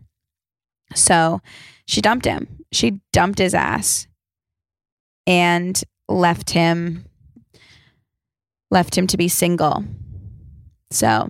So 0.94 1.42
she 1.86 2.02
dumped 2.02 2.26
him. 2.26 2.48
She 2.72 3.00
dumped 3.14 3.40
his 3.40 3.54
ass 3.54 4.08
and 5.26 5.82
left 6.08 6.52
him 6.52 7.06
left 8.72 8.98
him 8.98 9.08
to 9.08 9.18
be 9.18 9.28
single. 9.28 9.86
So, 10.92 11.30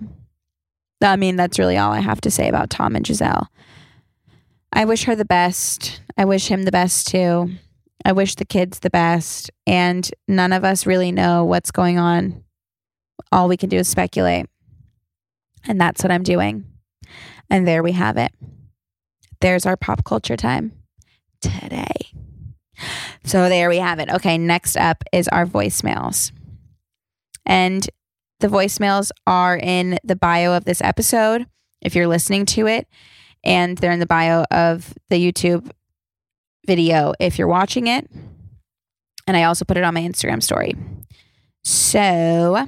I 1.00 1.16
mean, 1.16 1.36
that's 1.36 1.58
really 1.58 1.76
all 1.76 1.92
I 1.92 2.00
have 2.00 2.20
to 2.22 2.30
say 2.30 2.48
about 2.48 2.70
Tom 2.70 2.96
and 2.96 3.04
Gisele. 3.04 3.46
I 4.72 4.84
wish 4.84 5.04
her 5.04 5.14
the 5.14 5.24
best. 5.24 6.00
I 6.16 6.24
wish 6.24 6.48
him 6.48 6.64
the 6.64 6.72
best 6.72 7.06
too. 7.08 7.50
I 8.04 8.12
wish 8.12 8.34
the 8.34 8.44
kids 8.44 8.80
the 8.80 8.90
best. 8.90 9.50
And 9.66 10.08
none 10.28 10.52
of 10.52 10.64
us 10.64 10.86
really 10.86 11.12
know 11.12 11.44
what's 11.44 11.70
going 11.70 11.98
on. 11.98 12.44
All 13.32 13.48
we 13.48 13.56
can 13.56 13.68
do 13.68 13.78
is 13.78 13.88
speculate. 13.88 14.46
And 15.66 15.80
that's 15.80 16.02
what 16.02 16.12
I'm 16.12 16.22
doing. 16.22 16.64
And 17.50 17.66
there 17.66 17.82
we 17.82 17.92
have 17.92 18.16
it. 18.16 18.32
There's 19.40 19.66
our 19.66 19.76
pop 19.76 20.04
culture 20.04 20.36
time 20.36 20.72
today. 21.40 22.12
So 23.24 23.48
there 23.48 23.68
we 23.68 23.78
have 23.78 23.98
it. 23.98 24.10
Okay, 24.10 24.38
next 24.38 24.76
up 24.76 25.02
is 25.12 25.28
our 25.28 25.46
voicemails. 25.46 26.30
And 27.44 27.88
the 28.40 28.48
voicemails 28.48 29.10
are 29.26 29.56
in 29.56 29.98
the 30.04 30.16
bio 30.16 30.52
of 30.52 30.64
this 30.64 30.82
episode 30.82 31.46
if 31.80 31.94
you're 31.94 32.06
listening 32.06 32.44
to 32.46 32.66
it, 32.66 32.86
and 33.44 33.78
they're 33.78 33.92
in 33.92 34.00
the 34.00 34.06
bio 34.06 34.44
of 34.50 34.94
the 35.08 35.16
YouTube 35.16 35.70
video 36.66 37.14
if 37.20 37.38
you're 37.38 37.48
watching 37.48 37.86
it. 37.86 38.08
And 39.26 39.36
I 39.36 39.44
also 39.44 39.64
put 39.64 39.76
it 39.76 39.84
on 39.84 39.94
my 39.94 40.02
Instagram 40.02 40.42
story. 40.42 40.74
So 41.64 42.66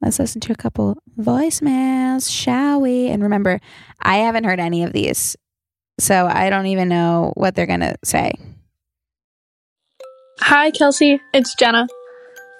let's 0.00 0.18
listen 0.18 0.40
to 0.42 0.52
a 0.52 0.56
couple 0.56 0.96
voicemails, 1.18 2.30
shall 2.30 2.80
we? 2.80 3.08
And 3.08 3.22
remember, 3.22 3.60
I 4.00 4.18
haven't 4.18 4.44
heard 4.44 4.60
any 4.60 4.84
of 4.84 4.92
these. 4.92 5.36
So 5.98 6.26
I 6.26 6.50
don't 6.50 6.66
even 6.66 6.88
know 6.88 7.32
what 7.36 7.54
they're 7.54 7.66
going 7.66 7.80
to 7.80 7.96
say. 8.04 8.32
Hi, 10.40 10.70
Kelsey. 10.70 11.20
It's 11.32 11.54
Jenna. 11.54 11.88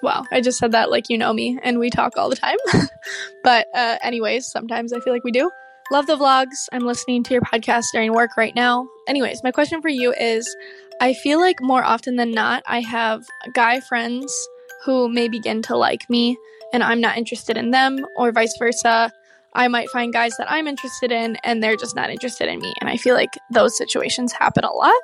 Wow, 0.01 0.25
I 0.31 0.41
just 0.41 0.59
said 0.59 0.73
that 0.73 0.91
like 0.91 1.05
you 1.09 1.17
know 1.17 1.33
me 1.33 1.57
and 1.63 1.79
we 1.79 1.89
talk 1.89 2.17
all 2.17 2.29
the 2.29 2.35
time. 2.35 2.57
but, 3.43 3.67
uh, 3.73 3.97
anyways, 4.03 4.45
sometimes 4.45 4.93
I 4.93 4.99
feel 4.99 5.13
like 5.13 5.23
we 5.23 5.31
do. 5.31 5.49
Love 5.91 6.07
the 6.07 6.17
vlogs. 6.17 6.67
I'm 6.71 6.83
listening 6.83 7.21
to 7.23 7.33
your 7.33 7.43
podcast 7.43 7.85
during 7.93 8.11
work 8.11 8.37
right 8.37 8.55
now. 8.55 8.87
Anyways, 9.07 9.43
my 9.43 9.51
question 9.51 9.83
for 9.83 9.89
you 9.89 10.15
is 10.19 10.55
I 10.99 11.13
feel 11.13 11.39
like 11.39 11.61
more 11.61 11.83
often 11.83 12.15
than 12.15 12.31
not, 12.31 12.63
I 12.65 12.81
have 12.81 13.23
guy 13.53 13.79
friends 13.81 14.33
who 14.83 15.07
may 15.09 15.27
begin 15.27 15.61
to 15.61 15.77
like 15.77 16.09
me 16.09 16.37
and 16.73 16.81
I'm 16.81 16.99
not 16.99 17.17
interested 17.17 17.55
in 17.55 17.69
them, 17.69 18.03
or 18.17 18.31
vice 18.31 18.55
versa. 18.57 19.11
I 19.53 19.67
might 19.67 19.89
find 19.91 20.11
guys 20.11 20.35
that 20.37 20.51
I'm 20.51 20.67
interested 20.67 21.11
in 21.11 21.37
and 21.43 21.61
they're 21.61 21.77
just 21.77 21.95
not 21.95 22.09
interested 22.09 22.49
in 22.49 22.59
me. 22.59 22.73
And 22.81 22.89
I 22.89 22.97
feel 22.97 23.13
like 23.13 23.37
those 23.51 23.77
situations 23.77 24.33
happen 24.33 24.63
a 24.63 24.71
lot 24.71 24.95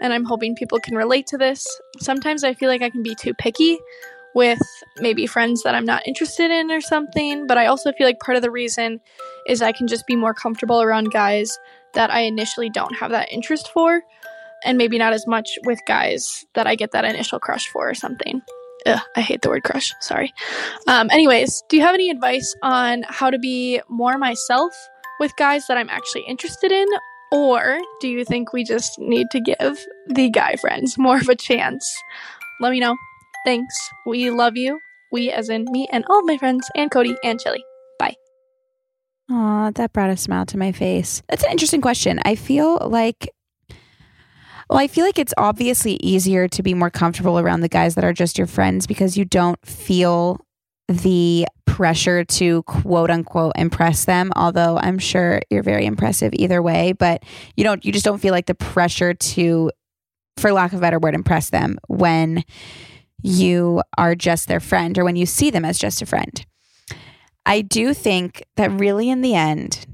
and 0.00 0.12
I'm 0.12 0.24
hoping 0.24 0.54
people 0.54 0.78
can 0.78 0.94
relate 0.94 1.26
to 1.26 1.38
this. 1.38 1.66
Sometimes 1.98 2.44
I 2.44 2.54
feel 2.54 2.68
like 2.68 2.82
I 2.82 2.90
can 2.90 3.02
be 3.02 3.16
too 3.16 3.34
picky 3.34 3.78
with 4.34 4.60
maybe 4.98 5.26
friends 5.26 5.62
that 5.64 5.74
I'm 5.74 5.84
not 5.84 6.06
interested 6.06 6.50
in 6.50 6.70
or 6.70 6.80
something, 6.80 7.46
but 7.46 7.58
I 7.58 7.66
also 7.66 7.92
feel 7.92 8.06
like 8.06 8.20
part 8.20 8.36
of 8.36 8.42
the 8.42 8.50
reason 8.50 9.00
is 9.50 9.60
I 9.60 9.72
can 9.72 9.88
just 9.88 10.06
be 10.06 10.16
more 10.16 10.32
comfortable 10.32 10.80
around 10.80 11.10
guys 11.10 11.58
that 11.94 12.10
I 12.10 12.20
initially 12.20 12.70
don't 12.70 12.94
have 12.96 13.10
that 13.10 13.32
interest 13.32 13.70
for, 13.72 14.00
and 14.64 14.78
maybe 14.78 14.96
not 14.96 15.12
as 15.12 15.26
much 15.26 15.58
with 15.64 15.80
guys 15.86 16.46
that 16.54 16.66
I 16.66 16.76
get 16.76 16.92
that 16.92 17.04
initial 17.04 17.40
crush 17.40 17.66
for 17.68 17.90
or 17.90 17.94
something. 17.94 18.40
Ugh, 18.86 19.00
I 19.16 19.20
hate 19.20 19.42
the 19.42 19.48
word 19.48 19.64
crush. 19.64 19.92
Sorry. 20.00 20.32
Um, 20.86 21.10
anyways, 21.10 21.62
do 21.68 21.76
you 21.76 21.82
have 21.82 21.94
any 21.94 22.10
advice 22.10 22.54
on 22.62 23.02
how 23.08 23.28
to 23.28 23.38
be 23.38 23.80
more 23.88 24.16
myself 24.18 24.72
with 25.18 25.36
guys 25.36 25.66
that 25.66 25.76
I'm 25.76 25.90
actually 25.90 26.24
interested 26.28 26.70
in, 26.72 26.86
or 27.32 27.78
do 28.00 28.08
you 28.08 28.24
think 28.24 28.52
we 28.52 28.64
just 28.64 28.98
need 28.98 29.26
to 29.32 29.40
give 29.40 29.84
the 30.06 30.30
guy 30.30 30.54
friends 30.56 30.96
more 30.96 31.18
of 31.18 31.28
a 31.28 31.36
chance? 31.36 31.84
Let 32.60 32.70
me 32.70 32.80
know. 32.80 32.96
Thanks. 33.44 33.74
We 34.06 34.30
love 34.30 34.56
you. 34.56 34.78
We, 35.12 35.30
as 35.30 35.48
in 35.48 35.64
me 35.70 35.88
and 35.90 36.04
all 36.08 36.20
of 36.20 36.26
my 36.26 36.38
friends, 36.38 36.70
and 36.76 36.90
Cody 36.90 37.16
and 37.24 37.40
Chili. 37.40 37.64
Aw, 39.30 39.70
that 39.72 39.92
brought 39.92 40.10
a 40.10 40.16
smile 40.16 40.44
to 40.46 40.58
my 40.58 40.72
face. 40.72 41.22
That's 41.28 41.44
an 41.44 41.52
interesting 41.52 41.80
question. 41.80 42.20
I 42.24 42.34
feel 42.34 42.78
like 42.88 43.32
well, 44.68 44.78
I 44.78 44.86
feel 44.86 45.04
like 45.04 45.18
it's 45.18 45.34
obviously 45.36 45.94
easier 46.00 46.46
to 46.46 46.62
be 46.62 46.74
more 46.74 46.90
comfortable 46.90 47.40
around 47.40 47.60
the 47.60 47.68
guys 47.68 47.96
that 47.96 48.04
are 48.04 48.12
just 48.12 48.38
your 48.38 48.46
friends 48.46 48.86
because 48.86 49.16
you 49.16 49.24
don't 49.24 49.58
feel 49.66 50.38
the 50.86 51.46
pressure 51.66 52.24
to 52.24 52.62
quote 52.64 53.10
unquote 53.10 53.52
impress 53.54 54.04
them 54.04 54.32
although 54.34 54.76
i'm 54.78 54.98
sure 54.98 55.40
you're 55.48 55.62
very 55.62 55.86
impressive 55.86 56.32
either 56.34 56.60
way 56.60 56.92
but 56.92 57.22
you 57.56 57.62
don't 57.62 57.84
you 57.84 57.92
just 57.92 58.04
don't 58.04 58.18
feel 58.18 58.32
like 58.32 58.46
the 58.46 58.56
pressure 58.56 59.14
to 59.14 59.70
for 60.36 60.52
lack 60.52 60.72
of 60.72 60.78
a 60.78 60.80
better 60.80 60.98
word 60.98 61.14
impress 61.14 61.50
them 61.50 61.78
when 61.86 62.42
you 63.22 63.80
are 63.96 64.16
just 64.16 64.48
their 64.48 64.58
friend 64.58 64.98
or 64.98 65.04
when 65.04 65.14
you 65.14 65.24
see 65.24 65.48
them 65.48 65.64
as 65.64 65.78
just 65.78 66.02
a 66.02 66.06
friend 66.06 66.44
i 67.46 67.60
do 67.60 67.94
think 67.94 68.42
that 68.56 68.70
really 68.70 69.10
in 69.10 69.20
the 69.20 69.34
end 69.34 69.86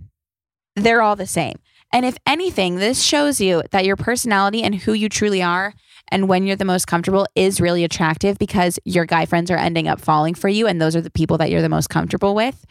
they're 0.75 1.03
all 1.03 1.17
the 1.17 1.27
same 1.27 1.57
And 1.93 2.05
if 2.05 2.19
anything, 2.27 2.77
this 2.77 3.03
shows 3.03 3.41
you 3.41 3.63
that 3.71 3.85
your 3.85 3.97
personality 3.97 4.63
and 4.63 4.75
who 4.75 4.93
you 4.93 5.09
truly 5.09 5.43
are 5.43 5.73
and 6.11 6.29
when 6.29 6.47
you're 6.47 6.57
the 6.57 6.65
most 6.65 6.87
comfortable 6.87 7.27
is 7.35 7.61
really 7.61 7.85
attractive 7.85 8.39
because 8.39 8.79
your 8.85 9.07
guy 9.07 9.27
friends 9.27 9.51
are 9.51 9.57
ending 9.57 9.89
up 9.89 10.01
falling 10.01 10.35
for 10.35 10.49
you 10.49 10.67
and 10.67 10.81
those 10.81 10.95
are 10.95 11.01
the 11.01 11.11
people 11.11 11.39
that 11.39 11.51
you're 11.51 11.63
the 11.63 11.69
most 11.69 11.89
comfortable 11.89 12.35
with. 12.35 12.65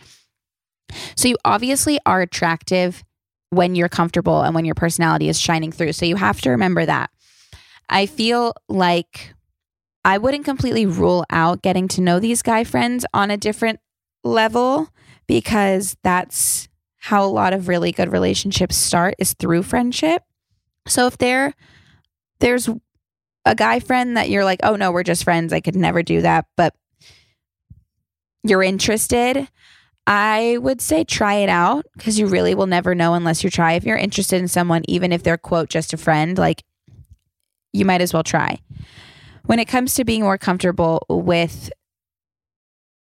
So 1.16 1.28
you 1.28 1.38
obviously 1.44 2.00
are 2.06 2.22
attractive 2.22 3.04
when 3.50 3.76
you're 3.76 3.90
comfortable 3.90 4.42
and 4.42 4.54
when 4.54 4.66
your 4.66 4.76
personality 4.76 5.28
is 5.28 5.40
shining 5.40 5.72
through. 5.72 5.94
So 5.94 6.06
you 6.06 6.16
have 6.16 6.42
to 6.42 6.52
remember 6.52 6.86
that. 6.86 7.10
I 7.90 8.06
feel 8.06 8.54
like 8.70 9.34
I 10.04 10.18
wouldn't 10.18 10.46
completely 10.46 10.86
rule 10.86 11.26
out 11.30 11.62
getting 11.62 11.88
to 11.90 12.02
know 12.02 12.20
these 12.20 12.42
guy 12.42 12.64
friends 12.64 13.06
on 13.14 13.32
a 13.32 13.38
different 13.38 13.80
level 14.26 14.90
because 15.28 15.96
that's 16.04 16.68
how 16.98 17.24
a 17.24 17.28
lot 17.28 17.54
of 17.54 17.68
really 17.68 17.92
good 17.92 18.12
relationships 18.12 18.76
start 18.76 19.16
is 19.20 19.34
through 19.34 19.64
friendship. 19.64 20.24
So 20.88 21.08
if 21.08 21.18
there 21.18 21.54
there's 22.40 22.68
a 23.46 23.56
guy 23.56 23.80
friend 23.80 24.18
that 24.18 24.30
you're 24.30 24.44
like, 24.44 24.60
"Oh 24.64 24.76
no, 24.76 24.92
we're 24.92 25.04
just 25.04 25.24
friends. 25.24 25.54
I 25.54 25.62
could 25.62 25.76
never 25.76 26.04
do 26.04 26.22
that." 26.22 26.46
But 26.58 26.74
you're 28.44 28.64
interested, 28.64 29.48
I 30.08 30.58
would 30.62 30.82
say 30.82 31.04
try 31.04 31.36
it 31.36 31.50
out 31.50 31.86
because 31.96 32.20
you 32.20 32.28
really 32.28 32.54
will 32.54 32.68
never 32.68 32.94
know 32.94 33.16
unless 33.16 33.44
you 33.44 33.50
try. 33.50 33.74
If 33.74 33.86
you're 33.86 33.98
interested 33.98 34.40
in 34.40 34.48
someone, 34.48 34.84
even 34.88 35.12
if 35.12 35.24
they're, 35.24 35.38
quote, 35.38 35.70
just 35.70 35.94
a 35.94 35.98
friend, 35.98 36.38
like 36.38 36.64
you 37.74 37.86
might 37.86 38.02
as 38.02 38.14
well 38.14 38.24
try. 38.24 38.60
When 39.46 39.60
it 39.60 39.66
comes 39.66 39.96
to 39.96 40.06
being 40.06 40.22
more 40.22 40.38
comfortable 40.38 41.06
with 41.10 41.72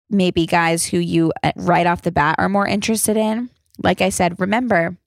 maybe 0.09 0.45
guys 0.45 0.85
who 0.85 0.97
you 0.97 1.33
uh, 1.43 1.51
right 1.55 1.85
off 1.85 2.01
the 2.01 2.11
bat 2.11 2.35
are 2.37 2.49
more 2.49 2.67
interested 2.67 3.17
in, 3.17 3.49
like 3.83 4.01
I 4.01 4.09
said, 4.09 4.39
remember 4.39 4.97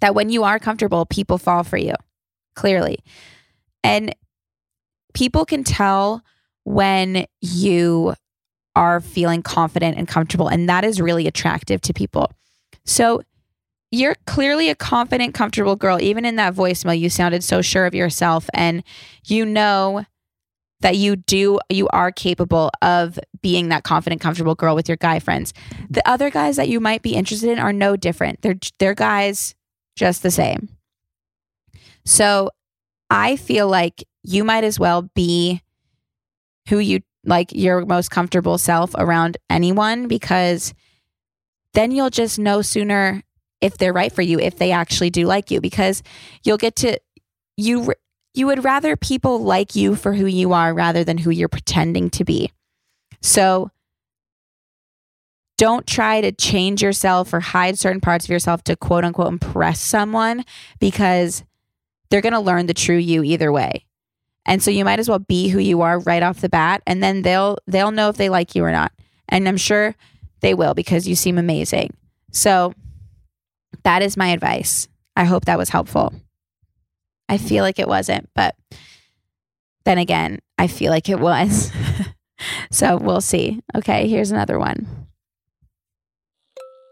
that 0.00 0.14
when 0.14 0.30
you 0.30 0.44
are 0.44 0.58
comfortable, 0.58 1.06
people 1.06 1.38
fall 1.38 1.64
for 1.64 1.76
you 1.76 1.94
clearly. 2.54 2.98
And 3.82 4.14
people 5.12 5.44
can 5.44 5.64
tell 5.64 6.22
when 6.64 7.26
you 7.40 8.14
are 8.76 9.00
feeling 9.00 9.42
confident 9.42 9.96
and 9.96 10.08
comfortable. 10.08 10.48
And 10.48 10.68
that 10.68 10.84
is 10.84 11.00
really 11.00 11.26
attractive 11.26 11.80
to 11.82 11.92
people. 11.92 12.32
So 12.84 13.22
you're 13.90 14.16
clearly 14.26 14.70
a 14.70 14.74
confident, 14.74 15.34
comfortable 15.34 15.76
girl. 15.76 16.00
Even 16.00 16.24
in 16.24 16.36
that 16.36 16.54
voicemail, 16.54 16.98
you 16.98 17.08
sounded 17.08 17.44
so 17.44 17.62
sure 17.62 17.86
of 17.86 17.94
yourself. 17.94 18.50
And 18.52 18.82
you 19.24 19.46
know 19.46 20.04
that 20.84 20.98
you 20.98 21.16
do, 21.16 21.58
you 21.70 21.88
are 21.94 22.12
capable 22.12 22.70
of 22.82 23.18
being 23.40 23.70
that 23.70 23.84
confident, 23.84 24.20
comfortable 24.20 24.54
girl 24.54 24.74
with 24.74 24.86
your 24.86 24.98
guy 24.98 25.18
friends. 25.18 25.54
The 25.88 26.06
other 26.06 26.28
guys 26.28 26.56
that 26.56 26.68
you 26.68 26.78
might 26.78 27.00
be 27.00 27.14
interested 27.14 27.48
in 27.48 27.58
are 27.58 27.72
no 27.72 27.96
different. 27.96 28.42
They're, 28.42 28.58
they're 28.78 28.94
guys 28.94 29.54
just 29.96 30.22
the 30.22 30.30
same. 30.30 30.68
So 32.04 32.50
I 33.08 33.36
feel 33.36 33.66
like 33.66 34.04
you 34.24 34.44
might 34.44 34.62
as 34.62 34.78
well 34.78 35.08
be 35.14 35.62
who 36.68 36.80
you 36.80 37.00
like 37.24 37.52
your 37.52 37.86
most 37.86 38.10
comfortable 38.10 38.58
self 38.58 38.94
around 38.96 39.38
anyone 39.48 40.06
because 40.06 40.74
then 41.72 41.92
you'll 41.92 42.10
just 42.10 42.38
know 42.38 42.60
sooner 42.60 43.22
if 43.62 43.78
they're 43.78 43.94
right 43.94 44.12
for 44.12 44.20
you 44.20 44.38
if 44.38 44.58
they 44.58 44.70
actually 44.70 45.08
do 45.08 45.24
like 45.24 45.50
you 45.50 45.62
because 45.62 46.02
you'll 46.44 46.58
get 46.58 46.76
to 46.76 46.98
you 47.56 47.94
you 48.34 48.46
would 48.46 48.64
rather 48.64 48.96
people 48.96 49.42
like 49.42 49.76
you 49.76 49.94
for 49.94 50.12
who 50.12 50.26
you 50.26 50.52
are 50.52 50.74
rather 50.74 51.04
than 51.04 51.18
who 51.18 51.30
you're 51.30 51.48
pretending 51.48 52.10
to 52.10 52.24
be. 52.24 52.50
So 53.22 53.70
don't 55.56 55.86
try 55.86 56.20
to 56.20 56.32
change 56.32 56.82
yourself 56.82 57.32
or 57.32 57.40
hide 57.40 57.78
certain 57.78 58.00
parts 58.00 58.26
of 58.26 58.30
yourself 58.30 58.64
to 58.64 58.76
quote 58.76 59.04
unquote 59.04 59.28
impress 59.28 59.80
someone 59.80 60.44
because 60.80 61.44
they're 62.10 62.20
going 62.20 62.32
to 62.32 62.40
learn 62.40 62.66
the 62.66 62.74
true 62.74 62.96
you 62.96 63.22
either 63.22 63.52
way. 63.52 63.86
And 64.46 64.62
so 64.62 64.70
you 64.70 64.84
might 64.84 64.98
as 64.98 65.08
well 65.08 65.20
be 65.20 65.48
who 65.48 65.58
you 65.58 65.80
are 65.80 66.00
right 66.00 66.22
off 66.22 66.40
the 66.40 66.48
bat 66.48 66.82
and 66.86 67.02
then 67.02 67.22
they'll 67.22 67.56
they'll 67.66 67.92
know 67.92 68.08
if 68.08 68.16
they 68.16 68.28
like 68.28 68.54
you 68.54 68.64
or 68.64 68.72
not. 68.72 68.92
And 69.28 69.48
I'm 69.48 69.56
sure 69.56 69.94
they 70.40 70.54
will 70.54 70.74
because 70.74 71.08
you 71.08 71.14
seem 71.14 71.38
amazing. 71.38 71.96
So 72.32 72.74
that 73.84 74.02
is 74.02 74.16
my 74.16 74.28
advice. 74.28 74.88
I 75.16 75.24
hope 75.24 75.44
that 75.46 75.56
was 75.56 75.68
helpful. 75.70 76.12
I 77.28 77.38
feel 77.38 77.62
like 77.64 77.78
it 77.78 77.88
wasn't, 77.88 78.28
but 78.34 78.54
then 79.84 79.98
again, 79.98 80.40
I 80.58 80.66
feel 80.66 80.90
like 80.90 81.08
it 81.08 81.20
was. 81.20 81.72
so 82.70 82.96
we'll 82.96 83.20
see. 83.20 83.62
Okay, 83.74 84.08
here's 84.08 84.30
another 84.30 84.58
one. 84.58 85.04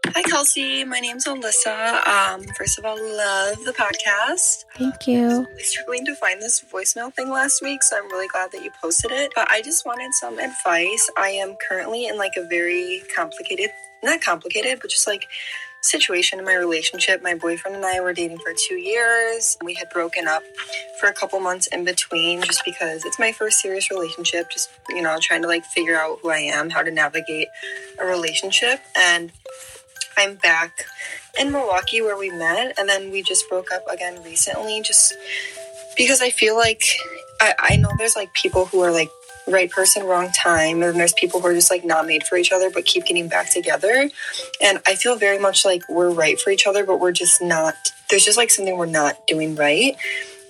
Hi, 0.07 0.21
Kelsey. 0.21 0.83
My 0.83 0.99
name's 0.99 1.25
Alyssa. 1.25 2.05
Um, 2.05 2.43
first 2.55 2.77
of 2.77 2.85
all, 2.85 2.97
love 2.97 3.63
the 3.65 3.71
podcast. 3.71 4.65
Thank 4.77 5.07
you. 5.07 5.25
I 5.25 5.27
was 5.27 5.47
really 5.47 5.63
struggling 5.63 6.05
to 6.05 6.15
find 6.15 6.41
this 6.41 6.63
voicemail 6.71 7.11
thing 7.13 7.29
last 7.29 7.63
week, 7.63 7.81
so 7.81 7.97
I'm 7.97 8.11
really 8.11 8.27
glad 8.27 8.51
that 8.51 8.63
you 8.63 8.69
posted 8.79 9.11
it. 9.11 9.31
But 9.33 9.49
I 9.49 9.61
just 9.61 9.85
wanted 9.85 10.13
some 10.13 10.37
advice. 10.37 11.09
I 11.17 11.29
am 11.29 11.55
currently 11.67 12.05
in 12.07 12.17
like 12.17 12.33
a 12.37 12.45
very 12.47 13.01
complicated, 13.15 13.71
not 14.03 14.21
complicated, 14.21 14.79
but 14.81 14.91
just 14.91 15.07
like 15.07 15.27
situation 15.83 16.39
in 16.39 16.45
my 16.45 16.55
relationship. 16.55 17.21
My 17.21 17.35
boyfriend 17.35 17.75
and 17.75 17.85
I 17.85 17.99
were 17.99 18.13
dating 18.13 18.39
for 18.39 18.53
two 18.55 18.75
years. 18.75 19.57
We 19.63 19.73
had 19.73 19.89
broken 19.89 20.27
up 20.27 20.41
for 20.99 21.07
a 21.07 21.13
couple 21.13 21.39
months 21.39 21.67
in 21.67 21.83
between 21.83 22.41
just 22.41 22.63
because 22.65 23.05
it's 23.05 23.19
my 23.19 23.31
first 23.31 23.59
serious 23.59 23.91
relationship. 23.91 24.49
Just, 24.49 24.69
you 24.89 25.01
know, 25.01 25.17
trying 25.21 25.41
to 25.41 25.47
like 25.47 25.65
figure 25.65 25.97
out 25.97 26.19
who 26.21 26.29
I 26.29 26.39
am, 26.39 26.69
how 26.69 26.81
to 26.83 26.91
navigate 26.91 27.49
a 27.99 28.05
relationship. 28.05 28.79
And 28.95 29.31
I'm 30.17 30.35
back 30.35 30.85
in 31.39 31.51
Milwaukee 31.51 32.01
where 32.01 32.17
we 32.17 32.29
met, 32.29 32.77
and 32.77 32.87
then 32.87 33.11
we 33.11 33.21
just 33.21 33.49
broke 33.49 33.71
up 33.73 33.83
again 33.91 34.23
recently, 34.23 34.81
just 34.81 35.13
because 35.97 36.21
I 36.21 36.29
feel 36.29 36.55
like 36.55 36.83
I, 37.41 37.53
I 37.59 37.75
know 37.77 37.89
there's 37.97 38.15
like 38.15 38.33
people 38.33 38.65
who 38.65 38.81
are 38.81 38.91
like 38.91 39.09
right 39.47 39.69
person, 39.69 40.05
wrong 40.05 40.31
time, 40.31 40.81
and 40.81 40.99
there's 40.99 41.13
people 41.13 41.41
who 41.41 41.47
are 41.47 41.53
just 41.53 41.71
like 41.71 41.83
not 41.83 42.05
made 42.05 42.23
for 42.23 42.37
each 42.37 42.51
other 42.51 42.69
but 42.69 42.85
keep 42.85 43.05
getting 43.05 43.27
back 43.27 43.51
together. 43.51 44.09
And 44.61 44.79
I 44.87 44.95
feel 44.95 45.15
very 45.15 45.39
much 45.39 45.65
like 45.65 45.83
we're 45.89 46.09
right 46.09 46.39
for 46.39 46.49
each 46.49 46.67
other, 46.67 46.85
but 46.85 46.99
we're 46.99 47.11
just 47.11 47.41
not, 47.41 47.75
there's 48.09 48.25
just 48.25 48.37
like 48.37 48.49
something 48.49 48.77
we're 48.77 48.85
not 48.85 49.27
doing 49.27 49.55
right. 49.55 49.95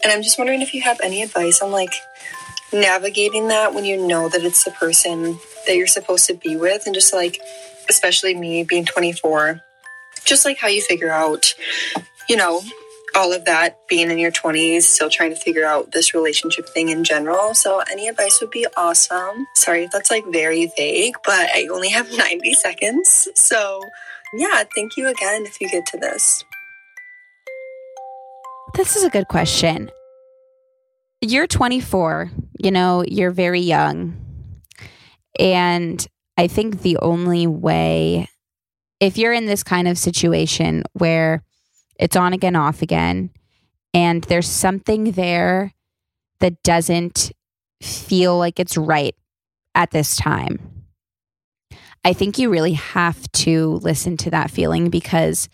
And 0.04 0.12
I'm 0.12 0.22
just 0.22 0.38
wondering 0.38 0.62
if 0.62 0.74
you 0.74 0.82
have 0.82 1.00
any 1.02 1.22
advice 1.22 1.62
on 1.62 1.72
like 1.72 1.94
navigating 2.72 3.48
that 3.50 3.74
when 3.74 3.86
you 3.86 4.06
know 4.06 4.30
that 4.30 4.44
it's 4.44 4.64
the 4.64 4.72
person 4.72 5.38
that 5.68 5.76
you're 5.76 5.88
supposed 5.88 6.28
to 6.28 6.34
be 6.34 6.56
with 6.56 6.86
and 6.86 6.94
just 6.94 7.14
like 7.14 7.40
especially 7.90 8.36
me 8.36 8.64
being 8.64 8.86
24, 8.86 9.62
just 10.26 10.46
like 10.46 10.58
how 10.58 10.68
you 10.68 10.82
figure 10.82 11.12
out, 11.12 11.54
you 12.30 12.36
know, 12.36 12.62
all 13.16 13.34
of 13.34 13.46
that 13.46 13.80
being 13.88 14.10
in 14.10 14.18
your 14.18 14.32
20s, 14.32 14.84
still 14.84 15.10
trying 15.10 15.30
to 15.30 15.36
figure 15.36 15.66
out 15.66 15.92
this 15.92 16.14
relationship 16.14 16.68
thing 16.70 16.90
in 16.90 17.04
general. 17.04 17.54
So, 17.54 17.82
any 17.92 18.08
advice 18.08 18.40
would 18.42 18.52
be 18.52 18.66
awesome. 18.76 19.46
Sorry 19.56 19.84
if 19.86 19.92
that's 19.92 20.12
like 20.12 20.24
very 20.32 20.72
vague, 20.78 21.16
but 21.26 21.50
I 21.56 21.68
only 21.72 21.90
have 21.90 22.12
90 22.18 22.54
seconds. 22.54 23.28
So, 23.36 23.82
yeah, 24.34 24.64
thank 24.76 24.98
you 24.98 25.08
again 25.08 25.46
if 25.46 25.62
you 25.62 25.70
get 25.70 25.86
to 25.88 25.98
this. 25.98 26.44
This 28.74 28.96
is 28.96 29.04
a 29.04 29.10
good 29.10 29.28
question. 29.28 29.92
You're 31.22 31.48
24, 31.48 32.32
you 32.60 32.72
know, 32.72 33.04
you're 33.08 33.32
very 33.32 33.62
young. 33.62 34.20
And 35.40 36.06
I 36.38 36.48
think 36.48 36.82
the 36.82 36.98
only 36.98 37.48
way, 37.48 38.28
if 39.00 39.18
you're 39.18 39.34
in 39.34 39.46
this 39.46 39.64
kind 39.64 39.88
of 39.88 39.98
situation 39.98 40.84
where 40.94 41.44
it's 42.00 42.16
on 42.16 42.34
again, 42.34 42.56
off 42.56 42.82
again, 42.82 43.30
and 43.94 44.24
there's 44.26 44.50
something 44.50 45.12
there 45.12 45.74
that 46.40 46.62
doesn't 46.64 47.32
feel 47.82 48.38
like 48.38 48.60
it's 48.60 48.78
right 48.78 49.16
at 49.76 49.92
this 49.92 50.16
time, 50.16 50.60
I 52.06 52.14
think 52.14 52.38
you 52.38 52.50
really 52.50 52.74
have 52.74 53.32
to 53.32 53.76
listen 53.76 54.18
to 54.18 54.32
that 54.32 54.52
feeling 54.52 54.90
because 54.90 55.48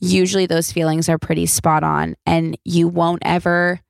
usually 0.00 0.46
those 0.46 0.72
feelings 0.72 1.08
are 1.08 1.18
pretty 1.18 1.46
spot 1.46 1.84
on 1.84 2.16
and 2.24 2.56
you 2.64 2.88
won't 2.88 3.22
ever 3.24 3.80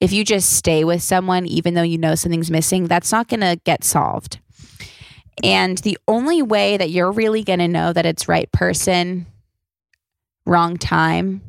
if 0.00 0.12
you 0.12 0.24
just 0.24 0.52
stay 0.54 0.84
with 0.84 1.02
someone 1.02 1.46
even 1.46 1.74
though 1.74 1.82
you 1.82 1.98
know 1.98 2.14
something's 2.14 2.50
missing 2.50 2.84
that's 2.84 3.12
not 3.12 3.28
going 3.28 3.40
to 3.40 3.60
get 3.64 3.84
solved. 3.84 4.40
And 5.44 5.78
the 5.78 5.98
only 6.08 6.42
way 6.42 6.76
that 6.76 6.90
you're 6.90 7.12
really 7.12 7.44
going 7.44 7.60
to 7.60 7.68
know 7.68 7.92
that 7.92 8.06
it's 8.06 8.26
right 8.26 8.50
person, 8.50 9.26
wrong 10.48 10.76
time, 10.76 11.42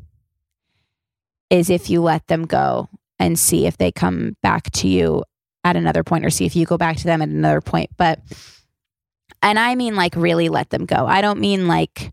is 1.49 1.69
if 1.69 1.89
you 1.89 2.01
let 2.01 2.27
them 2.27 2.45
go 2.45 2.89
and 3.17 3.37
see 3.37 3.65
if 3.65 3.77
they 3.77 3.91
come 3.91 4.37
back 4.41 4.69
to 4.71 4.87
you 4.87 5.23
at 5.63 5.75
another 5.75 6.03
point 6.03 6.25
or 6.25 6.29
see 6.29 6.45
if 6.45 6.55
you 6.55 6.65
go 6.65 6.77
back 6.77 6.97
to 6.97 7.03
them 7.05 7.21
at 7.21 7.29
another 7.29 7.61
point. 7.61 7.89
But, 7.97 8.19
and 9.41 9.57
I 9.57 9.75
mean 9.75 9.95
like 9.95 10.15
really 10.15 10.49
let 10.49 10.69
them 10.69 10.85
go. 10.85 11.05
I 11.07 11.21
don't 11.21 11.39
mean 11.39 11.67
like, 11.67 12.11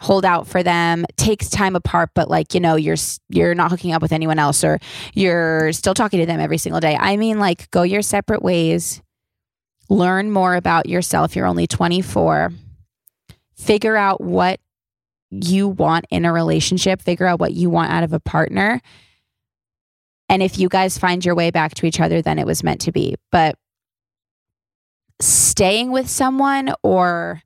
hold 0.00 0.24
out 0.24 0.46
for 0.46 0.62
them 0.62 1.06
takes 1.16 1.48
time 1.48 1.74
apart 1.76 2.10
but 2.14 2.28
like 2.28 2.52
you 2.52 2.60
know 2.60 2.74
you're 2.74 2.96
you're 3.30 3.54
not 3.54 3.70
hooking 3.70 3.92
up 3.92 4.02
with 4.02 4.12
anyone 4.12 4.38
else 4.40 4.62
or 4.62 4.78
you're 5.14 5.72
still 5.72 5.94
talking 5.94 6.20
to 6.20 6.26
them 6.26 6.40
every 6.40 6.58
single 6.58 6.80
day 6.80 6.94
i 7.00 7.16
mean 7.16 7.38
like 7.38 7.70
go 7.70 7.82
your 7.82 8.02
separate 8.02 8.42
ways 8.42 9.00
learn 9.88 10.30
more 10.30 10.54
about 10.54 10.88
yourself. 10.88 11.36
You're 11.36 11.46
only 11.46 11.66
24. 11.66 12.52
Figure 13.56 13.96
out 13.96 14.20
what 14.20 14.60
you 15.42 15.68
want 15.68 16.06
in 16.10 16.24
a 16.24 16.32
relationship, 16.32 17.00
figure 17.00 17.26
out 17.26 17.40
what 17.40 17.52
you 17.52 17.70
want 17.70 17.90
out 17.90 18.04
of 18.04 18.12
a 18.12 18.20
partner. 18.20 18.80
And 20.28 20.42
if 20.42 20.58
you 20.58 20.68
guys 20.68 20.98
find 20.98 21.24
your 21.24 21.34
way 21.34 21.50
back 21.50 21.74
to 21.74 21.86
each 21.86 22.00
other, 22.00 22.22
then 22.22 22.38
it 22.38 22.46
was 22.46 22.62
meant 22.62 22.80
to 22.82 22.92
be. 22.92 23.16
But 23.30 23.56
staying 25.20 25.90
with 25.92 26.08
someone 26.08 26.74
or 26.82 27.42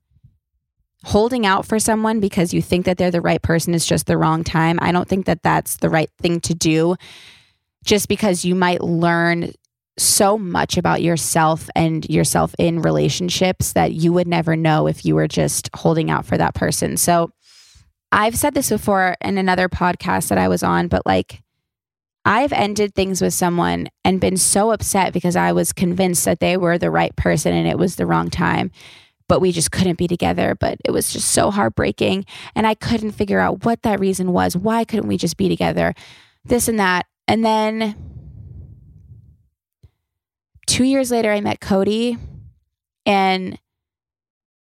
holding 1.03 1.45
out 1.45 1.65
for 1.65 1.79
someone 1.79 2.19
because 2.19 2.53
you 2.53 2.61
think 2.61 2.85
that 2.85 2.97
they're 2.97 3.11
the 3.11 3.21
right 3.21 3.41
person 3.41 3.73
is 3.73 3.85
just 3.85 4.05
the 4.05 4.17
wrong 4.17 4.43
time. 4.43 4.79
I 4.81 4.91
don't 4.91 5.07
think 5.07 5.25
that 5.25 5.43
that's 5.43 5.77
the 5.77 5.89
right 5.89 6.09
thing 6.19 6.41
to 6.41 6.53
do 6.53 6.95
just 7.85 8.07
because 8.09 8.43
you 8.43 8.55
might 8.55 8.81
learn 8.81 9.53
so 9.97 10.37
much 10.37 10.77
about 10.77 11.01
yourself 11.01 11.69
and 11.75 12.09
yourself 12.09 12.55
in 12.57 12.81
relationships 12.81 13.73
that 13.73 13.93
you 13.93 14.13
would 14.13 14.27
never 14.27 14.55
know 14.55 14.87
if 14.87 15.05
you 15.05 15.15
were 15.15 15.27
just 15.27 15.69
holding 15.73 16.09
out 16.09 16.25
for 16.25 16.37
that 16.37 16.55
person. 16.55 16.97
So 16.97 17.31
I've 18.11 18.35
said 18.35 18.53
this 18.53 18.69
before 18.69 19.15
in 19.21 19.37
another 19.37 19.69
podcast 19.69 20.29
that 20.29 20.37
I 20.37 20.47
was 20.47 20.63
on, 20.63 20.87
but 20.87 21.05
like 21.05 21.41
I've 22.25 22.53
ended 22.53 22.95
things 22.95 23.21
with 23.21 23.33
someone 23.33 23.89
and 24.03 24.19
been 24.19 24.37
so 24.37 24.71
upset 24.71 25.13
because 25.13 25.35
I 25.35 25.51
was 25.51 25.73
convinced 25.73 26.25
that 26.25 26.39
they 26.39 26.57
were 26.57 26.77
the 26.77 26.91
right 26.91 27.15
person 27.15 27.53
and 27.53 27.67
it 27.67 27.77
was 27.77 27.95
the 27.95 28.05
wrong 28.05 28.29
time. 28.29 28.71
But 29.27 29.41
we 29.41 29.51
just 29.51 29.71
couldn't 29.71 29.97
be 29.97 30.07
together. 30.07 30.55
But 30.59 30.79
it 30.83 30.91
was 30.91 31.13
just 31.13 31.31
so 31.31 31.51
heartbreaking. 31.51 32.25
And 32.55 32.65
I 32.65 32.73
couldn't 32.73 33.11
figure 33.11 33.39
out 33.39 33.63
what 33.63 33.83
that 33.83 33.99
reason 33.99 34.33
was. 34.33 34.57
Why 34.57 34.83
couldn't 34.83 35.07
we 35.07 35.17
just 35.17 35.37
be 35.37 35.49
together? 35.49 35.93
This 36.43 36.67
and 36.67 36.79
that. 36.79 37.05
And 37.27 37.45
then 37.45 37.95
two 40.65 40.83
years 40.83 41.11
later, 41.11 41.31
I 41.31 41.41
met 41.41 41.59
Cody, 41.59 42.17
and 43.05 43.59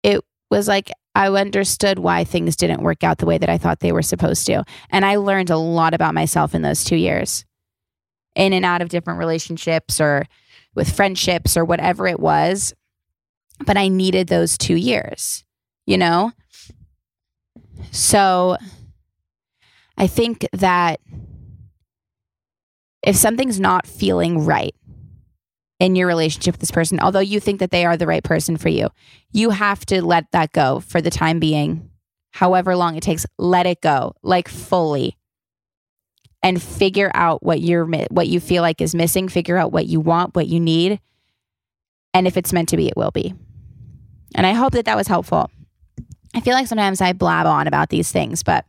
it 0.03 0.21
was 0.49 0.67
like 0.67 0.91
I 1.17 1.29
understood 1.29 1.97
why 1.97 2.23
things 2.23 2.55
didn't 2.55 2.83
work 2.83 3.03
out 3.03 3.17
the 3.17 3.25
way 3.25 3.39
that 3.39 3.49
I 3.49 3.57
thought 3.57 3.79
they 3.79 3.91
were 3.91 4.03
supposed 4.03 4.45
to. 4.45 4.63
And 4.91 5.03
I 5.03 5.15
learned 5.15 5.49
a 5.49 5.57
lot 5.57 5.95
about 5.95 6.13
myself 6.13 6.53
in 6.53 6.61
those 6.61 6.83
two 6.83 6.95
years, 6.95 7.43
in 8.35 8.53
and 8.53 8.63
out 8.63 8.83
of 8.83 8.89
different 8.89 9.17
relationships 9.17 9.99
or 9.99 10.27
with 10.75 10.95
friendships 10.95 11.57
or 11.57 11.65
whatever 11.65 12.05
it 12.05 12.19
was. 12.19 12.75
But 13.65 13.77
I 13.77 13.87
needed 13.87 14.27
those 14.27 14.59
two 14.59 14.75
years, 14.75 15.43
you 15.87 15.97
know? 15.97 16.33
So 17.89 18.57
I 19.97 20.05
think 20.05 20.45
that 20.53 20.99
if 23.01 23.15
something's 23.15 23.59
not 23.59 23.87
feeling 23.87 24.45
right, 24.45 24.75
in 25.79 25.95
your 25.95 26.07
relationship 26.07 26.53
with 26.53 26.59
this 26.59 26.71
person, 26.71 26.99
although 26.99 27.19
you 27.19 27.39
think 27.39 27.59
that 27.59 27.71
they 27.71 27.85
are 27.85 27.97
the 27.97 28.07
right 28.07 28.23
person 28.23 28.57
for 28.57 28.69
you. 28.69 28.89
You 29.31 29.51
have 29.51 29.85
to 29.87 30.03
let 30.03 30.31
that 30.31 30.51
go 30.51 30.79
for 30.79 31.01
the 31.01 31.09
time 31.09 31.39
being, 31.39 31.89
however 32.31 32.75
long 32.75 32.95
it 32.95 33.03
takes. 33.03 33.25
Let 33.37 33.65
it 33.65 33.81
go, 33.81 34.13
like 34.23 34.47
fully, 34.47 35.17
and 36.41 36.61
figure 36.61 37.11
out 37.13 37.43
what 37.43 37.61
you're 37.61 37.85
what 37.85 38.27
you 38.27 38.39
feel 38.39 38.63
like 38.63 38.81
is 38.81 38.95
missing. 38.95 39.29
Figure 39.29 39.57
out 39.57 39.71
what 39.71 39.85
you 39.85 39.99
want, 39.99 40.35
what 40.35 40.47
you 40.47 40.59
need, 40.59 40.99
and 42.13 42.25
if 42.25 42.37
it's 42.37 42.53
meant 42.53 42.69
to 42.69 42.77
be, 42.77 42.87
it 42.87 42.97
will 42.97 43.11
be. 43.11 43.33
And 44.35 44.45
I 44.45 44.53
hope 44.53 44.73
that 44.73 44.85
that 44.85 44.97
was 44.97 45.07
helpful. 45.07 45.51
I 46.35 46.41
feel 46.41 46.53
like 46.53 46.67
sometimes 46.67 47.01
I 47.01 47.13
blab 47.13 47.45
on 47.45 47.67
about 47.67 47.89
these 47.89 48.11
things, 48.11 48.43
but 48.43 48.65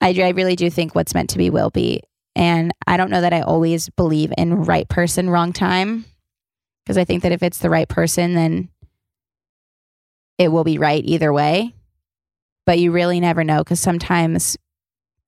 I, 0.00 0.08
I 0.20 0.30
really 0.30 0.56
do 0.56 0.70
think 0.70 0.94
what's 0.94 1.14
meant 1.14 1.30
to 1.30 1.38
be 1.38 1.50
will 1.50 1.70
be. 1.70 2.02
And 2.36 2.70
I 2.86 2.98
don't 2.98 3.10
know 3.10 3.22
that 3.22 3.32
I 3.32 3.40
always 3.40 3.88
believe 3.88 4.30
in 4.36 4.64
right 4.64 4.86
person, 4.88 5.30
wrong 5.30 5.54
time. 5.54 6.04
Because 6.84 6.98
I 6.98 7.04
think 7.04 7.22
that 7.22 7.32
if 7.32 7.42
it's 7.42 7.58
the 7.58 7.70
right 7.70 7.88
person, 7.88 8.34
then 8.34 8.68
it 10.38 10.48
will 10.48 10.62
be 10.62 10.76
right 10.76 11.02
either 11.04 11.32
way. 11.32 11.74
But 12.66 12.78
you 12.78 12.92
really 12.92 13.20
never 13.20 13.42
know 13.42 13.64
because 13.64 13.80
sometimes 13.80 14.58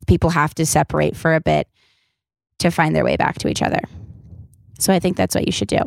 people 0.07 0.31
have 0.31 0.55
to 0.57 0.67
separate 0.67 1.17
for 1.17 1.35
a 1.35 1.41
bit 1.41 1.67
to 2.59 2.71
find 2.71 2.95
their 2.95 3.05
way 3.05 3.17
back 3.17 3.39
to 3.39 3.49
each 3.49 3.63
other. 3.63 3.81
So 4.79 4.93
I 4.93 4.99
think 4.99 5.17
that's 5.17 5.35
what 5.35 5.47
you 5.47 5.53
should 5.53 5.69
do. 5.69 5.81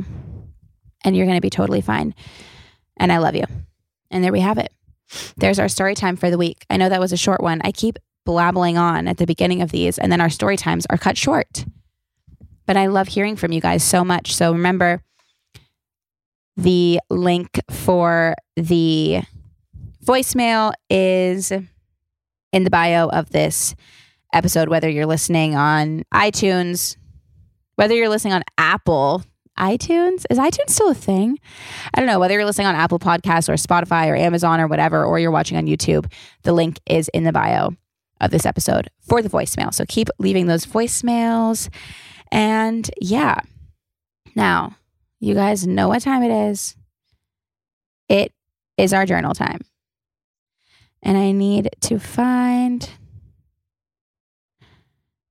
And 1.05 1.15
you're 1.15 1.27
going 1.27 1.37
to 1.37 1.41
be 1.41 1.49
totally 1.51 1.81
fine. 1.81 2.15
And 2.97 3.11
I 3.11 3.19
love 3.19 3.35
you. 3.35 3.45
And 4.09 4.23
there 4.23 4.31
we 4.31 4.39
have 4.39 4.57
it. 4.57 4.73
There's 5.37 5.59
our 5.59 5.69
story 5.69 5.93
time 5.93 6.15
for 6.15 6.31
the 6.31 6.37
week. 6.37 6.65
I 6.69 6.77
know 6.77 6.89
that 6.89 6.99
was 6.99 7.13
a 7.13 7.17
short 7.17 7.41
one. 7.41 7.61
I 7.63 7.71
keep 7.71 7.99
blabbling 8.25 8.77
on 8.77 9.07
at 9.07 9.17
the 9.17 9.25
beginning 9.25 9.61
of 9.61 9.71
these, 9.71 9.97
and 9.97 10.11
then 10.11 10.21
our 10.21 10.29
story 10.29 10.57
times 10.57 10.85
are 10.89 10.97
cut 10.97 11.17
short. 11.17 11.65
But 12.65 12.77
I 12.77 12.87
love 12.87 13.07
hearing 13.07 13.35
from 13.35 13.51
you 13.51 13.61
guys 13.61 13.83
so 13.83 14.03
much. 14.03 14.35
So 14.35 14.51
remember, 14.51 15.01
the 16.57 16.99
link 17.09 17.59
for 17.69 18.35
the 18.55 19.21
voicemail 20.05 20.73
is 20.89 21.51
in 21.51 22.63
the 22.63 22.69
bio 22.69 23.09
of 23.09 23.29
this 23.31 23.75
episode, 24.33 24.69
whether 24.69 24.89
you're 24.89 25.05
listening 25.05 25.55
on 25.55 26.03
iTunes, 26.13 26.97
whether 27.75 27.95
you're 27.95 28.09
listening 28.09 28.33
on 28.33 28.43
Apple 28.57 29.23
iTunes. 29.57 30.25
Is 30.29 30.37
iTunes 30.37 30.69
still 30.69 30.89
a 30.89 30.95
thing? 30.95 31.37
I 31.93 31.99
don't 31.99 32.07
know. 32.07 32.19
Whether 32.19 32.35
you're 32.35 32.45
listening 32.45 32.67
on 32.67 32.75
Apple 32.75 32.99
Podcasts 32.99 33.49
or 33.49 33.53
Spotify 33.53 34.07
or 34.07 34.15
Amazon 34.15 34.59
or 34.59 34.67
whatever, 34.67 35.03
or 35.03 35.19
you're 35.19 35.31
watching 35.31 35.57
on 35.57 35.65
YouTube, 35.65 36.11
the 36.43 36.53
link 36.53 36.79
is 36.85 37.09
in 37.09 37.23
the 37.23 37.31
bio 37.31 37.71
of 38.21 38.31
this 38.31 38.45
episode 38.45 38.89
for 39.01 39.21
the 39.21 39.29
voicemail. 39.29 39.73
So 39.73 39.83
keep 39.85 40.07
leaving 40.19 40.45
those 40.45 40.65
voicemails. 40.65 41.67
And 42.31 42.89
yeah, 43.01 43.41
now 44.35 44.77
you 45.19 45.33
guys 45.33 45.67
know 45.67 45.89
what 45.89 46.01
time 46.01 46.23
it 46.23 46.31
is. 46.31 46.77
It 48.07 48.31
is 48.77 48.93
our 48.93 49.05
journal 49.05 49.33
time. 49.33 49.59
And 51.03 51.17
I 51.17 51.31
need 51.31 51.69
to 51.81 51.99
find 51.99 52.89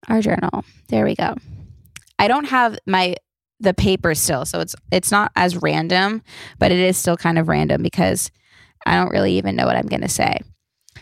our 0.09 0.21
journal. 0.21 0.65
There 0.89 1.05
we 1.05 1.15
go. 1.15 1.37
I 2.19 2.29
don't 2.29 2.47
have 2.47 2.79
my 2.87 3.17
the 3.61 3.75
paper 3.75 4.15
still, 4.15 4.45
so 4.45 4.61
it's 4.61 4.75
it's 4.91 5.11
not 5.11 5.31
as 5.37 5.57
random, 5.57 6.23
but 6.59 6.73
it 6.73 6.79
is 6.79 6.97
still 6.97 7.17
kind 7.17 7.39
of 7.39 7.49
random 7.49 7.83
because 7.83 8.31
I 8.87 8.97
don't 8.97 9.11
really 9.11 9.35
even 9.35 9.55
know 9.57 9.67
what 9.67 9.77
I'm 9.77 9.87
going 9.87 10.01
to 10.01 10.09
say. 10.09 10.41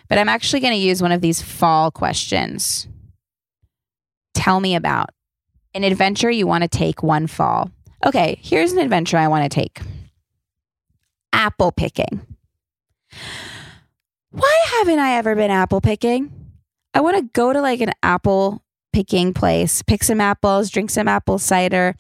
But 0.09 0.19
I'm 0.19 0.29
actually 0.29 0.61
going 0.61 0.73
to 0.73 0.79
use 0.79 1.03
one 1.03 1.13
of 1.13 1.21
these 1.21 1.43
fall 1.43 1.91
questions. 1.91 2.89
Tell 4.35 4.61
me 4.61 4.75
about 4.75 5.11
an 5.75 5.85
adventure 5.85 6.31
you 6.31 6.47
want 6.47 6.63
to 6.63 6.69
take 6.69 7.03
one 7.03 7.27
fall. 7.27 7.71
Okay, 8.05 8.39
here's 8.43 8.73
an 8.73 8.79
adventure 8.79 9.19
I 9.19 9.29
want 9.29 9.51
to 9.51 9.55
take 9.55 9.81
apple 11.33 11.73
picking. 11.73 12.21
Why 14.31 14.65
haven't 14.67 14.99
I 14.99 15.17
ever 15.17 15.35
been 15.35 15.51
apple 15.51 15.81
picking? 15.81 16.33
I 16.95 17.01
want 17.01 17.17
to 17.17 17.31
go 17.33 17.53
to 17.53 17.61
like 17.61 17.81
an 17.81 17.93
apple 18.03 18.63
picking 18.93 19.33
place, 19.35 19.83
pick 19.83 20.03
some 20.03 20.21
apples, 20.21 20.71
drink 20.71 20.91
some 20.91 21.09
apple 21.09 21.39
cider. 21.39 21.95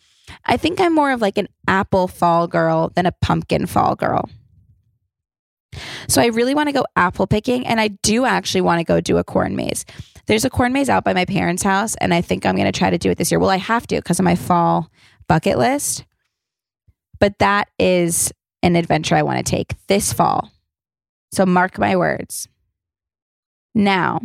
I 0.44 0.56
think 0.56 0.80
I'm 0.80 0.94
more 0.94 1.12
of 1.12 1.20
like 1.20 1.38
an 1.38 1.48
apple 1.66 2.08
fall 2.08 2.46
girl 2.46 2.90
than 2.94 3.06
a 3.06 3.12
pumpkin 3.12 3.66
fall 3.66 3.94
girl. 3.94 4.28
So 6.08 6.22
I 6.22 6.26
really 6.26 6.54
want 6.54 6.68
to 6.68 6.72
go 6.72 6.84
apple 6.96 7.26
picking 7.26 7.66
and 7.66 7.80
I 7.80 7.88
do 7.88 8.24
actually 8.24 8.62
want 8.62 8.80
to 8.80 8.84
go 8.84 9.00
do 9.00 9.18
a 9.18 9.24
corn 9.24 9.56
maze. 9.56 9.84
There's 10.26 10.44
a 10.44 10.50
corn 10.50 10.72
maze 10.72 10.88
out 10.88 11.04
by 11.04 11.14
my 11.14 11.24
parents' 11.24 11.62
house 11.62 11.94
and 11.96 12.12
I 12.12 12.20
think 12.20 12.44
I'm 12.44 12.56
going 12.56 12.70
to 12.70 12.78
try 12.78 12.90
to 12.90 12.98
do 12.98 13.10
it 13.10 13.18
this 13.18 13.30
year. 13.30 13.38
Well, 13.38 13.50
I 13.50 13.56
have 13.56 13.86
to 13.88 13.96
because 13.96 14.18
of 14.18 14.24
my 14.24 14.34
fall 14.34 14.90
bucket 15.28 15.58
list. 15.58 16.04
But 17.20 17.38
that 17.38 17.68
is 17.78 18.32
an 18.62 18.76
adventure 18.76 19.16
I 19.16 19.22
want 19.22 19.44
to 19.44 19.50
take 19.50 19.74
this 19.86 20.12
fall. 20.12 20.50
So 21.32 21.44
mark 21.44 21.78
my 21.78 21.96
words. 21.96 22.48
Now, 23.74 24.20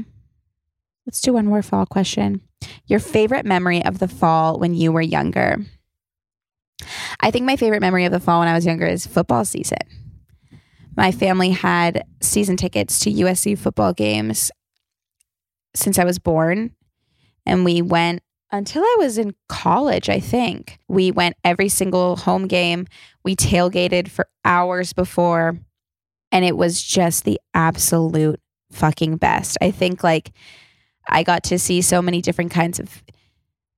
let's 1.05 1.21
do 1.21 1.33
one 1.33 1.45
more 1.45 1.61
fall 1.61 1.85
question. 1.85 2.41
Your 2.85 2.99
favorite 2.99 3.45
memory 3.45 3.83
of 3.83 3.99
the 3.99 4.07
fall 4.07 4.57
when 4.59 4.73
you 4.73 4.91
were 4.91 5.01
younger? 5.01 5.57
I 7.19 7.31
think 7.31 7.45
my 7.45 7.55
favorite 7.55 7.81
memory 7.81 8.05
of 8.05 8.11
the 8.11 8.19
fall 8.19 8.39
when 8.39 8.47
I 8.47 8.53
was 8.53 8.65
younger 8.65 8.85
is 8.85 9.05
football 9.05 9.45
season. 9.45 9.79
My 10.95 11.11
family 11.11 11.51
had 11.51 12.05
season 12.21 12.57
tickets 12.57 12.99
to 12.99 13.11
USC 13.11 13.57
football 13.57 13.93
games 13.93 14.51
since 15.75 15.97
I 15.97 16.03
was 16.03 16.19
born. 16.19 16.75
And 17.45 17.65
we 17.65 17.81
went 17.81 18.21
until 18.51 18.83
I 18.83 18.95
was 18.99 19.17
in 19.17 19.33
college, 19.49 20.09
I 20.09 20.19
think. 20.19 20.77
We 20.87 21.11
went 21.11 21.35
every 21.43 21.69
single 21.69 22.15
home 22.15 22.47
game. 22.47 22.85
We 23.23 23.35
tailgated 23.35 24.07
for 24.07 24.27
hours 24.45 24.93
before. 24.93 25.57
And 26.31 26.45
it 26.45 26.55
was 26.55 26.81
just 26.81 27.25
the 27.25 27.39
absolute 27.53 28.39
fucking 28.71 29.17
best. 29.17 29.57
I 29.61 29.71
think 29.71 30.03
like 30.03 30.31
I 31.07 31.23
got 31.23 31.43
to 31.45 31.59
see 31.59 31.81
so 31.81 32.01
many 32.01 32.21
different 32.21 32.51
kinds 32.51 32.79
of 32.79 33.03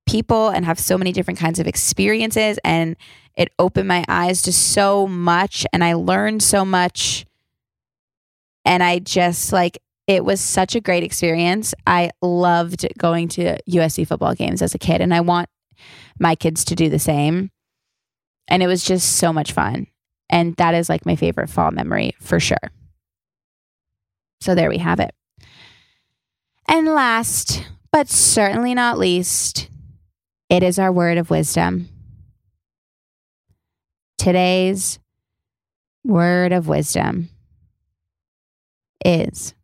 people 0.06 0.48
and 0.48 0.64
have 0.64 0.78
so 0.78 0.96
many 0.96 1.12
different 1.12 1.38
kinds 1.38 1.58
of 1.58 1.66
experiences. 1.66 2.58
And 2.64 2.96
it 3.36 3.52
opened 3.58 3.88
my 3.88 4.04
eyes 4.08 4.42
to 4.42 4.52
so 4.52 5.06
much 5.06 5.66
and 5.72 5.84
I 5.84 5.94
learned 5.94 6.42
so 6.42 6.64
much. 6.64 7.26
And 8.64 8.82
I 8.82 8.98
just 8.98 9.52
like, 9.52 9.78
it 10.06 10.24
was 10.24 10.40
such 10.40 10.74
a 10.74 10.80
great 10.80 11.02
experience. 11.02 11.74
I 11.86 12.10
loved 12.22 12.86
going 12.98 13.28
to 13.28 13.58
USC 13.68 14.06
football 14.06 14.34
games 14.34 14.62
as 14.62 14.74
a 14.74 14.78
kid, 14.78 15.00
and 15.00 15.12
I 15.12 15.20
want 15.20 15.48
my 16.18 16.36
kids 16.36 16.64
to 16.66 16.76
do 16.76 16.88
the 16.88 16.98
same. 16.98 17.50
And 18.48 18.62
it 18.62 18.68
was 18.68 18.84
just 18.84 19.16
so 19.16 19.32
much 19.32 19.52
fun. 19.52 19.88
And 20.30 20.54
that 20.56 20.74
is 20.74 20.88
like 20.88 21.06
my 21.06 21.16
favorite 21.16 21.50
fall 21.50 21.72
memory 21.72 22.14
for 22.20 22.38
sure. 22.38 22.56
So 24.40 24.54
there 24.54 24.68
we 24.68 24.78
have 24.78 25.00
it. 25.00 25.14
And 26.68 26.86
last, 26.86 27.64
but 27.92 28.08
certainly 28.08 28.74
not 28.74 28.98
least, 28.98 29.70
it 30.48 30.62
is 30.62 30.78
our 30.78 30.92
word 30.92 31.18
of 31.18 31.30
wisdom. 31.30 31.88
Today's 34.18 34.98
word 36.04 36.52
of 36.52 36.68
wisdom 36.68 37.28
is 39.04 39.54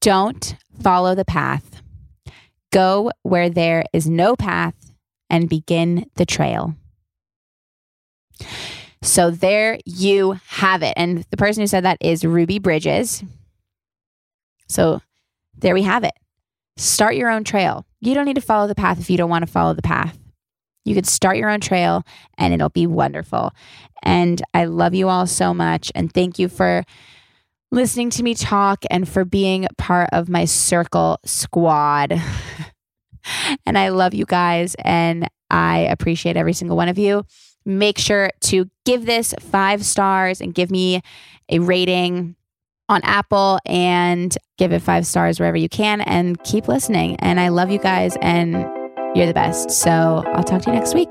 don't 0.00 0.56
follow 0.82 1.14
the 1.14 1.24
path. 1.24 1.82
Go 2.72 3.10
where 3.22 3.48
there 3.48 3.84
is 3.92 4.08
no 4.08 4.36
path 4.36 4.74
and 5.30 5.48
begin 5.48 6.06
the 6.16 6.26
trail. 6.26 6.74
So 9.02 9.30
there 9.30 9.78
you 9.84 10.38
have 10.46 10.82
it. 10.82 10.94
And 10.96 11.24
the 11.30 11.36
person 11.36 11.62
who 11.62 11.66
said 11.66 11.84
that 11.84 11.98
is 12.00 12.24
Ruby 12.24 12.58
Bridges. 12.58 13.24
So 14.68 15.02
there 15.58 15.74
we 15.74 15.82
have 15.82 16.04
it. 16.04 16.14
Start 16.76 17.16
your 17.16 17.30
own 17.30 17.44
trail. 17.44 17.86
You 18.00 18.14
don't 18.14 18.24
need 18.24 18.34
to 18.34 18.40
follow 18.40 18.66
the 18.66 18.74
path 18.74 19.00
if 19.00 19.10
you 19.10 19.16
don't 19.16 19.30
want 19.30 19.44
to 19.44 19.50
follow 19.50 19.74
the 19.74 19.82
path. 19.82 20.18
You 20.84 20.94
could 20.94 21.06
start 21.06 21.36
your 21.36 21.50
own 21.50 21.60
trail 21.60 22.04
and 22.38 22.52
it'll 22.52 22.68
be 22.68 22.86
wonderful. 22.86 23.52
And 24.02 24.42
I 24.52 24.64
love 24.64 24.94
you 24.94 25.08
all 25.08 25.26
so 25.26 25.54
much. 25.54 25.92
And 25.94 26.12
thank 26.12 26.38
you 26.38 26.48
for 26.48 26.84
listening 27.70 28.10
to 28.10 28.22
me 28.22 28.34
talk 28.34 28.84
and 28.90 29.08
for 29.08 29.24
being 29.24 29.66
part 29.78 30.10
of 30.12 30.28
my 30.28 30.44
circle 30.44 31.18
squad. 31.24 32.20
and 33.66 33.78
I 33.78 33.88
love 33.88 34.14
you 34.14 34.26
guys 34.26 34.74
and 34.80 35.28
I 35.50 35.80
appreciate 35.80 36.36
every 36.36 36.52
single 36.52 36.76
one 36.76 36.88
of 36.88 36.98
you. 36.98 37.24
Make 37.64 37.98
sure 37.98 38.30
to 38.40 38.68
give 38.84 39.06
this 39.06 39.34
five 39.38 39.84
stars 39.84 40.40
and 40.40 40.54
give 40.54 40.70
me 40.70 41.00
a 41.48 41.60
rating 41.60 42.34
on 42.88 43.00
Apple 43.04 43.58
and 43.64 44.36
give 44.58 44.72
it 44.72 44.82
five 44.82 45.06
stars 45.06 45.38
wherever 45.38 45.56
you 45.56 45.68
can 45.68 46.00
and 46.00 46.42
keep 46.42 46.68
listening. 46.68 47.16
And 47.16 47.38
I 47.38 47.48
love 47.48 47.70
you 47.70 47.78
guys 47.78 48.16
and 48.20 48.66
you're 49.14 49.26
the 49.26 49.34
best. 49.34 49.70
So 49.70 50.22
I'll 50.34 50.44
talk 50.44 50.62
to 50.62 50.70
you 50.70 50.76
next 50.76 50.94
week. 50.94 51.10